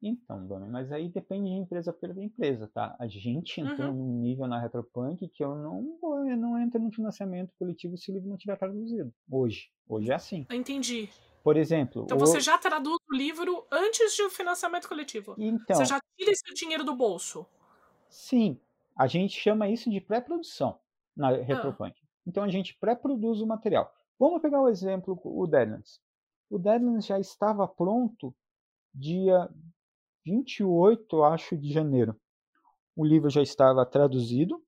Então, 0.00 0.46
Dona, 0.46 0.66
mas 0.66 0.92
aí 0.92 1.08
depende 1.08 1.50
de 1.50 1.56
empresa 1.56 1.92
por 1.92 2.16
empresa, 2.18 2.70
tá? 2.72 2.94
A 3.00 3.08
gente 3.08 3.60
entrou 3.60 3.88
uhum. 3.88 3.96
num 3.96 4.20
nível 4.20 4.46
na 4.46 4.60
Retropunk 4.60 5.28
que 5.28 5.42
eu 5.42 5.56
não 5.56 5.98
vou, 6.00 6.24
eu 6.24 6.36
não 6.36 6.56
entro 6.58 6.80
no 6.80 6.92
financiamento 6.92 7.52
coletivo 7.58 7.96
se 7.96 8.10
o 8.10 8.14
livro 8.14 8.28
não 8.28 8.36
tiver 8.36 8.56
traduzido. 8.56 9.12
Hoje. 9.28 9.70
Hoje 9.88 10.10
é 10.10 10.14
assim. 10.14 10.46
Entendi. 10.50 11.08
Por 11.42 11.56
exemplo. 11.56 12.04
Então 12.04 12.16
o... 12.16 12.20
você 12.20 12.40
já 12.40 12.56
traduz 12.58 12.98
o 13.10 13.16
livro 13.16 13.66
antes 13.72 14.16
do 14.16 14.30
financiamento 14.30 14.88
coletivo. 14.88 15.34
Então. 15.36 15.76
Você 15.76 15.84
já 15.84 16.00
tira 16.16 16.30
esse 16.30 16.54
dinheiro 16.54 16.84
do 16.84 16.94
bolso. 16.94 17.44
Sim. 18.08 18.60
A 18.98 19.06
gente 19.06 19.38
chama 19.38 19.68
isso 19.68 19.88
de 19.88 20.00
pré-produção 20.00 20.80
na 21.16 21.30
Retropunk. 21.30 21.96
Ah. 22.02 22.08
Então 22.26 22.42
a 22.42 22.48
gente 22.48 22.76
pré-produz 22.78 23.40
o 23.40 23.46
material. 23.46 23.94
Vamos 24.18 24.42
pegar 24.42 24.60
o 24.60 24.68
exemplo, 24.68 25.18
o 25.24 25.46
Deadlands. 25.46 26.00
O 26.50 26.58
Deadlands 26.58 27.06
já 27.06 27.20
estava 27.20 27.68
pronto 27.68 28.34
dia 28.92 29.48
28, 30.24 31.22
acho, 31.22 31.56
de 31.56 31.72
janeiro. 31.72 32.20
O 32.96 33.04
livro 33.04 33.30
já 33.30 33.40
estava 33.40 33.86
traduzido, 33.86 34.60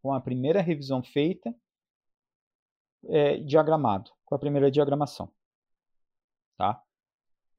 com 0.00 0.12
a 0.12 0.20
primeira 0.20 0.62
revisão 0.62 1.02
feita, 1.02 1.52
é, 3.06 3.38
diagramado, 3.38 4.12
com 4.24 4.34
a 4.36 4.38
primeira 4.38 4.70
diagramação. 4.70 5.30
Tá? 6.56 6.80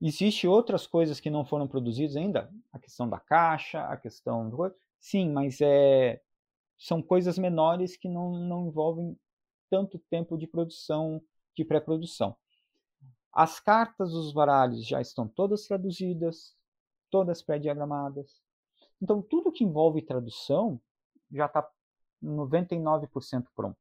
Existe 0.02 0.48
outras 0.48 0.88
coisas 0.88 1.20
que 1.20 1.30
não 1.30 1.46
foram 1.46 1.68
produzidas 1.68 2.16
ainda? 2.16 2.50
A 2.72 2.80
questão 2.80 3.10
da 3.10 3.20
caixa, 3.20 3.84
a 3.86 3.98
questão 3.98 4.50
do... 4.50 4.74
Sim, 5.00 5.32
mas 5.32 5.60
é, 5.62 6.22
são 6.78 7.02
coisas 7.02 7.38
menores 7.38 7.98
que 7.98 8.08
não, 8.08 8.32
não 8.32 8.68
envolvem 8.68 9.18
tanto 9.70 10.00
tempo 10.10 10.38
de 10.38 10.48
produção, 10.48 11.22
de 11.56 11.64
pré-produção. 11.64 12.36
As 13.32 13.60
cartas 13.60 14.12
dos 14.12 14.34
baralhos 14.34 14.86
já 14.86 15.00
estão 15.02 15.28
todas 15.28 15.66
traduzidas, 15.68 16.56
todas 17.10 17.42
pré-diagramadas. 17.42 18.42
Então, 19.02 19.22
tudo 19.22 19.52
que 19.52 19.64
envolve 19.64 20.02
tradução 20.02 20.82
já 21.32 21.46
está 21.46 21.70
99% 22.22 23.48
pronto. 23.56 23.78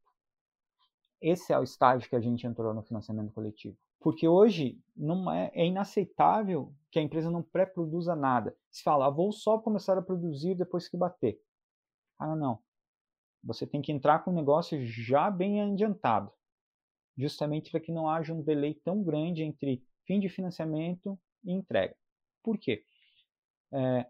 Esse 1.21 1.53
é 1.53 1.59
o 1.59 1.65
estágio 1.65 2.09
que 2.09 2.17
a 2.17 2.21
gente 2.21 2.47
entrou 2.47 2.73
no 2.73 2.83
financiamento 2.83 3.33
coletivo. 3.33 3.77
Porque 4.01 4.29
hoje 4.29 4.81
não 4.97 5.31
é, 5.31 5.51
é 5.55 5.67
inaceitável 5.67 6.73
que 6.91 6.99
a 6.99 7.03
empresa 7.03 7.31
não 7.31 7.43
pré-produza 7.43 8.15
nada. 8.15 8.57
Se 8.71 8.83
fala, 8.83 9.07
ah, 9.07 9.11
vou 9.11 9.33
só 9.33 9.59
começar 9.59 9.99
a 9.99 10.03
produzir 10.03 10.55
depois 10.55 10.89
que 10.89 10.97
bater. 10.97 11.41
Ah, 12.19 12.37
não. 12.37 12.61
Você 13.43 13.67
tem 13.67 13.83
que 13.83 13.93
entrar 13.93 14.21
com 14.21 14.31
o 14.31 14.35
negócio 14.35 14.81
já 14.85 15.31
bem 15.31 15.61
adiantado. 15.63 16.33
Justamente 17.17 17.71
para 17.71 17.81
que 17.81 17.93
não 17.93 18.09
haja 18.09 18.33
um 18.33 18.43
delay 18.43 18.75
tão 18.75 19.03
grande 19.03 19.43
entre 19.43 19.85
fim 20.07 20.21
de 20.21 20.29
financiamento 20.29 21.19
e 21.45 21.53
entrega. 21.53 21.97
Por 22.43 22.57
quê? 22.57 22.85
É, 23.73 24.07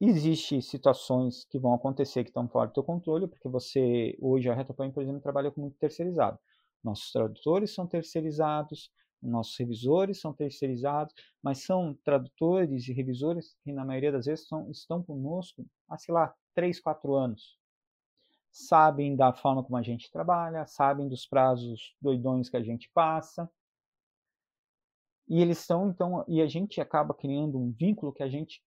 Existem 0.00 0.60
situações 0.60 1.44
que 1.46 1.58
vão 1.58 1.72
acontecer 1.72 2.24
que 2.24 2.30
estão 2.30 2.48
fora 2.48 2.68
do 2.68 2.74
teu 2.74 2.82
controle, 2.82 3.28
porque 3.28 3.48
você, 3.48 4.16
hoje, 4.20 4.50
a 4.50 4.54
Retroplan, 4.54 4.90
por 4.90 5.02
exemplo, 5.02 5.20
trabalha 5.20 5.50
com 5.50 5.62
muito 5.62 5.78
terceirizado. 5.78 6.38
Nossos 6.82 7.10
tradutores 7.12 7.72
são 7.72 7.86
terceirizados, 7.86 8.90
nossos 9.24 9.56
revisores 9.56 10.20
são 10.20 10.32
terceirizados, 10.32 11.14
mas 11.42 11.64
são 11.64 11.94
tradutores 12.04 12.88
e 12.88 12.92
revisores 12.92 13.56
que, 13.62 13.72
na 13.72 13.84
maioria 13.84 14.12
das 14.12 14.26
vezes, 14.26 14.46
são, 14.46 14.70
estão 14.70 15.02
conosco 15.02 15.66
há, 15.88 15.98
sei 15.98 16.14
lá, 16.14 16.34
3, 16.54 16.80
4 16.80 17.14
anos. 17.14 17.58
Sabem 18.50 19.16
da 19.16 19.32
forma 19.32 19.64
como 19.64 19.76
a 19.76 19.82
gente 19.82 20.10
trabalha, 20.10 20.66
sabem 20.66 21.08
dos 21.08 21.26
prazos 21.26 21.96
doidões 22.00 22.48
que 22.48 22.56
a 22.56 22.62
gente 22.62 22.90
passa, 22.94 23.50
e 25.26 25.40
eles 25.40 25.58
estão, 25.58 25.88
então, 25.88 26.24
e 26.28 26.42
a 26.42 26.46
gente 26.46 26.80
acaba 26.80 27.14
criando 27.14 27.58
um 27.58 27.72
vínculo 27.72 28.12
que 28.12 28.22
a 28.22 28.28
gente 28.28 28.62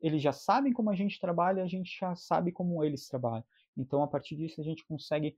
eles 0.00 0.22
já 0.22 0.32
sabem 0.32 0.72
como 0.72 0.90
a 0.90 0.94
gente 0.94 1.18
trabalha, 1.18 1.62
a 1.62 1.66
gente 1.66 1.98
já 1.98 2.14
sabe 2.14 2.52
como 2.52 2.84
eles 2.84 3.08
trabalham. 3.08 3.44
Então, 3.76 4.02
a 4.02 4.06
partir 4.06 4.36
disso, 4.36 4.60
a 4.60 4.64
gente 4.64 4.86
consegue 4.86 5.36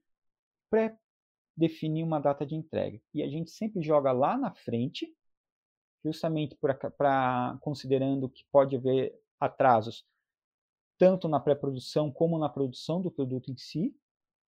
pré-definir 1.60 2.02
uma 2.02 2.18
data 2.18 2.46
de 2.46 2.54
entrega. 2.54 2.98
E 3.12 3.22
a 3.22 3.28
gente 3.28 3.50
sempre 3.50 3.82
joga 3.82 4.10
lá 4.10 4.38
na 4.38 4.50
frente, 4.50 5.06
justamente 6.02 6.56
para 6.56 7.58
considerando 7.60 8.28
que 8.28 8.44
pode 8.50 8.76
haver 8.76 9.14
atrasos 9.38 10.06
tanto 10.98 11.28
na 11.28 11.38
pré-produção 11.38 12.10
como 12.10 12.38
na 12.38 12.48
produção 12.48 13.00
do 13.00 13.10
produto 13.10 13.50
em 13.50 13.56
si, 13.56 13.94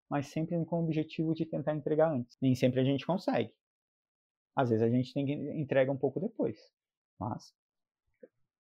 mas 0.09 0.27
sempre 0.27 0.63
com 0.65 0.81
o 0.81 0.85
objetivo 0.85 1.35
de 1.35 1.47
tentar 1.47 1.75
entregar 1.75 2.13
antes. 2.13 2.37
Nem 2.41 2.55
sempre 2.55 2.81
a 2.81 2.85
gente 2.85 3.07
consegue. 3.07 3.55
Às 4.55 4.71
vezes 4.71 4.85
a 4.85 4.91
gente 4.91 5.15
tem 5.15 5.25
que 5.25 5.33
entrega 5.33 5.91
um 5.91 5.97
pouco 5.97 6.21
depois, 6.21 6.59
mas 7.19 7.55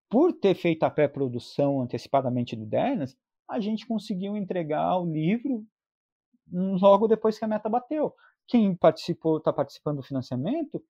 por 0.10 0.34
ter 0.34 0.56
feito 0.56 0.84
a 0.84 0.90
pré-produção 0.90 1.82
antecipadamente 1.82 2.56
do 2.56 2.66
Dernas, 2.66 3.18
a 3.50 3.60
gente 3.60 3.86
conseguiu 3.86 4.36
entregar 4.36 4.98
o 4.98 5.06
livro 5.06 5.66
logo 6.52 7.08
depois 7.08 7.38
que 7.38 7.46
a 7.46 7.48
meta 7.48 7.70
bateu. 7.70 8.14
Quem 8.48 8.76
participou, 8.76 9.38
está 9.38 9.54
participando 9.54 9.98
do 9.98 10.04
financiamento, 10.04 10.84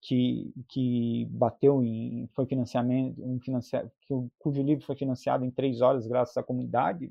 que, 0.00 0.52
que 0.68 1.26
bateu 1.30 1.82
em, 1.82 2.28
foi 2.34 2.46
financiamento, 2.46 3.22
em 3.22 3.40
financia, 3.40 3.90
cujo 4.38 4.62
livro 4.62 4.84
foi 4.84 4.96
financiado 4.96 5.44
em 5.44 5.50
três 5.50 5.80
horas 5.80 6.06
graças 6.06 6.36
à 6.36 6.42
comunidade, 6.42 7.10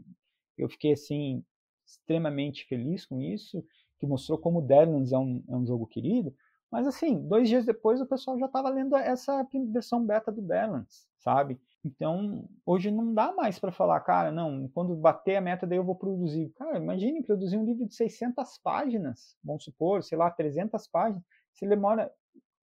eu 0.58 0.70
fiquei 0.70 0.94
assim 0.94 1.44
extremamente 1.86 2.66
feliz 2.66 3.06
com 3.06 3.20
isso, 3.20 3.66
que 4.00 4.06
mostrou 4.06 4.38
como 4.38 4.62
Deadlands 4.62 5.12
é 5.12 5.18
um, 5.18 5.44
é 5.50 5.56
um 5.56 5.66
jogo 5.66 5.88
querido, 5.88 6.34
mas 6.70 6.86
assim, 6.86 7.28
dois 7.28 7.50
dias 7.50 7.66
depois 7.66 8.00
o 8.00 8.06
pessoal 8.06 8.38
já 8.38 8.46
estava 8.46 8.70
lendo 8.70 8.96
essa 8.96 9.46
versão 9.72 10.06
beta 10.06 10.32
do 10.32 10.42
Balance, 10.42 11.08
sabe? 11.18 11.60
Então, 11.86 12.48
hoje 12.66 12.90
não 12.90 13.14
dá 13.14 13.34
mais 13.34 13.60
para 13.60 13.72
falar, 13.72 14.00
cara, 14.02 14.32
não, 14.32 14.70
quando 14.70 14.96
bater 14.96 15.36
a 15.36 15.42
meta 15.42 15.68
daí 15.68 15.78
eu 15.78 15.84
vou 15.84 15.96
produzir. 15.96 16.50
Cara, 16.56 16.78
imagine 16.78 17.22
produzir 17.22 17.58
um 17.58 17.66
livro 17.66 17.86
de 17.86 17.94
600 17.94 18.58
páginas, 18.64 19.36
vamos 19.44 19.66
supor, 19.66 20.02
sei 20.02 20.18
lá, 20.18 20.32
300 20.32 20.88
páginas. 20.88 21.22
Se 21.54 21.68
demora, 21.68 22.10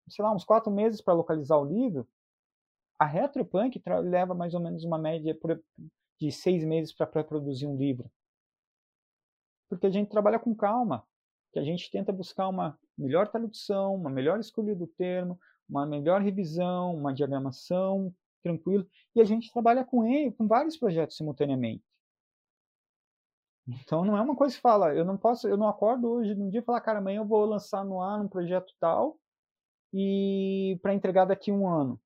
sei 0.08 0.24
lá, 0.24 0.34
uns 0.34 0.44
quatro 0.44 0.72
meses 0.72 1.02
para 1.02 1.12
localizar 1.12 1.58
o 1.58 1.66
livro, 1.66 2.08
a 2.98 3.04
Retropunk 3.04 3.82
leva 4.04 4.34
mais 4.34 4.54
ou 4.54 4.60
menos 4.60 4.84
uma 4.84 4.98
média 4.98 5.38
de 6.18 6.32
seis 6.32 6.64
meses 6.64 6.92
para 6.94 7.06
produzir 7.24 7.66
um 7.66 7.76
livro. 7.76 8.10
Porque 9.68 9.86
a 9.86 9.90
gente 9.90 10.10
trabalha 10.10 10.38
com 10.38 10.54
calma 10.54 11.06
que 11.52 11.58
a 11.58 11.62
gente 11.62 11.90
tenta 11.90 12.12
buscar 12.12 12.48
uma 12.48 12.78
melhor 12.96 13.28
tradução, 13.28 13.94
uma 13.94 14.10
melhor 14.10 14.38
escolha 14.38 14.74
do 14.74 14.86
termo, 14.86 15.38
uma 15.68 15.86
melhor 15.86 16.22
revisão, 16.22 16.94
uma 16.94 17.12
diagramação 17.12 18.14
tranquilo, 18.42 18.86
e 19.14 19.20
a 19.20 19.24
gente 19.24 19.52
trabalha 19.52 19.84
com 19.84 20.04
ele, 20.04 20.32
com 20.32 20.46
vários 20.46 20.76
projetos 20.76 21.16
simultaneamente. 21.16 21.84
Então 23.68 24.04
não 24.04 24.16
é 24.16 24.20
uma 24.20 24.34
coisa 24.34 24.54
que 24.54 24.60
fala, 24.60 24.94
eu 24.94 25.04
não 25.04 25.16
posso, 25.16 25.46
eu 25.46 25.56
não 25.56 25.68
acordo 25.68 26.10
hoje 26.10 26.34
num 26.34 26.48
dia 26.48 26.60
e 26.60 26.64
falar, 26.64 26.80
cara, 26.80 26.98
amanhã 26.98 27.20
eu 27.20 27.26
vou 27.26 27.44
lançar 27.44 27.84
no 27.84 28.00
ar 28.00 28.20
um 28.20 28.28
projeto 28.28 28.74
tal 28.80 29.18
e 29.92 30.78
para 30.82 30.94
entregar 30.94 31.24
daqui 31.24 31.52
um 31.52 31.68
ano. 31.68 32.00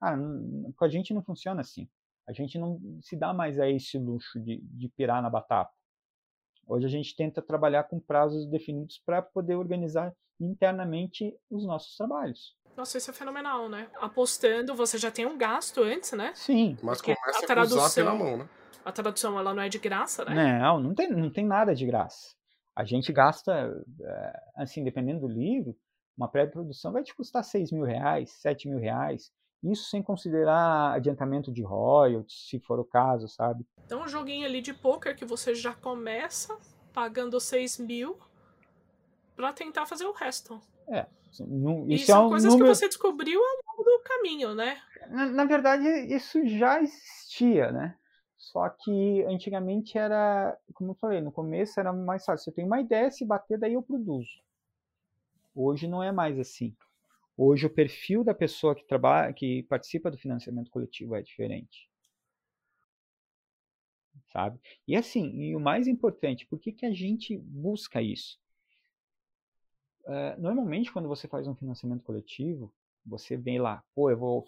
Ah, 0.00 0.16
com 0.76 0.84
a 0.84 0.88
gente 0.88 1.14
não 1.14 1.22
funciona 1.22 1.60
assim. 1.60 1.88
A 2.26 2.32
gente 2.32 2.58
não 2.58 2.80
se 3.00 3.16
dá 3.16 3.32
mais 3.32 3.58
a 3.58 3.68
esse 3.70 3.98
luxo 3.98 4.40
de, 4.40 4.58
de 4.60 4.88
pirar 4.88 5.22
na 5.22 5.30
batata. 5.30 5.72
Hoje 6.66 6.86
a 6.86 6.90
gente 6.90 7.14
tenta 7.14 7.40
trabalhar 7.40 7.84
com 7.84 8.00
prazos 8.00 8.46
definidos 8.46 9.00
para 9.06 9.22
poder 9.22 9.54
organizar 9.54 10.14
internamente 10.40 11.38
os 11.48 11.64
nossos 11.64 11.96
trabalhos. 11.96 12.56
Nossa, 12.76 12.98
isso 12.98 13.10
é 13.10 13.14
fenomenal, 13.14 13.68
né? 13.68 13.88
Apostando, 14.00 14.74
você 14.74 14.98
já 14.98 15.10
tem 15.10 15.24
um 15.24 15.38
gasto 15.38 15.82
antes, 15.82 16.12
né? 16.12 16.32
Sim. 16.34 16.76
Mas 16.82 16.98
Porque 16.98 17.14
começa 17.14 17.38
a 17.38 17.46
tradução, 17.46 18.04
com 18.04 18.10
o 18.10 18.18
na 18.18 18.24
mão, 18.24 18.36
né? 18.36 18.48
A 18.84 18.92
tradução, 18.92 19.38
ela 19.38 19.54
não 19.54 19.62
é 19.62 19.68
de 19.68 19.78
graça, 19.78 20.24
né? 20.24 20.58
Não, 20.60 20.78
não 20.78 20.94
tem, 20.94 21.10
não 21.10 21.30
tem 21.30 21.46
nada 21.46 21.74
de 21.74 21.86
graça. 21.86 22.34
A 22.76 22.84
gente 22.84 23.10
gasta, 23.12 23.74
eh, 24.00 24.40
assim, 24.56 24.84
dependendo 24.84 25.20
do 25.20 25.28
livro, 25.28 25.74
uma 26.16 26.28
pré-produção 26.28 26.92
vai 26.92 27.02
te 27.02 27.14
custar 27.14 27.42
6 27.42 27.72
mil 27.72 27.84
reais, 27.84 28.30
7 28.32 28.68
mil 28.68 28.78
reais. 28.78 29.30
Isso 29.64 29.88
sem 29.88 30.02
considerar 30.02 30.94
adiantamento 30.94 31.50
de 31.50 31.62
royalties, 31.62 32.46
se 32.48 32.60
for 32.60 32.78
o 32.78 32.84
caso, 32.84 33.26
sabe? 33.26 33.66
Então, 33.84 34.02
um 34.02 34.08
joguinho 34.08 34.46
ali 34.46 34.60
de 34.60 34.74
poker 34.74 35.16
que 35.16 35.24
você 35.24 35.54
já 35.54 35.74
começa 35.74 36.56
pagando 36.92 37.40
6 37.40 37.78
mil 37.78 38.18
para 39.34 39.52
tentar 39.52 39.86
fazer 39.86 40.04
o 40.04 40.12
resto. 40.12 40.60
É. 40.88 41.06
Não, 41.40 41.88
isso 41.88 42.04
e 42.04 42.06
são 42.06 42.22
é 42.22 42.26
um 42.26 42.28
coisas 42.28 42.52
número... 42.52 42.70
que 42.70 42.74
você 42.76 42.88
descobriu 42.88 43.40
ao 43.40 43.76
longo 43.76 43.84
do 43.84 44.02
caminho, 44.04 44.54
né? 44.54 44.80
Na, 45.08 45.26
na, 45.26 45.44
verdade, 45.44 45.84
isso 46.12 46.46
já 46.46 46.80
existia, 46.80 47.70
né? 47.72 47.96
Só 48.36 48.68
que 48.68 49.24
antigamente 49.24 49.98
era, 49.98 50.56
como 50.74 50.92
eu 50.92 50.94
falei, 50.94 51.20
no 51.20 51.32
começo 51.32 51.78
era 51.80 51.92
mais 51.92 52.24
fácil. 52.24 52.50
Eu 52.50 52.54
tenho 52.54 52.66
uma 52.66 52.80
ideia, 52.80 53.10
se 53.10 53.24
bater, 53.24 53.58
daí 53.58 53.74
eu 53.74 53.82
produzo. 53.82 54.30
Hoje 55.54 55.88
não 55.88 56.02
é 56.02 56.12
mais 56.12 56.38
assim. 56.38 56.76
Hoje 57.36 57.66
o 57.66 57.70
perfil 57.70 58.22
da 58.24 58.34
pessoa 58.34 58.74
que 58.74 58.86
trabalha, 58.86 59.32
que 59.32 59.62
participa 59.64 60.10
do 60.10 60.18
financiamento 60.18 60.70
coletivo 60.70 61.14
é 61.14 61.22
diferente. 61.22 61.88
Sabe? 64.32 64.60
E 64.86 64.96
assim, 64.96 65.30
e 65.40 65.56
o 65.56 65.60
mais 65.60 65.86
importante, 65.86 66.46
por 66.46 66.58
que, 66.58 66.72
que 66.72 66.86
a 66.86 66.92
gente 66.92 67.38
busca 67.38 68.02
isso? 68.02 68.38
Uh, 70.06 70.40
normalmente, 70.40 70.92
quando 70.92 71.08
você 71.08 71.26
faz 71.26 71.46
um 71.48 71.54
financiamento 71.54 72.04
coletivo, 72.04 72.72
você 73.04 73.36
vem 73.36 73.58
lá, 73.58 73.84
pô, 73.94 74.10
eu 74.10 74.16
vou 74.16 74.46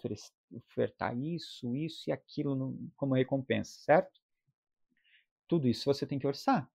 ofertar 0.51 1.17
isso, 1.17 1.75
isso 1.75 2.09
e 2.09 2.13
aquilo 2.13 2.55
no, 2.55 2.91
como 2.95 3.15
recompensa, 3.15 3.79
certo? 3.79 4.19
Tudo 5.47 5.67
isso 5.67 5.85
você 5.85 6.05
tem 6.05 6.19
que 6.19 6.27
orçar. 6.27 6.69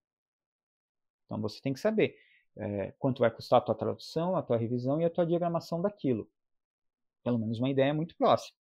Então 1.24 1.40
você 1.40 1.60
tem 1.60 1.72
que 1.72 1.80
saber 1.80 2.16
é, 2.56 2.92
quanto 2.98 3.20
vai 3.20 3.30
custar 3.30 3.58
a 3.58 3.62
tua 3.64 3.74
tradução, 3.74 4.36
a 4.36 4.42
tua 4.42 4.56
revisão 4.56 5.00
e 5.00 5.04
a 5.04 5.10
tua 5.10 5.26
diagramação 5.26 5.80
daquilo. 5.80 6.30
Pelo 7.22 7.38
menos 7.38 7.58
uma 7.58 7.70
ideia 7.70 7.92
muito 7.94 8.16
próxima. 8.16 8.56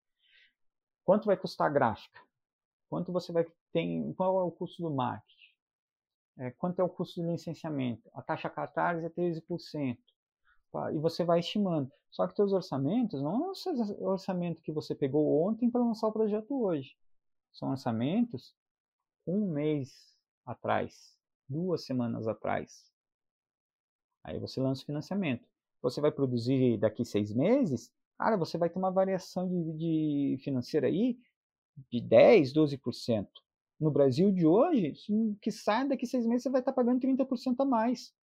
Quanto 1.04 1.26
vai 1.26 1.36
custar 1.36 1.68
a 1.68 1.70
gráfica? 1.70 2.20
Quanto 2.88 3.12
você 3.12 3.32
vai 3.32 3.46
ter? 3.72 4.14
Qual 4.14 4.40
é 4.40 4.44
o 4.44 4.50
custo 4.50 4.82
do 4.82 4.90
marketing? 4.90 5.41
É, 6.38 6.50
quanto 6.50 6.80
é 6.80 6.84
o 6.84 6.88
custo 6.88 7.20
do 7.22 7.30
licenciamento? 7.30 8.08
A 8.14 8.22
taxa 8.22 8.48
catarse 8.48 9.04
é 9.04 9.10
13%. 9.10 9.98
E 10.94 10.98
você 10.98 11.24
vai 11.24 11.40
estimando. 11.40 11.90
Só 12.10 12.26
que 12.26 12.34
teus 12.34 12.52
orçamentos 12.52 13.22
não 13.22 13.46
é 13.46 13.52
o 13.98 14.06
orçamento 14.06 14.62
que 14.62 14.72
você 14.72 14.94
pegou 14.94 15.46
ontem 15.46 15.70
para 15.70 15.82
lançar 15.82 16.08
o 16.08 16.12
projeto 16.12 16.62
hoje. 16.62 16.96
São 17.52 17.70
orçamentos 17.70 18.54
um 19.26 19.50
mês 19.50 20.16
atrás, 20.44 21.16
duas 21.48 21.84
semanas 21.84 22.26
atrás. 22.26 22.90
Aí 24.24 24.38
você 24.38 24.60
lança 24.60 24.82
o 24.82 24.86
financiamento. 24.86 25.46
Você 25.82 26.00
vai 26.00 26.12
produzir 26.12 26.78
daqui 26.78 27.04
seis 27.04 27.32
meses, 27.34 27.92
cara, 28.16 28.36
você 28.36 28.56
vai 28.56 28.70
ter 28.70 28.78
uma 28.78 28.90
variação 28.90 29.48
de, 29.48 29.72
de 30.36 30.42
financeira 30.42 30.86
aí 30.86 31.18
de 31.90 32.00
10, 32.00 32.52
12%. 32.52 33.26
No 33.82 33.90
Brasil 33.90 34.30
de 34.30 34.46
hoje, 34.46 34.92
que 35.40 35.50
sai 35.50 35.88
daqui 35.88 36.06
seis 36.06 36.24
meses, 36.24 36.44
você 36.44 36.50
vai 36.50 36.60
estar 36.60 36.72
pagando 36.72 37.00
30% 37.00 37.56
a 37.58 37.64
mais. 37.64 38.14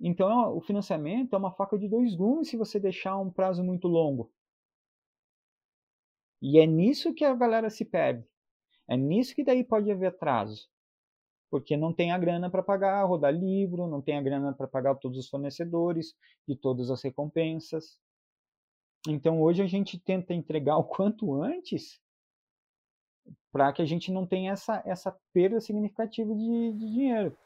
Então, 0.00 0.56
o 0.56 0.60
financiamento 0.60 1.34
é 1.34 1.38
uma 1.38 1.52
faca 1.52 1.78
de 1.78 1.88
dois 1.88 2.14
gumes 2.16 2.48
se 2.48 2.56
você 2.56 2.80
deixar 2.80 3.16
um 3.18 3.30
prazo 3.30 3.62
muito 3.62 3.86
longo. 3.86 4.32
E 6.42 6.58
é 6.58 6.66
nisso 6.66 7.14
que 7.14 7.24
a 7.24 7.34
galera 7.34 7.70
se 7.70 7.84
perde. 7.84 8.26
É 8.88 8.96
nisso 8.96 9.34
que 9.34 9.44
daí 9.44 9.62
pode 9.62 9.90
haver 9.90 10.06
atraso 10.06 10.68
porque 11.50 11.76
não 11.76 11.92
tem 11.92 12.12
a 12.12 12.18
grana 12.18 12.48
para 12.48 12.62
pagar, 12.62 13.04
rodar 13.04 13.34
livro, 13.34 13.88
não 13.88 14.00
tem 14.00 14.16
a 14.16 14.22
grana 14.22 14.54
para 14.54 14.68
pagar 14.68 14.94
todos 14.94 15.18
os 15.18 15.28
fornecedores 15.28 16.14
de 16.46 16.54
todas 16.54 16.90
as 16.90 17.02
recompensas. 17.02 17.98
Então 19.08 19.42
hoje 19.42 19.60
a 19.60 19.66
gente 19.66 19.98
tenta 19.98 20.32
entregar 20.32 20.76
o 20.76 20.84
quanto 20.84 21.34
antes 21.34 22.00
para 23.52 23.72
que 23.72 23.82
a 23.82 23.84
gente 23.84 24.12
não 24.12 24.26
tenha 24.26 24.52
essa, 24.52 24.82
essa 24.84 25.16
perda 25.32 25.60
significativa 25.60 26.34
de, 26.34 26.72
de 26.72 26.78
dinheiro. 26.78 27.36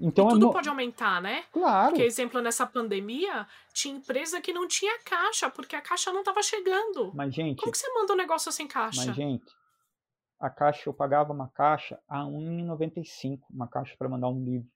Então, 0.00 0.28
e 0.28 0.30
tudo 0.30 0.52
pode 0.52 0.68
aumentar, 0.68 1.20
né? 1.20 1.44
Claro. 1.52 1.90
Porque, 1.90 2.04
exemplo, 2.04 2.40
nessa 2.40 2.64
pandemia, 2.64 3.46
tinha 3.72 3.96
empresa 3.96 4.40
que 4.40 4.52
não 4.52 4.68
tinha 4.68 4.96
caixa, 5.02 5.50
porque 5.50 5.74
a 5.74 5.80
caixa 5.80 6.12
não 6.12 6.20
estava 6.20 6.42
chegando. 6.42 7.12
Mas, 7.14 7.34
gente. 7.34 7.58
Como 7.58 7.72
que 7.72 7.78
você 7.78 7.92
manda 7.92 8.12
um 8.12 8.16
negócio 8.16 8.52
sem 8.52 8.68
caixa? 8.68 9.06
Mas, 9.06 9.16
gente, 9.16 9.52
a 10.38 10.48
caixa, 10.48 10.88
eu 10.88 10.94
pagava 10.94 11.32
uma 11.32 11.48
caixa 11.48 12.00
a 12.08 12.22
R$ 12.22 12.30
1,95, 12.30 13.40
uma 13.50 13.66
caixa 13.66 13.96
para 13.98 14.08
mandar 14.08 14.28
um 14.28 14.44
livro. 14.44 14.68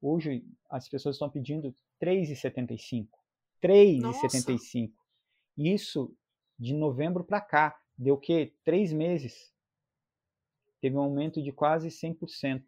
Hoje 0.00 0.44
as 0.70 0.88
pessoas 0.88 1.16
estão 1.16 1.28
pedindo 1.28 1.74
R$ 2.00 2.22
3,75. 2.22 3.08
R$ 3.60 3.68
3,75. 3.68 4.92
Isso 5.56 6.14
de 6.56 6.74
novembro 6.74 7.24
para 7.24 7.40
cá. 7.40 7.76
Deu 7.96 8.14
o 8.14 8.18
quê? 8.18 8.54
Três 8.64 8.92
meses. 8.92 9.52
Teve 10.80 10.96
um 10.96 11.00
aumento 11.00 11.42
de 11.42 11.52
quase 11.52 11.88
100%. 11.88 12.62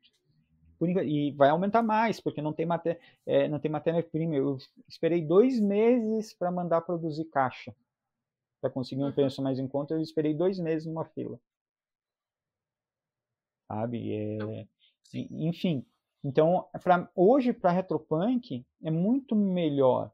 E 1.05 1.33
vai 1.33 1.51
aumentar 1.51 1.83
mais, 1.83 2.21
porque 2.21 2.41
não 2.41 2.55
tem, 2.55 2.65
maté 2.65 2.99
é, 3.27 3.47
não 3.49 3.61
tem 3.61 3.71
matéria-prima. 3.71 4.35
Eu 4.35 4.57
esperei 4.89 5.21
dois 5.23 5.61
meses 5.61 6.33
para 6.33 6.51
mandar 6.51 6.81
produzir 6.81 7.27
caixa. 7.27 7.75
Para 8.61 8.71
conseguir 8.71 9.05
um 9.05 9.13
preço 9.13 9.43
mais 9.43 9.59
em 9.59 9.69
conta, 9.69 9.95
eu 9.95 10.01
esperei 10.01 10.35
dois 10.35 10.59
meses 10.59 10.87
numa 10.87 11.05
fila 11.05 11.39
sabe? 13.71 14.13
É, 14.13 14.67
enfim, 15.15 15.87
então 16.25 16.67
pra, 16.83 17.09
hoje 17.15 17.53
para 17.53 17.71
retropunk 17.71 18.67
é 18.83 18.91
muito 18.91 19.37
melhor 19.37 20.11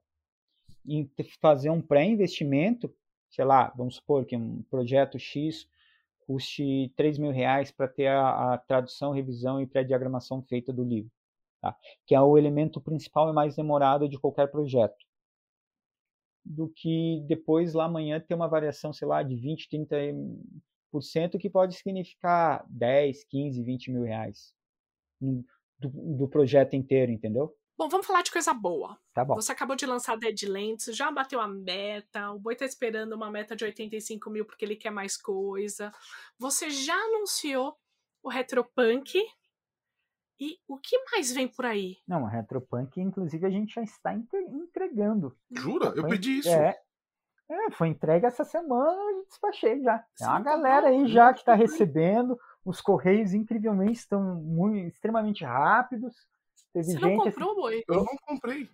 fazer 1.41 1.71
um 1.71 1.81
pré-investimento, 1.81 2.95
sei 3.31 3.45
lá, 3.45 3.73
vamos 3.75 3.97
supor 3.97 4.27
que 4.27 4.37
um 4.37 4.63
projeto 4.65 5.19
X 5.19 5.67
custe 6.27 6.93
3 6.97 7.19
mil 7.19 7.31
reais 7.31 7.71
para 7.71 7.89
ter 7.89 8.09
a, 8.09 8.55
a, 8.55 8.59
tradução, 8.59 9.13
revisão 9.13 9.61
e 9.61 9.67
pré-diagramação 9.67 10.43
feita 10.43 10.73
do 10.73 10.85
livro, 10.85 11.11
tá? 11.61 11.77
que 12.07 12.15
é 12.15 12.21
o 12.21 12.37
elemento 12.37 12.81
principal 12.81 13.31
e 13.31 13.33
mais 13.33 13.57
demorado 13.57 14.09
de 14.09 14.19
qualquer 14.19 14.51
projeto 14.51 15.07
do 16.45 16.69
que 16.69 17.25
depois 17.27 17.75
lá 17.75 17.87
amanhã 17.87 18.21
ter 18.21 18.35
uma 18.35 18.47
variação, 18.47 18.93
sei 18.93 19.09
lá, 19.09 19.23
de 19.23 19.35
20, 19.35 19.69
30 19.69 19.97
que 21.39 21.51
pode 21.51 21.77
significar 21.77 22.65
10, 22.71 23.25
15, 23.25 23.63
20 23.63 23.91
mil 23.91 24.03
reais 24.05 24.55
do, 25.21 25.45
do 25.81 26.29
projeto 26.29 26.75
inteiro, 26.75 27.11
entendeu? 27.11 27.53
Bom, 27.77 27.89
vamos 27.89 28.07
falar 28.07 28.23
de 28.23 28.33
coisa 28.33 28.55
boa. 28.55 28.99
Tá 29.13 29.25
bom. 29.25 29.35
Você 29.35 29.53
acabou 29.53 29.77
de 29.77 29.85
lançar 29.85 30.17
Deadlands, 30.17 30.87
já 30.87 31.11
bateu 31.11 31.41
a 31.41 31.47
meta, 31.47 32.31
o 32.31 32.39
Boi 32.39 32.57
tá 32.57 32.65
esperando 32.65 33.13
uma 33.13 33.31
meta 33.31 33.55
de 33.55 33.65
85 33.65 34.31
mil 34.31 34.47
porque 34.47 34.65
ele 34.65 34.77
quer 34.77 34.91
mais 34.91 35.17
coisa. 35.17 35.93
Você 36.39 36.71
já 36.71 36.95
anunciou 36.95 37.77
o 38.23 38.29
Retropunk. 38.29 39.19
E 40.39 40.59
o 40.69 40.77
que 40.77 40.99
mais 41.11 41.33
vem 41.33 41.49
por 41.49 41.65
aí? 41.65 41.97
Não, 42.07 42.25
o 42.25 42.27
Retropunk, 42.27 43.01
inclusive, 43.01 43.47
a 43.47 43.51
gente 43.51 43.75
já 43.75 43.83
está 43.83 44.13
entregando. 44.13 45.35
Jura? 45.51 45.95
Eu 45.97 46.07
pedi 46.07 46.41
isso. 46.41 46.51
É, 46.51 46.79
é, 47.49 47.71
foi 47.71 47.89
entregue 47.89 48.27
essa 48.27 48.45
semana 48.45 49.01
e 49.13 49.27
despachei 49.29 49.81
já. 49.83 50.05
Tem 50.17 50.27
uma 50.27 50.41
galera 50.41 50.89
aí 50.89 51.07
já 51.09 51.33
que 51.33 51.41
está 51.41 51.55
recebendo. 51.55 52.39
Os 52.65 52.81
correios, 52.81 53.33
incrivelmente, 53.33 53.99
estão 53.99 54.21
muito, 54.35 54.89
extremamente 54.89 55.45
rápidos. 55.45 56.27
Teve 56.77 56.89
Você 56.89 56.93
gente, 56.99 57.17
não 57.17 57.25
comprou, 57.25 57.51
assim, 57.51 57.61
boi? 57.61 57.85
Eu 57.89 58.05
não 58.05 58.17
comprei. 58.27 58.71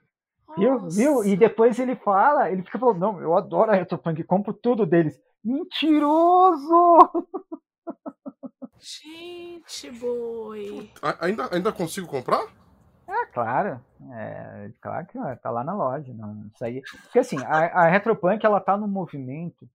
Viu? 0.59 0.81
Nossa. 0.81 0.97
Viu? 0.97 1.25
E 1.25 1.37
depois 1.37 1.79
ele 1.79 1.95
fala, 1.95 2.51
ele 2.51 2.65
fica 2.65 2.77
falando, 2.77 2.99
não, 2.99 3.21
eu 3.21 3.37
adoro 3.37 3.71
a 3.71 3.77
Retropunk, 3.77 4.25
compro 4.25 4.53
tudo 4.53 4.85
deles. 4.85 5.21
Mentiroso! 5.45 6.99
Gente, 8.77 9.89
boi. 9.93 10.91
Ainda, 11.21 11.49
ainda 11.55 11.73
consigo 11.73 12.09
comprar? 12.09 12.45
É, 13.07 13.27
claro. 13.27 13.81
É, 14.11 14.73
claro 14.81 15.07
que 15.07 15.17
está 15.17 15.53
lá 15.53 15.63
na 15.63 15.73
loja. 15.73 16.13
Não, 16.13 16.51
isso 16.53 16.65
aí. 16.65 16.83
Porque 17.05 17.21
assim, 17.21 17.39
a, 17.45 17.85
a 17.85 17.89
Retropunk 17.89 18.45
ela 18.45 18.61
tá 18.61 18.77
no 18.77 18.89
movimento 18.89 19.71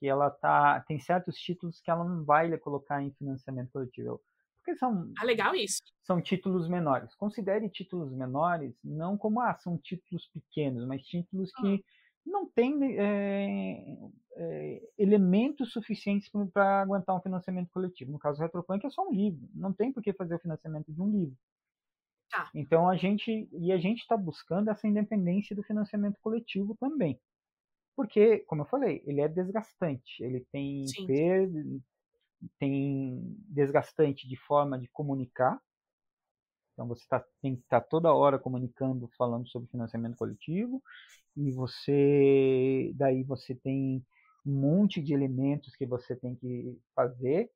que 0.00 0.08
ela 0.08 0.30
tá. 0.30 0.82
Tem 0.88 0.98
certos 0.98 1.36
títulos 1.36 1.82
que 1.82 1.90
ela 1.90 2.02
não 2.02 2.24
vai 2.24 2.56
colocar 2.56 3.02
em 3.02 3.10
financiamento 3.10 3.70
coletivo. 3.70 4.22
Porque 4.62 4.78
são. 4.78 5.12
Ah, 5.18 5.24
legal 5.24 5.54
isso. 5.54 5.82
São 6.02 6.22
títulos 6.22 6.68
menores. 6.68 7.14
Considere 7.16 7.68
títulos 7.68 8.12
menores 8.12 8.72
não 8.82 9.18
como 9.18 9.40
ah, 9.40 9.54
são 9.58 9.76
títulos 9.76 10.28
pequenos, 10.28 10.86
mas 10.86 11.02
títulos 11.02 11.52
que 11.52 11.74
ah. 11.74 11.78
não 12.24 12.46
têm 12.46 12.96
é, 12.96 13.96
é, 14.36 14.88
elementos 14.96 15.72
suficientes 15.72 16.30
para 16.52 16.82
aguentar 16.82 17.16
um 17.16 17.20
financiamento 17.20 17.70
coletivo. 17.70 18.12
No 18.12 18.20
caso 18.20 18.38
do 18.38 18.42
Retropunk 18.42 18.86
é 18.86 18.90
só 18.90 19.06
um 19.06 19.12
livro. 19.12 19.48
Não 19.52 19.72
tem 19.72 19.92
por 19.92 20.02
que 20.02 20.12
fazer 20.12 20.36
o 20.36 20.40
financiamento 20.40 20.92
de 20.92 21.00
um 21.00 21.10
livro. 21.10 21.36
Tá. 22.30 22.48
Então 22.54 22.88
a 22.88 22.96
gente 22.96 23.48
e 23.52 23.72
a 23.72 23.78
gente 23.78 24.00
está 24.00 24.16
buscando 24.16 24.70
essa 24.70 24.86
independência 24.86 25.56
do 25.56 25.62
financiamento 25.62 26.18
coletivo 26.22 26.74
também, 26.78 27.20
porque, 27.96 28.38
como 28.46 28.62
eu 28.62 28.66
falei, 28.66 29.02
ele 29.04 29.20
é 29.20 29.28
desgastante, 29.28 30.22
ele 30.22 30.46
tem 30.50 30.86
perda, 31.06 31.62
tem 32.58 33.36
desgastante 33.48 34.28
de 34.28 34.36
forma 34.36 34.78
de 34.78 34.88
comunicar. 34.88 35.60
Então 36.72 36.88
você 36.88 37.06
tá, 37.08 37.24
tem 37.40 37.56
que 37.56 37.62
estar 37.62 37.80
tá 37.80 37.86
toda 37.86 38.14
hora 38.14 38.38
comunicando, 38.38 39.08
falando 39.16 39.48
sobre 39.48 39.68
financiamento 39.70 40.16
coletivo, 40.16 40.82
e 41.36 41.50
você 41.52 42.92
daí 42.94 43.22
você 43.22 43.54
tem 43.54 44.04
um 44.44 44.52
monte 44.52 45.00
de 45.00 45.12
elementos 45.14 45.76
que 45.76 45.86
você 45.86 46.16
tem 46.16 46.34
que 46.34 46.78
fazer 46.94 47.50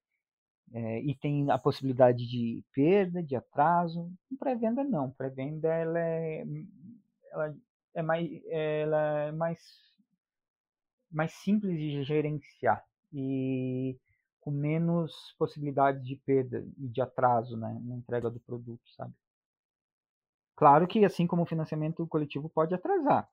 é, 0.73 1.01
e 1.01 1.15
tem 1.15 1.51
a 1.51 1.59
possibilidade 1.59 2.27
de 2.27 2.63
perda, 2.73 3.23
de 3.23 3.37
atraso. 3.37 4.13
Pré-venda 4.39 4.85
não. 4.85 5.11
Pré-venda 5.13 5.69
ela 5.69 5.99
é, 5.99 6.45
ela 7.33 7.55
é 7.95 8.03
mais, 8.03 8.31
ela 8.49 9.21
é 9.29 9.33
mais, 9.33 9.59
mais 11.11 11.33
simples 11.33 11.79
de 11.79 12.05
gerenciar 12.05 12.85
e 13.13 13.97
com 14.47 14.53
menos 14.53 15.35
possibilidades 15.37 16.07
de 16.07 16.15
perda 16.15 16.65
e 16.79 16.87
de 16.87 17.01
atraso 17.01 17.57
né, 17.57 17.81
na 17.83 17.97
entrega 17.97 18.31
do 18.31 18.39
produto, 18.39 18.81
sabe? 18.97 19.13
Claro 20.55 20.87
que 20.87 21.05
assim 21.05 21.27
como 21.27 21.43
o 21.43 21.47
financiamento 21.47 22.07
coletivo 22.07 22.49
pode 22.49 22.73
atrasar, 22.73 23.29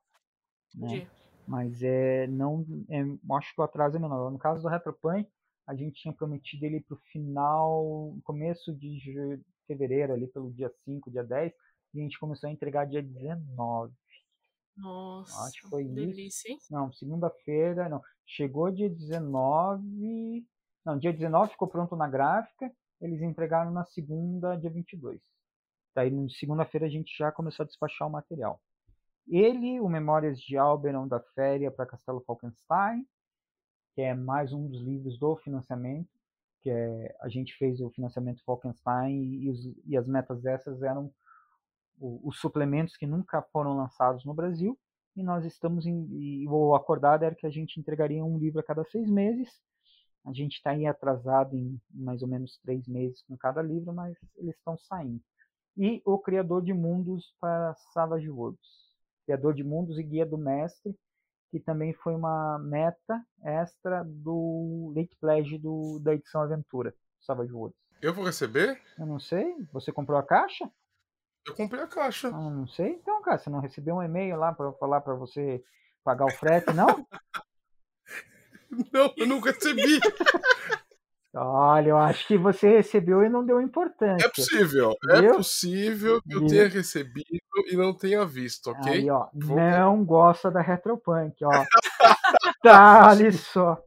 né? 0.74 1.08
Mas 1.46 1.80
é 1.84 2.26
não, 2.26 2.66
é, 2.90 3.00
acho 3.36 3.54
que 3.54 3.60
o 3.60 3.64
atraso 3.64 3.96
é 3.96 4.00
menor. 4.00 4.28
No 4.28 4.38
caso 4.40 4.60
do 4.60 4.68
Retropunk, 4.68 5.30
a 5.68 5.74
gente 5.76 6.02
tinha 6.02 6.12
prometido 6.12 6.64
ele 6.64 6.80
para 6.80 6.96
o 6.96 7.00
final, 7.12 8.16
começo 8.24 8.74
de 8.74 9.40
fevereiro, 9.68 10.14
ali 10.14 10.26
pelo 10.26 10.52
dia 10.52 10.70
5, 10.84 11.12
dia 11.12 11.22
10, 11.22 11.52
e 11.94 12.00
a 12.00 12.02
gente 12.02 12.18
começou 12.18 12.48
a 12.48 12.52
entregar 12.52 12.86
dia 12.86 13.00
19. 13.00 13.94
Nossa, 14.76 15.44
acho 15.44 15.62
que 15.62 15.68
foi 15.68 15.84
delícia, 15.84 16.50
hein? 16.50 16.58
Não, 16.68 16.92
segunda-feira, 16.92 17.88
não. 17.88 18.02
Chegou 18.26 18.68
dia 18.72 18.90
19. 18.90 20.44
Não, 20.84 20.98
dia 20.98 21.12
19 21.12 21.52
ficou 21.52 21.68
pronto 21.68 21.96
na 21.96 22.08
gráfica. 22.08 22.70
Eles 23.00 23.22
entregaram 23.22 23.70
na 23.70 23.84
segunda, 23.84 24.56
dia 24.56 24.70
22. 24.70 25.20
Daí, 25.94 26.10
na 26.10 26.28
segunda-feira, 26.28 26.86
a 26.86 26.90
gente 26.90 27.16
já 27.16 27.32
começou 27.32 27.64
a 27.64 27.66
despachar 27.66 28.08
o 28.08 28.10
material. 28.10 28.60
Ele, 29.26 29.80
o 29.80 29.88
Memórias 29.88 30.38
de 30.38 30.56
Alberon 30.56 31.08
da 31.08 31.20
Féria 31.34 31.70
para 31.70 31.86
Castelo 31.86 32.22
Falkenstein, 32.26 33.06
que 33.94 34.02
é 34.02 34.14
mais 34.14 34.52
um 34.52 34.68
dos 34.68 34.82
livros 34.82 35.18
do 35.18 35.36
financiamento, 35.36 36.10
que 36.60 36.70
é, 36.70 37.16
a 37.20 37.28
gente 37.28 37.56
fez 37.56 37.80
o 37.80 37.90
financiamento 37.90 38.42
Falkenstein 38.44 39.14
e, 39.14 39.52
e 39.86 39.96
as 39.96 40.06
metas 40.06 40.44
essas 40.44 40.82
eram 40.82 41.12
o, 41.98 42.28
os 42.28 42.38
suplementos 42.38 42.96
que 42.96 43.06
nunca 43.06 43.40
foram 43.52 43.76
lançados 43.76 44.24
no 44.24 44.34
Brasil, 44.34 44.78
e 45.16 45.22
nós 45.22 45.44
estamos 45.44 45.86
em, 45.86 46.06
e 46.10 46.48
o 46.48 46.74
acordado 46.74 47.24
era 47.24 47.34
que 47.34 47.46
a 47.46 47.50
gente 47.50 47.78
entregaria 47.78 48.24
um 48.24 48.36
livro 48.36 48.60
a 48.60 48.64
cada 48.64 48.84
seis 48.84 49.08
meses, 49.08 49.48
a 50.24 50.32
gente 50.32 50.54
está 50.54 50.70
aí 50.70 50.86
atrasado 50.86 51.56
em 51.56 51.80
mais 51.90 52.22
ou 52.22 52.28
menos 52.28 52.58
três 52.62 52.86
meses 52.88 53.22
com 53.28 53.36
cada 53.36 53.60
livro, 53.60 53.92
mas 53.92 54.16
eles 54.36 54.56
estão 54.56 54.76
saindo. 54.78 55.20
E 55.76 56.00
o 56.04 56.18
Criador 56.18 56.62
de 56.62 56.72
Mundos 56.72 57.34
para 57.40 57.74
Savage 57.92 58.30
Worlds. 58.30 58.84
Criador 59.26 59.54
de 59.54 59.64
Mundos 59.64 59.98
e 59.98 60.02
Guia 60.02 60.24
do 60.24 60.38
Mestre, 60.38 60.96
que 61.50 61.60
também 61.60 61.92
foi 61.94 62.14
uma 62.14 62.58
meta 62.58 63.24
extra 63.42 64.04
do 64.04 64.92
Late 64.94 65.16
Pledge 65.20 65.58
do, 65.58 65.98
da 66.00 66.14
edição 66.14 66.42
Aventura, 66.42 66.94
Savage 67.20 67.52
Worlds. 67.52 67.78
Eu 68.00 68.12
vou 68.12 68.24
receber? 68.24 68.80
Eu 68.98 69.06
não 69.06 69.18
sei. 69.18 69.54
Você 69.72 69.92
comprou 69.92 70.18
a 70.18 70.22
caixa? 70.22 70.70
Eu 71.46 71.54
comprei 71.54 71.82
a 71.82 71.86
caixa. 71.86 72.28
Ah, 72.28 72.50
não 72.50 72.66
sei. 72.66 72.92
Então, 72.92 73.20
cara, 73.22 73.38
você 73.38 73.50
não 73.50 73.60
recebeu 73.60 73.96
um 73.96 74.02
e-mail 74.02 74.36
lá 74.36 74.52
para 74.52 74.72
falar 74.74 75.00
para 75.00 75.14
você 75.14 75.62
pagar 76.02 76.26
o 76.26 76.30
frete, 76.32 76.72
não? 76.72 76.86
Não, 78.92 79.12
eu 79.16 79.26
não 79.26 79.40
recebi. 79.40 80.00
Olha, 81.36 81.88
eu 81.88 81.98
acho 81.98 82.28
que 82.28 82.38
você 82.38 82.76
recebeu 82.76 83.24
e 83.24 83.28
não 83.28 83.44
deu 83.44 83.60
importância. 83.60 84.24
É 84.24 84.28
possível, 84.28 84.94
é 85.10 85.18
é 85.18 85.32
possível 85.32 86.22
que 86.22 86.32
eu 86.32 86.46
tenha 86.46 86.68
recebido 86.68 87.26
e 87.66 87.76
não 87.76 87.92
tenha 87.92 88.24
visto, 88.24 88.70
ok? 88.70 88.92
Aí, 88.92 89.10
ó, 89.10 89.26
Vou... 89.34 89.56
não 89.56 90.04
gosta 90.04 90.48
da 90.48 90.60
Retropunk, 90.60 91.34
ó. 91.44 91.50
tá, 92.62 93.08
olha 93.08 93.32
só. 93.32 93.82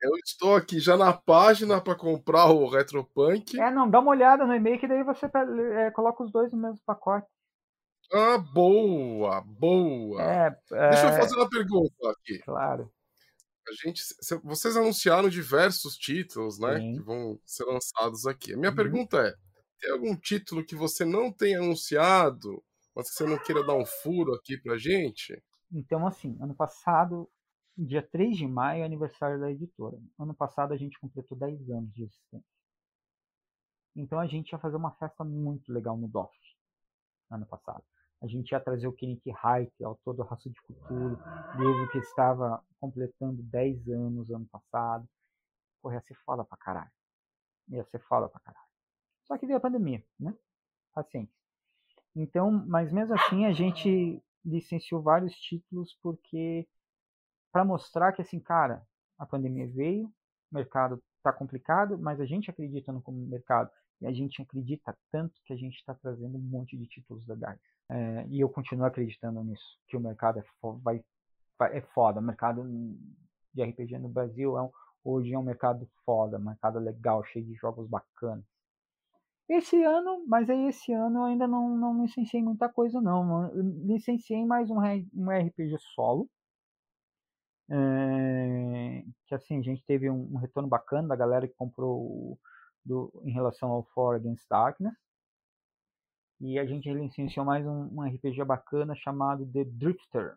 Eu 0.00 0.12
estou 0.24 0.56
aqui 0.56 0.80
já 0.80 0.96
na 0.96 1.12
página 1.12 1.78
para 1.78 1.94
comprar 1.94 2.46
o 2.46 2.70
Retropunk. 2.70 3.60
É, 3.60 3.70
não, 3.70 3.90
dá 3.90 4.00
uma 4.00 4.12
olhada 4.12 4.46
no 4.46 4.54
e-mail 4.54 4.78
que 4.78 4.88
daí 4.88 5.02
você 5.02 5.26
é, 5.74 5.90
coloca 5.90 6.24
os 6.24 6.32
dois 6.32 6.50
no 6.52 6.58
mesmo 6.58 6.80
pacote. 6.86 7.26
Ah, 8.10 8.38
boa, 8.38 9.42
boa. 9.44 10.22
É, 10.22 10.56
é... 10.72 10.88
Deixa 10.88 11.08
eu 11.08 11.12
fazer 11.18 11.36
uma 11.36 11.50
pergunta 11.50 12.10
aqui. 12.10 12.38
Claro 12.38 12.90
a 13.68 13.72
gente, 13.72 14.02
vocês 14.42 14.76
anunciaram 14.76 15.28
diversos 15.28 15.96
títulos, 15.96 16.58
né, 16.58 16.78
Sim. 16.78 16.94
que 16.94 17.02
vão 17.02 17.38
ser 17.44 17.64
lançados 17.64 18.26
aqui. 18.26 18.54
A 18.54 18.56
minha 18.56 18.70
uhum. 18.70 18.76
pergunta 18.76 19.18
é: 19.18 19.34
tem 19.80 19.90
algum 19.92 20.16
título 20.16 20.64
que 20.64 20.74
você 20.74 21.04
não 21.04 21.32
tenha 21.32 21.58
anunciado, 21.58 22.62
mas 22.94 23.10
que 23.10 23.16
você 23.16 23.26
não 23.26 23.38
queira 23.38 23.64
dar 23.64 23.74
um 23.74 23.86
furo 23.86 24.34
aqui 24.34 24.58
pra 24.60 24.76
gente? 24.76 25.40
Então, 25.70 26.06
assim, 26.06 26.36
ano 26.40 26.54
passado, 26.54 27.30
dia 27.76 28.02
3 28.02 28.36
de 28.36 28.46
maio, 28.46 28.82
é 28.82 28.84
aniversário 28.84 29.38
da 29.38 29.50
editora. 29.50 29.98
Ano 30.18 30.34
passado 30.34 30.72
a 30.72 30.76
gente 30.76 30.98
completou 30.98 31.36
10 31.38 31.70
anos 31.70 31.92
de 31.92 32.04
existência. 32.04 32.58
Então 33.94 34.18
a 34.18 34.26
gente 34.26 34.52
ia 34.52 34.58
fazer 34.58 34.76
uma 34.76 34.92
festa 34.92 35.24
muito 35.24 35.72
legal 35.72 35.96
no 35.96 36.08
DOF, 36.08 36.32
ano 37.30 37.46
passado 37.46 37.84
a 38.20 38.26
gente 38.26 38.50
ia 38.50 38.60
trazer 38.60 38.88
o 38.88 38.92
Kenichi 38.92 39.32
Haidt, 39.42 39.72
autor 39.84 40.14
do 40.14 40.22
Raça 40.22 40.50
de 40.50 40.60
Futuro, 40.62 41.18
livro 41.56 41.90
que 41.90 41.98
estava 41.98 42.62
completando 42.80 43.42
10 43.42 43.88
anos 43.88 44.30
ano 44.30 44.46
passado. 44.46 45.08
Porra, 45.80 45.94
ia 45.94 46.00
ser 46.02 46.14
foda 46.24 46.44
pra 46.44 46.56
caralho. 46.56 46.90
Ia 47.68 47.84
ser 47.84 48.00
foda 48.00 48.28
pra 48.28 48.40
caralho. 48.40 48.66
Só 49.24 49.38
que 49.38 49.46
veio 49.46 49.58
a 49.58 49.60
pandemia, 49.60 50.02
né? 50.18 50.34
Paciência. 50.92 51.34
Então, 52.16 52.50
mas 52.50 52.92
mesmo 52.92 53.14
assim 53.14 53.46
a 53.46 53.52
gente 53.52 54.20
licenciou 54.44 55.02
vários 55.02 55.34
títulos 55.34 55.96
porque 56.02 56.66
para 57.52 57.64
mostrar 57.64 58.12
que 58.12 58.22
assim, 58.22 58.40
cara, 58.40 58.84
a 59.18 59.26
pandemia 59.26 59.66
veio, 59.68 60.06
o 60.50 60.54
mercado 60.54 61.02
tá 61.22 61.32
complicado, 61.32 61.98
mas 61.98 62.20
a 62.20 62.24
gente 62.24 62.50
acredita 62.50 62.92
no 62.92 63.02
mercado 63.12 63.70
e 64.00 64.06
a 64.06 64.12
gente 64.12 64.40
acredita 64.40 64.96
tanto 65.10 65.34
que 65.44 65.52
a 65.52 65.56
gente 65.56 65.76
está 65.76 65.94
trazendo 65.94 66.36
um 66.36 66.40
monte 66.40 66.76
de 66.76 66.86
títulos 66.86 67.26
legais. 67.26 67.58
É, 67.90 68.26
e 68.28 68.40
eu 68.40 68.48
continuo 68.48 68.86
acreditando 68.86 69.42
nisso, 69.42 69.78
que 69.88 69.96
o 69.96 70.00
mercado 70.00 70.38
é, 70.38 70.42
fo 70.60 70.78
vai, 70.78 71.02
vai, 71.58 71.78
é 71.78 71.80
foda. 71.80 72.20
O 72.20 72.22
mercado 72.22 72.64
de 73.52 73.62
RPG 73.62 73.98
no 73.98 74.08
Brasil 74.08 74.56
é 74.56 74.62
um, 74.62 74.70
hoje 75.04 75.32
é 75.32 75.38
um 75.38 75.42
mercado 75.42 75.88
foda, 76.04 76.38
mercado 76.38 76.78
legal, 76.78 77.24
cheio 77.24 77.44
de 77.44 77.54
jogos 77.54 77.88
bacanas. 77.88 78.44
Esse 79.48 79.82
ano, 79.82 80.24
mas 80.26 80.50
aí 80.50 80.68
esse 80.68 80.92
ano 80.92 81.20
eu 81.20 81.24
ainda 81.24 81.48
não, 81.48 81.74
não 81.74 82.02
licenciei 82.02 82.42
muita 82.42 82.68
coisa 82.68 83.00
não. 83.00 83.46
Eu 83.46 83.62
licenciei 83.86 84.44
mais 84.44 84.68
um, 84.70 84.76
um 85.14 85.30
RPG 85.30 85.78
solo. 85.94 86.28
É, 87.70 89.04
que 89.26 89.34
assim, 89.34 89.58
a 89.58 89.62
gente 89.62 89.82
teve 89.84 90.10
um, 90.10 90.34
um, 90.34 90.36
retorno 90.36 90.68
bacana 90.68 91.08
da 91.08 91.16
galera 91.16 91.48
que 91.48 91.54
comprou 91.54 92.38
do, 92.88 93.12
em 93.24 93.30
relação 93.30 93.70
ao 93.70 93.84
For 93.94 94.16
Against 94.16 94.48
Darkness. 94.48 94.94
E 96.40 96.58
a 96.58 96.64
gente 96.64 96.90
licenciou 96.92 97.44
mais 97.44 97.66
um, 97.66 97.88
um, 97.92 98.02
RPG 98.02 98.44
bacana 98.44 98.94
chamado 98.94 99.44
The 99.52 99.64
Drifter, 99.64 100.36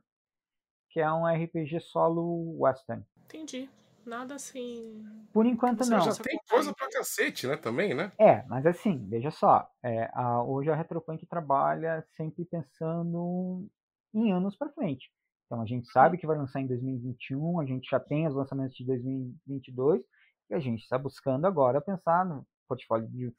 que 0.89 0.99
é 0.99 1.11
um 1.11 1.25
RPG 1.25 1.79
solo 1.79 2.59
western. 2.59 3.03
Entendi. 3.25 3.69
Nada 4.03 4.33
assim. 4.33 5.05
Por 5.31 5.45
enquanto 5.45 5.83
Você 5.83 5.91
não. 5.91 6.01
Já 6.01 6.15
tem 6.15 6.39
coisa 6.49 6.73
pra 6.73 6.89
cacete, 6.89 7.45
né? 7.45 7.55
Também, 7.55 7.93
né? 7.93 8.11
É, 8.17 8.43
mas 8.47 8.65
assim, 8.65 9.07
veja 9.07 9.29
só. 9.29 9.69
É, 9.83 10.09
a, 10.13 10.43
hoje 10.43 10.71
a 10.71 10.75
Retropunk 10.75 11.23
trabalha 11.27 12.03
sempre 12.17 12.43
pensando 12.45 13.69
em 14.11 14.31
anos 14.31 14.57
para 14.57 14.71
frente. 14.71 15.11
Então 15.45 15.61
a 15.61 15.65
gente 15.67 15.87
sabe 15.91 16.17
que 16.17 16.25
vai 16.25 16.35
lançar 16.35 16.61
em 16.61 16.67
2021, 16.67 17.59
a 17.59 17.65
gente 17.65 17.87
já 17.87 17.99
tem 17.99 18.27
os 18.27 18.33
lançamentos 18.33 18.75
de 18.75 18.85
2022 18.87 20.03
e 20.51 20.53
a 20.53 20.59
gente 20.59 20.83
está 20.83 20.97
buscando 20.97 21.47
agora 21.47 21.79
pensar 21.79 22.25
no 22.25 22.45
portfólio 22.67 23.07
de 23.07 23.33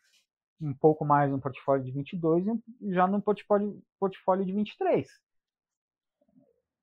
um 0.60 0.72
pouco 0.74 1.04
mais 1.04 1.30
no 1.30 1.40
portfólio 1.40 1.84
de 1.84 1.92
22 1.92 2.46
e 2.80 2.94
já 2.94 3.06
no 3.06 3.20
portfólio, 3.20 3.82
portfólio 4.00 4.46
de 4.46 4.52
23. 4.52 5.06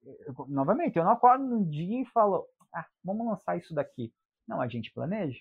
Eu, 0.03 0.45
novamente, 0.47 0.97
eu 0.97 1.03
não 1.03 1.11
acordo 1.11 1.43
num 1.43 1.67
dia 1.67 2.01
e 2.01 2.05
falo, 2.05 2.47
ah, 2.73 2.85
vamos 3.03 3.25
lançar 3.25 3.57
isso 3.57 3.73
daqui. 3.73 4.13
Não, 4.47 4.61
a 4.61 4.67
gente 4.67 4.91
planeja. 4.91 5.39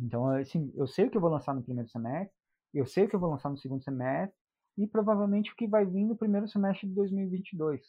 Então, 0.00 0.28
assim, 0.28 0.72
eu 0.74 0.86
sei 0.86 1.06
o 1.06 1.10
que 1.10 1.16
eu 1.16 1.20
vou 1.20 1.30
lançar 1.30 1.54
no 1.54 1.62
primeiro 1.62 1.90
semestre, 1.90 2.34
eu 2.72 2.86
sei 2.86 3.04
o 3.04 3.08
que 3.08 3.16
eu 3.16 3.20
vou 3.20 3.30
lançar 3.30 3.50
no 3.50 3.58
segundo 3.58 3.82
semestre 3.82 4.36
e 4.78 4.86
provavelmente 4.86 5.52
o 5.52 5.56
que 5.56 5.66
vai 5.66 5.84
vir 5.84 6.04
no 6.04 6.16
primeiro 6.16 6.48
semestre 6.48 6.88
de 6.88 6.94
2022. 6.94 7.82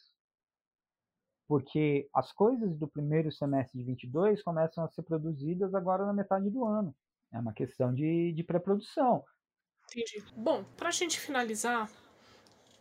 Porque 1.50 2.08
as 2.14 2.30
coisas 2.30 2.78
do 2.78 2.86
primeiro 2.86 3.32
semestre 3.32 3.76
de 3.76 3.84
22 3.84 4.40
começam 4.40 4.84
a 4.84 4.88
ser 4.88 5.02
produzidas 5.02 5.74
agora 5.74 6.06
na 6.06 6.12
metade 6.12 6.48
do 6.48 6.64
ano. 6.64 6.94
É 7.32 7.40
uma 7.40 7.52
questão 7.52 7.92
de, 7.92 8.32
de 8.32 8.44
pré-produção. 8.44 9.24
Entendi. 9.88 10.24
Bom, 10.36 10.62
pra 10.76 10.92
gente 10.92 11.18
finalizar, 11.18 11.90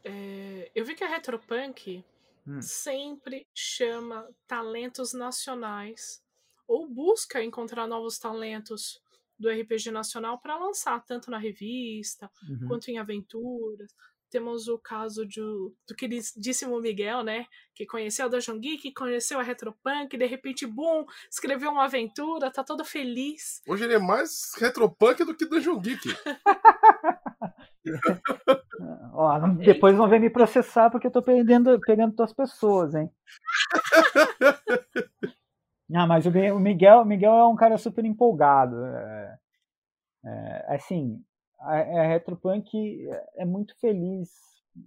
é, 0.03 0.69
eu 0.75 0.85
vi 0.85 0.93
que 0.93 1.03
a 1.03 1.07
Retropunk 1.07 2.05
hum. 2.45 2.61
sempre 2.61 3.47
chama 3.55 4.29
talentos 4.45 5.13
nacionais 5.13 6.21
ou 6.67 6.87
busca 6.87 7.43
encontrar 7.43 7.87
novos 7.87 8.19
talentos 8.19 9.01
do 9.39 9.49
RPG 9.49 9.89
nacional 9.89 10.37
para 10.37 10.59
lançar, 10.59 11.03
tanto 11.05 11.31
na 11.31 11.39
revista 11.39 12.29
uhum. 12.47 12.67
quanto 12.67 12.91
em 12.91 12.99
aventuras. 12.99 13.91
Temos 14.29 14.67
o 14.67 14.77
caso 14.77 15.25
de, 15.25 15.41
do 15.41 15.95
queridíssimo 15.97 16.79
Miguel, 16.79 17.23
né? 17.23 17.45
Que 17.73 17.85
conheceu 17.85 18.25
a 18.25 18.29
Dungeon 18.29 18.59
Geek, 18.59 18.93
conheceu 18.93 19.39
a 19.39 19.43
Retropunk, 19.43 20.15
de 20.15 20.25
repente, 20.25 20.67
boom, 20.67 21.05
escreveu 21.29 21.71
uma 21.71 21.85
aventura, 21.85 22.51
tá 22.51 22.63
todo 22.63 22.85
feliz. 22.85 23.61
Hoje 23.67 23.85
ele 23.85 23.95
é 23.95 23.99
mais 23.99 24.53
Retropunk 24.57 25.23
do 25.23 25.35
que 25.35 25.45
Dungeon 25.45 25.79
Geek. 25.79 26.09
Ó, 29.13 29.39
depois 29.57 29.97
vão 29.97 30.07
ver 30.07 30.19
me 30.19 30.29
processar 30.29 30.89
porque 30.89 31.07
eu 31.07 31.11
tô 31.11 31.21
perdendo, 31.21 31.79
pegando 31.81 32.15
tuas 32.15 32.33
pessoas, 32.33 32.95
hein? 32.95 33.11
ah, 35.95 36.07
mas 36.07 36.25
o 36.25 36.59
Miguel, 36.59 37.01
o 37.01 37.05
Miguel 37.05 37.33
é 37.33 37.47
um 37.47 37.55
cara 37.55 37.77
super 37.77 38.05
empolgado. 38.05 38.85
É, 38.85 39.37
é, 40.25 40.75
assim, 40.75 41.23
a, 41.59 42.01
a 42.01 42.07
Retropunk 42.07 43.07
é 43.35 43.45
muito 43.45 43.77
feliz 43.79 44.29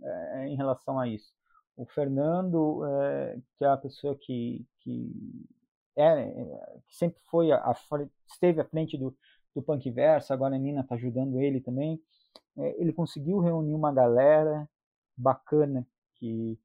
é, 0.02 0.48
em 0.48 0.56
relação 0.56 0.98
a 0.98 1.08
isso. 1.08 1.32
O 1.76 1.86
Fernando, 1.86 2.84
é, 2.84 3.38
que 3.56 3.64
é 3.64 3.68
a 3.68 3.76
pessoa 3.76 4.16
que, 4.16 4.66
que, 4.80 5.10
é, 5.96 6.30
que 6.86 6.96
sempre 6.96 7.20
foi 7.30 7.50
a, 7.52 7.74
esteve 8.26 8.60
à 8.60 8.64
frente 8.64 8.96
do, 8.96 9.16
do 9.54 9.62
Punk 9.62 9.90
Verso, 9.90 10.32
agora 10.32 10.54
a 10.54 10.58
Nina 10.58 10.80
está 10.82 10.94
ajudando 10.94 11.40
ele 11.40 11.60
também. 11.60 12.00
É, 12.56 12.80
ele 12.80 12.92
conseguiu 12.92 13.38
reunir 13.40 13.74
uma 13.74 13.92
galera 13.92 14.68
bacana 15.16 15.86
que 16.16 16.58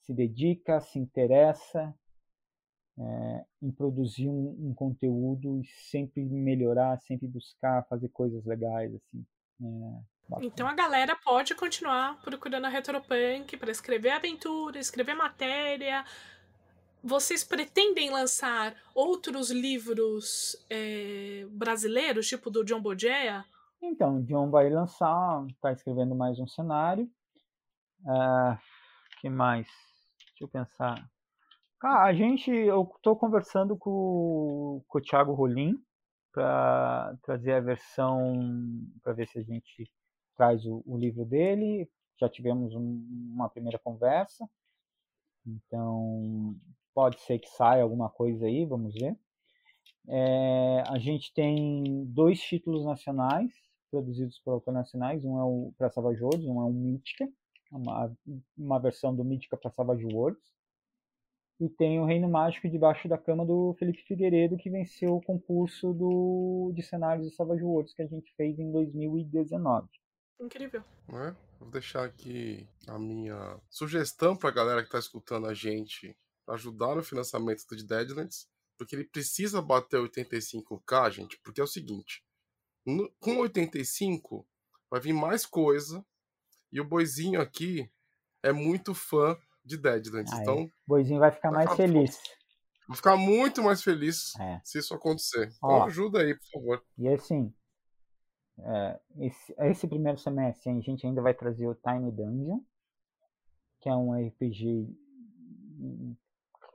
se 0.00 0.12
dedica, 0.12 0.80
se 0.80 0.98
interessa 0.98 1.94
é, 2.98 3.44
em 3.62 3.70
produzir 3.72 4.28
um, 4.28 4.68
um, 4.68 4.74
conteúdo 4.74 5.60
e 5.60 5.66
sempre 5.66 6.24
melhorar, 6.24 6.98
sempre 7.00 7.26
buscar 7.26 7.84
fazer 7.88 8.08
coisas 8.10 8.44
legais 8.44 8.94
assim. 8.94 9.24
É, 9.60 10.44
então 10.46 10.66
a 10.66 10.74
galera 10.74 11.16
pode 11.16 11.54
continuar 11.54 12.20
procurando 12.22 12.64
a 12.64 12.68
Retropunk 12.68 13.56
para 13.56 13.70
escrever 13.70 14.10
aventura, 14.10 14.78
escrever 14.78 15.14
matéria. 15.14 16.04
Vocês 17.02 17.44
pretendem 17.44 18.10
lançar 18.10 18.74
outros 18.94 19.50
livros 19.50 20.56
é, 20.70 21.46
brasileiros, 21.50 22.26
tipo 22.26 22.50
do 22.50 22.64
John 22.64 22.80
Bojea? 22.80 23.44
Então, 23.82 24.16
o 24.16 24.22
John 24.22 24.50
vai 24.50 24.70
lançar, 24.70 25.44
está 25.48 25.70
escrevendo 25.70 26.14
mais 26.14 26.38
um 26.38 26.46
cenário. 26.46 27.04
Uh, 28.00 28.58
que 29.20 29.28
mais? 29.28 29.66
Deixa 30.30 30.44
eu 30.44 30.48
pensar. 30.48 31.06
Ah, 31.82 32.04
a 32.04 32.14
gente, 32.14 32.50
eu 32.50 32.90
estou 32.96 33.14
conversando 33.14 33.76
com, 33.76 34.82
com 34.88 34.98
o 34.98 35.02
Thiago 35.02 35.34
Rolim 35.34 35.78
para 36.34 37.16
trazer 37.22 37.52
a 37.52 37.60
versão, 37.60 38.34
para 39.02 39.12
ver 39.12 39.28
se 39.28 39.38
a 39.38 39.42
gente 39.42 39.88
traz 40.36 40.66
o, 40.66 40.82
o 40.84 40.98
livro 40.98 41.24
dele. 41.24 41.88
Já 42.20 42.28
tivemos 42.28 42.74
um, 42.74 43.06
uma 43.32 43.48
primeira 43.48 43.78
conversa, 43.78 44.48
então 45.46 46.56
pode 46.92 47.20
ser 47.20 47.38
que 47.38 47.48
saia 47.48 47.82
alguma 47.82 48.10
coisa 48.10 48.46
aí, 48.46 48.66
vamos 48.66 48.94
ver. 48.94 49.16
É, 50.08 50.82
a 50.88 50.98
gente 50.98 51.32
tem 51.32 52.04
dois 52.06 52.40
títulos 52.40 52.84
nacionais 52.84 53.52
produzidos 53.90 54.40
por 54.40 54.52
autores 54.52 54.76
nacionais, 54.76 55.24
um 55.24 55.38
é 55.38 55.44
o 55.44 55.72
para 55.78 55.90
Savage 55.90 56.20
Worlds, 56.20 56.46
um 56.46 56.60
é 56.60 56.64
o 56.64 56.72
Mítica, 56.72 57.28
uma, 57.70 58.12
uma 58.58 58.78
versão 58.80 59.14
do 59.14 59.24
Mítica 59.24 59.56
para 59.56 59.70
Savage 59.70 60.04
Worlds 60.04 60.52
e 61.60 61.68
tem 61.68 62.00
o 62.00 62.04
Reino 62.04 62.28
Mágico 62.28 62.68
debaixo 62.68 63.08
da 63.08 63.16
cama 63.16 63.46
do 63.46 63.74
Felipe 63.78 64.02
Figueiredo, 64.02 64.56
que 64.56 64.70
venceu 64.70 65.16
o 65.16 65.22
concurso 65.22 65.92
do, 65.92 66.72
de 66.74 66.82
cenários 66.82 67.28
de 67.28 67.34
Savage 67.34 67.62
Worlds 67.62 67.94
que 67.94 68.02
a 68.02 68.06
gente 68.06 68.34
fez 68.36 68.58
em 68.58 68.72
2019. 68.72 69.88
Incrível. 70.40 70.82
É? 71.10 71.34
Vou 71.60 71.70
deixar 71.70 72.04
aqui 72.04 72.68
a 72.88 72.98
minha 72.98 73.60
sugestão 73.70 74.36
para 74.36 74.50
a 74.50 74.52
galera 74.52 74.80
que 74.80 74.88
está 74.88 74.98
escutando 74.98 75.46
a 75.46 75.54
gente 75.54 76.16
ajudar 76.48 76.96
no 76.96 77.02
financiamento 77.02 77.64
do 77.66 77.86
Deadlands, 77.86 78.48
porque 78.76 78.96
ele 78.96 79.04
precisa 79.04 79.62
bater 79.62 80.00
85k, 80.00 81.10
gente, 81.12 81.38
porque 81.42 81.60
é 81.60 81.64
o 81.64 81.68
seguinte, 81.68 82.24
no, 82.84 83.10
com 83.18 83.38
85 83.38 84.46
vai 84.90 85.00
vir 85.00 85.12
mais 85.12 85.46
coisa 85.46 86.04
e 86.70 86.80
o 86.80 86.84
boizinho 86.84 87.40
aqui 87.40 87.90
é 88.42 88.52
muito 88.52 88.94
fã 88.94 89.38
de 89.64 89.76
Deadlands. 89.76 90.32
Aí, 90.32 90.40
então, 90.40 90.64
o 90.64 90.70
Boizinho 90.86 91.20
vai 91.20 91.30
ficar 91.30 91.50
mais 91.50 91.72
feliz. 91.74 92.18
Vou 92.86 92.96
ficar 92.96 93.16
muito 93.16 93.62
mais 93.62 93.82
feliz 93.82 94.38
é. 94.38 94.60
se 94.62 94.78
isso 94.78 94.94
acontecer. 94.94 95.48
Então 95.56 95.70
Ó, 95.70 95.84
ajuda 95.84 96.20
aí, 96.20 96.34
por 96.34 96.46
favor. 96.52 96.84
E 96.98 97.08
assim, 97.08 97.52
é, 98.58 99.00
esse, 99.20 99.54
esse, 99.58 99.88
primeiro 99.88 100.18
semestre 100.18 100.70
a 100.70 100.80
gente 100.80 101.06
ainda 101.06 101.22
vai 101.22 101.32
trazer 101.32 101.66
o 101.66 101.74
Tiny 101.74 102.12
Dungeon, 102.12 102.60
que 103.80 103.88
é 103.88 103.96
um 103.96 104.12
RPG 104.12 104.94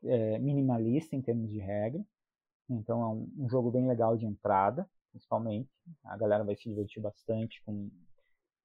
é, 0.04 0.40
minimalista 0.40 1.16
em 1.16 1.22
termos 1.22 1.50
de 1.50 1.60
regra. 1.60 2.04
Então 2.70 3.02
é 3.02 3.08
um, 3.08 3.46
um, 3.46 3.50
jogo 3.50 3.72
bem 3.72 3.88
legal 3.88 4.18
de 4.18 4.26
entrada, 4.26 4.90
principalmente. 5.12 5.70
A 6.04 6.18
galera 6.18 6.44
vai 6.44 6.56
se 6.56 6.70
divertir 6.70 7.02
bastante 7.02 7.62
com, 7.64 7.90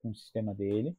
com 0.02 0.10
o 0.10 0.14
sistema 0.14 0.54
dele. 0.54 0.96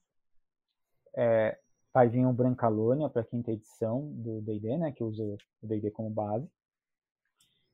É, 1.16 1.60
Vai 1.96 2.10
vir 2.10 2.26
o 2.26 2.34
Brancalônia 2.34 3.08
para 3.08 3.22
a 3.22 3.26
quinta 3.26 3.54
edição 3.54 4.12
do 4.16 4.42
D&D, 4.42 4.78
né, 4.78 4.92
que 4.92 5.02
usa 5.02 5.24
o 5.24 5.38
D&D 5.66 5.92
como 5.92 6.10
base. 6.10 6.46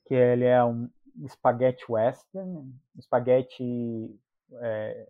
Que 0.05 0.13
ele 0.13 0.45
é 0.45 0.63
um 0.63 0.87
espaguete 1.23 1.91
western, 1.91 2.71
espaguete 2.95 4.15
é, 4.51 5.09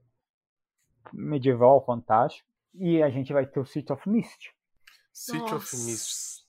medieval 1.11 1.83
fantástico. 1.83 2.49
E 2.73 3.03
a 3.03 3.09
gente 3.09 3.33
vai 3.33 3.45
ter 3.45 3.59
o 3.59 3.65
City 3.65 3.91
of 3.91 4.09
Mist. 4.09 4.55
City 5.11 5.53
of 5.53 5.75
Mist. 5.75 6.47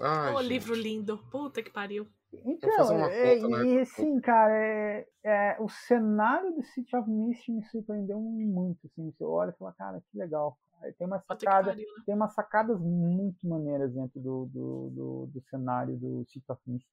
Ai, 0.00 0.34
oh, 0.34 0.40
livro 0.40 0.74
lindo. 0.74 1.18
Puta 1.30 1.62
que 1.62 1.70
pariu. 1.70 2.08
Então, 2.44 2.92
é, 3.06 3.38
conta, 3.38 3.58
né? 3.58 3.66
e 3.66 3.78
assim, 3.80 4.20
cara, 4.20 4.54
é, 4.54 5.06
é, 5.22 5.56
o 5.60 5.68
cenário 5.68 6.54
do 6.54 6.62
City 6.62 6.96
of 6.96 7.08
Mist 7.08 7.50
me 7.52 7.62
surpreendeu 7.64 8.18
muito. 8.18 8.86
Assim, 8.86 9.10
você 9.10 9.24
olha 9.24 9.50
e 9.50 9.58
fala, 9.58 9.72
cara, 9.72 10.02
que 10.10 10.18
legal. 10.18 10.56
Tem 10.98 11.06
umas, 11.06 11.24
sacada, 11.24 11.76
né? 11.76 11.84
tem 12.04 12.14
umas 12.14 12.34
sacadas 12.34 12.80
muito 12.80 13.46
maneiras 13.46 13.92
dentro 13.92 14.20
do, 14.20 14.46
do, 14.46 14.90
do, 14.90 15.26
do 15.26 15.42
cenário 15.42 15.96
do 15.96 16.24
City 16.28 16.50
of 16.50 16.60
Mist. 16.66 16.88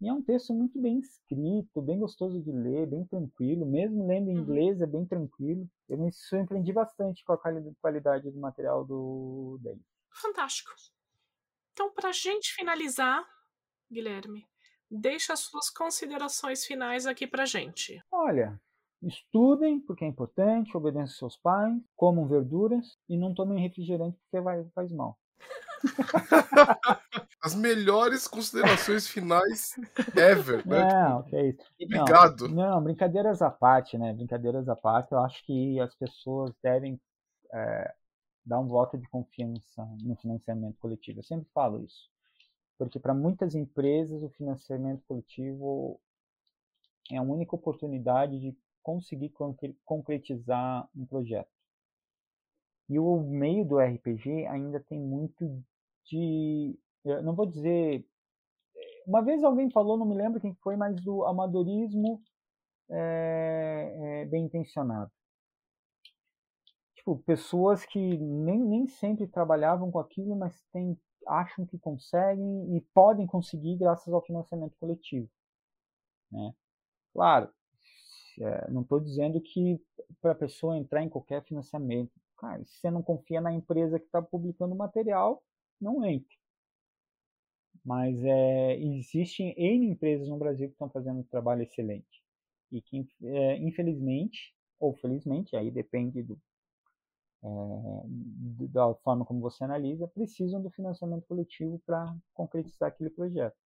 E 0.00 0.08
é 0.08 0.12
um 0.12 0.22
texto 0.22 0.54
muito 0.54 0.80
bem 0.80 0.98
escrito, 0.98 1.82
bem 1.82 1.98
gostoso 1.98 2.42
de 2.42 2.50
ler, 2.50 2.86
bem 2.86 3.04
tranquilo. 3.04 3.66
Mesmo 3.66 4.06
lendo 4.06 4.30
em 4.30 4.36
uhum. 4.36 4.42
inglês, 4.42 4.80
é 4.80 4.86
bem 4.86 5.04
tranquilo. 5.04 5.68
Eu 5.88 5.98
me 5.98 6.10
surpreendi 6.12 6.72
bastante 6.72 7.24
com 7.24 7.32
a 7.32 7.38
qualidade 7.80 8.30
do 8.30 8.38
material 8.38 8.84
do 8.84 9.58
dele. 9.60 9.80
Fantástico. 10.10 10.70
Então, 11.72 11.92
para 11.92 12.12
gente 12.12 12.54
finalizar, 12.54 13.24
Guilherme, 13.90 14.46
deixa 14.94 15.32
as 15.32 15.40
suas 15.40 15.70
considerações 15.70 16.64
finais 16.64 17.06
aqui 17.06 17.26
para 17.26 17.44
gente. 17.44 18.02
Olha, 18.10 18.60
Estudem, 19.06 19.80
porque 19.80 20.04
é 20.04 20.08
importante, 20.08 20.76
obedeçam 20.76 21.06
seus 21.08 21.36
pais, 21.36 21.74
comam 21.94 22.26
verduras 22.26 22.96
e 23.08 23.16
não 23.16 23.34
tomem 23.34 23.60
refrigerante 23.62 24.18
porque 24.22 24.42
vai, 24.42 24.64
faz 24.74 24.90
mal. 24.90 25.18
As 27.42 27.54
melhores 27.54 28.26
considerações 28.26 29.06
finais 29.06 29.78
ever, 30.16 30.66
né? 30.66 31.08
Não, 31.08 31.22
que 31.24 31.36
é 31.36 31.48
isso. 31.48 31.62
Obrigado. 31.78 32.48
Não, 32.48 32.70
não, 32.70 32.82
brincadeiras 32.82 33.42
à 33.42 33.50
parte, 33.50 33.98
né? 33.98 34.14
Brincadeiras 34.14 34.66
à 34.66 34.74
parte, 34.74 35.12
eu 35.12 35.18
acho 35.18 35.44
que 35.44 35.78
as 35.78 35.94
pessoas 35.94 36.54
devem 36.62 36.98
é, 37.52 37.94
dar 38.46 38.58
um 38.60 38.66
voto 38.66 38.96
de 38.96 39.06
confiança 39.08 39.84
no 40.02 40.16
financiamento 40.16 40.78
coletivo. 40.78 41.18
Eu 41.18 41.24
sempre 41.24 41.46
falo 41.52 41.84
isso. 41.84 42.08
Porque 42.78 42.98
para 42.98 43.14
muitas 43.14 43.54
empresas 43.54 44.22
o 44.22 44.28
financiamento 44.30 45.04
coletivo 45.06 46.00
é 47.10 47.16
a 47.16 47.22
única 47.22 47.54
oportunidade 47.54 48.38
de 48.38 48.56
conseguir 48.82 49.32
concretizar 49.84 50.88
um 50.94 51.06
projeto. 51.06 51.48
E 52.88 52.98
o 52.98 53.20
meio 53.20 53.64
do 53.64 53.78
RPG 53.78 54.46
ainda 54.46 54.78
tem 54.80 55.00
muito 55.00 55.62
de. 56.04 56.78
não 57.22 57.34
vou 57.34 57.46
dizer. 57.46 58.06
Uma 59.06 59.22
vez 59.22 59.42
alguém 59.42 59.70
falou, 59.70 59.96
não 59.96 60.06
me 60.06 60.14
lembro 60.14 60.40
quem 60.40 60.54
foi, 60.54 60.76
mas 60.76 60.96
do 61.02 61.24
amadorismo 61.24 62.22
é, 62.90 64.22
é, 64.22 64.24
bem 64.26 64.44
intencionado. 64.44 65.10
Tipo, 66.96 67.18
pessoas 67.18 67.84
que 67.84 67.98
nem, 67.98 68.58
nem 68.58 68.86
sempre 68.86 69.26
trabalhavam 69.26 69.90
com 69.90 69.98
aquilo, 69.98 70.34
mas 70.36 70.62
tem, 70.72 70.98
acham 71.26 71.66
que 71.66 71.78
conseguem 71.78 72.76
e 72.76 72.80
podem 72.92 73.26
conseguir 73.26 73.76
graças 73.76 74.12
ao 74.12 74.24
financiamento 74.24 74.76
coletivo. 74.78 75.28
Né? 76.30 76.54
Claro, 77.12 77.50
é, 78.40 78.70
não 78.70 78.82
estou 78.82 79.00
dizendo 79.00 79.40
que 79.40 79.80
para 80.20 80.32
a 80.32 80.36
pessoa 80.36 80.76
entrar 80.76 81.02
em 81.02 81.08
qualquer 81.08 81.42
financiamento, 81.44 82.12
cara, 82.38 82.64
se 82.64 82.78
você 82.78 82.90
não 82.90 83.02
confia 83.02 83.40
na 83.40 83.52
empresa 83.52 83.98
que 83.98 84.06
está 84.06 84.20
publicando 84.20 84.74
material, 84.74 85.42
não 85.80 86.04
entre. 86.04 86.36
Mas 87.84 88.22
é, 88.24 88.78
existem 88.78 89.54
N 89.56 89.86
empresas 89.86 90.28
no 90.28 90.38
Brasil 90.38 90.68
que 90.68 90.74
estão 90.74 90.88
fazendo 90.88 91.20
um 91.20 91.24
trabalho 91.24 91.62
excelente. 91.62 92.22
E 92.72 92.80
que, 92.80 93.06
é, 93.22 93.58
infelizmente, 93.58 94.54
ou 94.80 94.94
felizmente, 94.94 95.54
aí 95.54 95.70
depende 95.70 96.22
do, 96.22 96.40
é, 97.44 98.66
da 98.68 98.94
forma 98.96 99.24
como 99.24 99.40
você 99.40 99.64
analisa, 99.64 100.08
precisam 100.08 100.62
do 100.62 100.70
financiamento 100.70 101.26
coletivo 101.26 101.78
para 101.86 102.16
concretizar 102.32 102.88
aquele 102.88 103.10
projeto. 103.10 103.56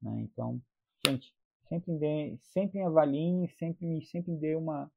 Né? 0.00 0.20
Então, 0.20 0.60
gente, 1.04 1.34
Sempre, 1.68 1.98
dê, 1.98 2.38
sempre 2.40 2.80
avaliem, 2.80 3.46
sempre, 3.58 4.00
sempre 4.06 4.34
dê 4.36 4.56
uma, 4.56 4.90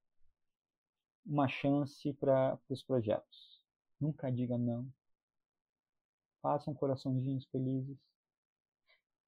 uma 1.26 1.48
chance 1.48 2.14
para 2.14 2.58
os 2.70 2.82
projetos. 2.82 3.62
Nunca 4.00 4.32
diga 4.32 4.58
não. 4.58 4.90
Façam 6.42 6.74
coraçõezinhos 6.74 7.46
felizes. 7.48 7.98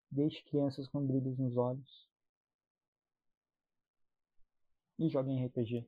Deixe 0.09 0.41
crianças 0.45 0.87
com 0.87 1.05
brilhos 1.05 1.37
nos 1.37 1.57
olhos. 1.57 2.07
E 4.97 5.09
joguem 5.09 5.45
RPG. 5.45 5.85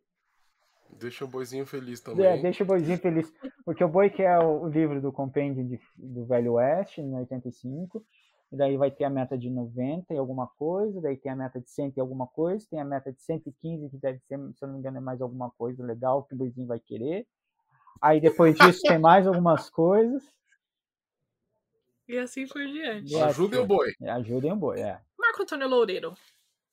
Deixa 0.91 1.25
o 1.25 1.27
boizinho 1.27 1.65
feliz 1.65 1.99
também. 1.99 2.25
É, 2.25 2.37
deixa 2.37 2.63
o 2.63 2.67
boizinho 2.67 2.97
feliz. 2.97 3.33
Porque 3.65 3.83
o 3.83 3.87
boi 3.87 4.09
quer 4.09 4.39
o, 4.39 4.63
o 4.63 4.67
livro 4.67 5.01
do 5.01 5.11
compêndio 5.11 5.65
de, 5.65 5.79
do 5.97 6.25
Velho 6.25 6.53
Oeste, 6.53 7.01
em 7.01 7.15
85. 7.15 8.05
E 8.51 8.57
daí 8.57 8.77
vai 8.77 8.91
ter 8.91 9.03
a 9.03 9.09
meta 9.09 9.37
de 9.37 9.49
90 9.49 10.13
e 10.13 10.17
alguma 10.17 10.47
coisa, 10.47 11.01
daí 11.01 11.17
tem 11.17 11.31
a 11.31 11.35
meta 11.35 11.59
de 11.59 11.69
100 11.69 11.93
e 11.97 11.99
alguma 11.99 12.27
coisa, 12.27 12.65
tem 12.69 12.79
a 12.79 12.85
meta 12.85 13.11
de 13.11 13.21
115, 13.21 13.89
que 13.89 13.97
deve 13.97 14.19
ser, 14.19 14.37
se 14.37 14.63
eu 14.63 14.67
não 14.67 14.75
me 14.75 14.79
engano, 14.79 14.97
é 14.97 15.01
mais 15.01 15.21
alguma 15.21 15.51
coisa 15.51 15.83
legal 15.83 16.23
que 16.23 16.35
o 16.35 16.37
boizinho 16.37 16.67
vai 16.67 16.79
querer. 16.79 17.27
Aí 18.01 18.21
depois 18.21 18.55
disso 18.55 18.81
tem 18.83 18.99
mais 18.99 19.25
algumas 19.25 19.69
coisas. 19.69 20.23
E 22.07 22.17
assim 22.17 22.47
por 22.47 22.61
diante. 22.65 23.15
Ajudem 23.15 23.59
o 23.59 23.65
boi. 23.65 23.91
Ajudem 24.07 24.51
o 24.51 24.55
boi, 24.55 24.79
é. 24.79 25.01
Marco 25.17 25.41
Antônio 25.41 25.67
Loureiro. 25.67 26.13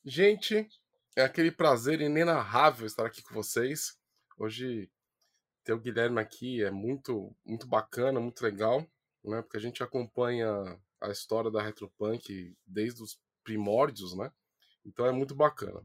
Gente, 0.04 0.68
é 1.16 1.22
aquele 1.22 1.50
prazer 1.50 2.00
inenarrável 2.00 2.86
estar 2.86 3.06
aqui 3.06 3.22
com 3.22 3.34
vocês. 3.34 3.98
Hoje 4.38 4.90
ter 5.64 5.72
o 5.72 5.78
Guilherme 5.78 6.20
aqui 6.20 6.62
é 6.62 6.70
muito, 6.70 7.34
muito 7.44 7.66
bacana, 7.66 8.20
muito 8.20 8.42
legal, 8.42 8.86
né? 9.24 9.42
Porque 9.42 9.56
a 9.56 9.60
gente 9.60 9.82
acompanha 9.82 10.48
a 11.00 11.10
história 11.10 11.50
da 11.50 11.62
Retropunk 11.62 12.56
desde 12.66 13.02
os 13.02 13.20
primórdios, 13.44 14.16
né? 14.16 14.32
Então 14.84 15.06
é 15.06 15.12
muito 15.12 15.34
bacana. 15.34 15.84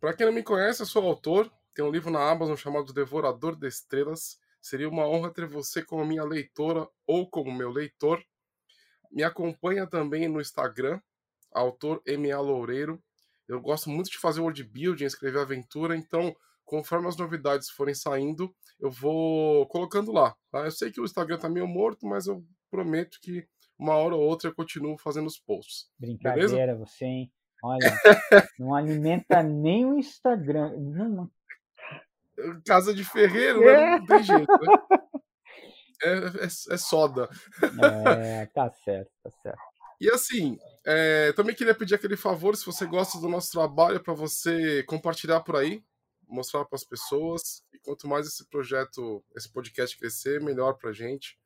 Para 0.00 0.14
quem 0.14 0.26
não 0.26 0.32
me 0.32 0.42
conhece, 0.42 0.82
eu 0.82 0.86
sou 0.86 1.04
autor, 1.06 1.50
tem 1.74 1.84
um 1.84 1.90
livro 1.90 2.10
na 2.10 2.30
Amazon 2.30 2.56
chamado 2.56 2.92
Devorador 2.92 3.56
de 3.56 3.66
Estrelas. 3.66 4.38
Seria 4.60 4.88
uma 4.88 5.06
honra 5.06 5.32
ter 5.32 5.46
você 5.46 5.82
como 5.82 6.04
minha 6.04 6.24
leitora 6.24 6.88
ou 7.06 7.28
como 7.28 7.52
meu 7.52 7.70
leitor. 7.70 8.24
Me 9.10 9.22
acompanha 9.22 9.86
também 9.86 10.28
no 10.28 10.40
Instagram, 10.40 11.00
autor 11.52 12.02
MA 12.06 12.40
Loureiro. 12.40 13.02
Eu 13.46 13.60
gosto 13.60 13.90
muito 13.90 14.10
de 14.10 14.18
fazer 14.18 14.40
world 14.40 14.62
building, 14.64 15.04
escrever 15.04 15.40
aventura, 15.40 15.96
então 15.96 16.34
conforme 16.64 17.08
as 17.08 17.16
novidades 17.16 17.70
forem 17.70 17.94
saindo, 17.94 18.54
eu 18.80 18.90
vou 18.90 19.66
colocando 19.68 20.12
lá. 20.12 20.34
Tá? 20.50 20.60
Eu 20.60 20.70
sei 20.70 20.90
que 20.90 21.00
o 21.00 21.04
Instagram 21.04 21.38
tá 21.38 21.48
meio 21.48 21.66
morto, 21.66 22.06
mas 22.06 22.26
eu 22.26 22.44
prometo 22.70 23.18
que 23.20 23.46
uma 23.78 23.94
hora 23.94 24.14
ou 24.14 24.22
outra 24.22 24.50
eu 24.50 24.54
continuo 24.54 24.98
fazendo 24.98 25.26
os 25.26 25.38
posts. 25.38 25.88
Brincadeira 25.98 26.48
beleza? 26.48 26.74
você, 26.76 27.04
hein? 27.04 27.32
Olha, 27.62 27.78
não 28.58 28.74
alimenta 28.74 29.42
nem 29.42 29.86
o 29.86 29.98
Instagram. 29.98 30.74
Não. 30.76 31.30
Casa 32.66 32.92
de 32.92 33.04
ferreiro, 33.04 33.60
né? 33.60 33.98
Não 33.98 34.06
tem 34.06 34.22
jeito, 34.22 34.52
né? 34.52 35.00
É, 36.02 36.12
é, 36.12 36.44
é 36.44 36.76
soda. 36.76 37.30
É, 37.62 38.44
tá 38.46 38.68
certo, 38.84 39.10
tá 39.22 39.30
certo. 39.42 39.58
E 39.98 40.10
assim, 40.10 40.58
é, 40.84 41.32
também 41.32 41.54
queria 41.54 41.74
pedir 41.74 41.94
aquele 41.94 42.16
favor, 42.16 42.56
se 42.56 42.66
você 42.66 42.84
gosta 42.84 43.18
do 43.18 43.28
nosso 43.28 43.52
trabalho, 43.52 44.02
para 44.02 44.12
você 44.12 44.82
compartilhar 44.82 45.40
por 45.40 45.56
aí, 45.56 45.82
mostrar 46.28 46.64
para 46.64 46.76
as 46.76 46.84
pessoas. 46.84 47.64
E 47.72 47.78
quanto 47.78 48.08
mais 48.08 48.26
esse 48.26 48.44
projeto, 48.48 49.24
esse 49.36 49.50
podcast 49.50 49.96
crescer, 49.98 50.40
melhor 50.40 50.74
para 50.74 50.90
a 50.90 50.92
gente. 50.92 51.38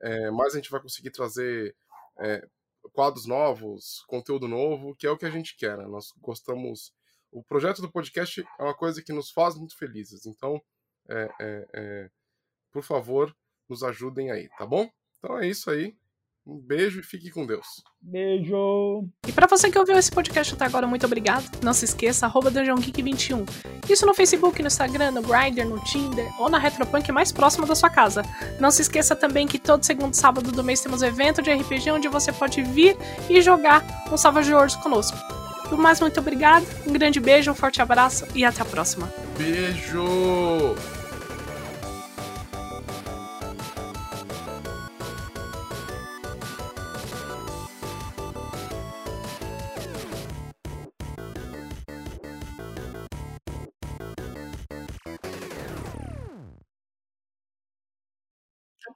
É, 0.00 0.30
mais 0.30 0.54
a 0.54 0.56
gente 0.56 0.70
vai 0.70 0.80
conseguir 0.80 1.10
trazer 1.10 1.74
é, 2.18 2.46
quadros 2.92 3.26
novos, 3.26 4.04
conteúdo 4.06 4.46
novo, 4.48 4.94
que 4.96 5.06
é 5.06 5.10
o 5.10 5.16
que 5.16 5.26
a 5.26 5.30
gente 5.30 5.56
quer. 5.56 5.76
Né? 5.78 5.86
Nós 5.86 6.12
gostamos. 6.20 6.92
O 7.30 7.42
projeto 7.42 7.82
do 7.82 7.90
podcast 7.90 8.46
é 8.58 8.62
uma 8.62 8.74
coisa 8.74 9.02
que 9.02 9.12
nos 9.12 9.30
faz 9.30 9.56
muito 9.56 9.76
felizes. 9.76 10.26
Então, 10.26 10.62
é, 11.08 11.30
é, 11.40 11.68
é, 11.74 12.10
por 12.70 12.82
favor, 12.82 13.34
nos 13.68 13.82
ajudem 13.82 14.30
aí, 14.30 14.48
tá 14.56 14.64
bom? 14.64 14.88
Então 15.18 15.38
é 15.38 15.48
isso 15.48 15.70
aí. 15.70 15.96
Um 16.46 16.58
beijo 16.58 17.00
e 17.00 17.02
fique 17.02 17.30
com 17.30 17.46
Deus. 17.46 17.82
Beijo! 18.02 19.08
E 19.26 19.32
para 19.32 19.46
você 19.46 19.70
que 19.70 19.78
ouviu 19.78 19.96
esse 19.96 20.10
podcast 20.10 20.52
até 20.52 20.66
agora, 20.66 20.86
muito 20.86 21.06
obrigado. 21.06 21.44
Não 21.62 21.72
se 21.72 21.86
esqueça, 21.86 22.26
arroba 22.26 22.50
DungeonGeek21. 22.50 23.48
Isso 23.88 24.04
no 24.04 24.12
Facebook, 24.12 24.60
no 24.60 24.66
Instagram, 24.66 25.12
no 25.12 25.22
Grindr, 25.22 25.64
no 25.64 25.82
Tinder 25.84 26.30
ou 26.38 26.50
na 26.50 26.58
Retropunk 26.58 27.10
mais 27.12 27.32
próxima 27.32 27.66
da 27.66 27.74
sua 27.74 27.88
casa. 27.88 28.22
Não 28.60 28.70
se 28.70 28.82
esqueça 28.82 29.16
também 29.16 29.46
que 29.46 29.58
todo 29.58 29.84
segundo 29.84 30.12
sábado 30.12 30.52
do 30.52 30.62
mês 30.62 30.82
temos 30.82 31.02
evento 31.02 31.40
de 31.40 31.50
RPG 31.50 31.90
onde 31.90 32.08
você 32.08 32.30
pode 32.30 32.62
vir 32.62 32.94
e 33.30 33.40
jogar 33.40 33.82
um 34.12 34.16
Savage 34.18 34.52
Wars 34.52 34.76
conosco. 34.76 35.16
Do 35.70 35.78
mais, 35.78 35.98
muito 35.98 36.20
obrigado, 36.20 36.66
um 36.86 36.92
grande 36.92 37.18
beijo, 37.20 37.50
um 37.50 37.54
forte 37.54 37.80
abraço 37.80 38.26
e 38.34 38.44
até 38.44 38.60
a 38.60 38.66
próxima. 38.66 39.10
Beijo! 39.38 40.74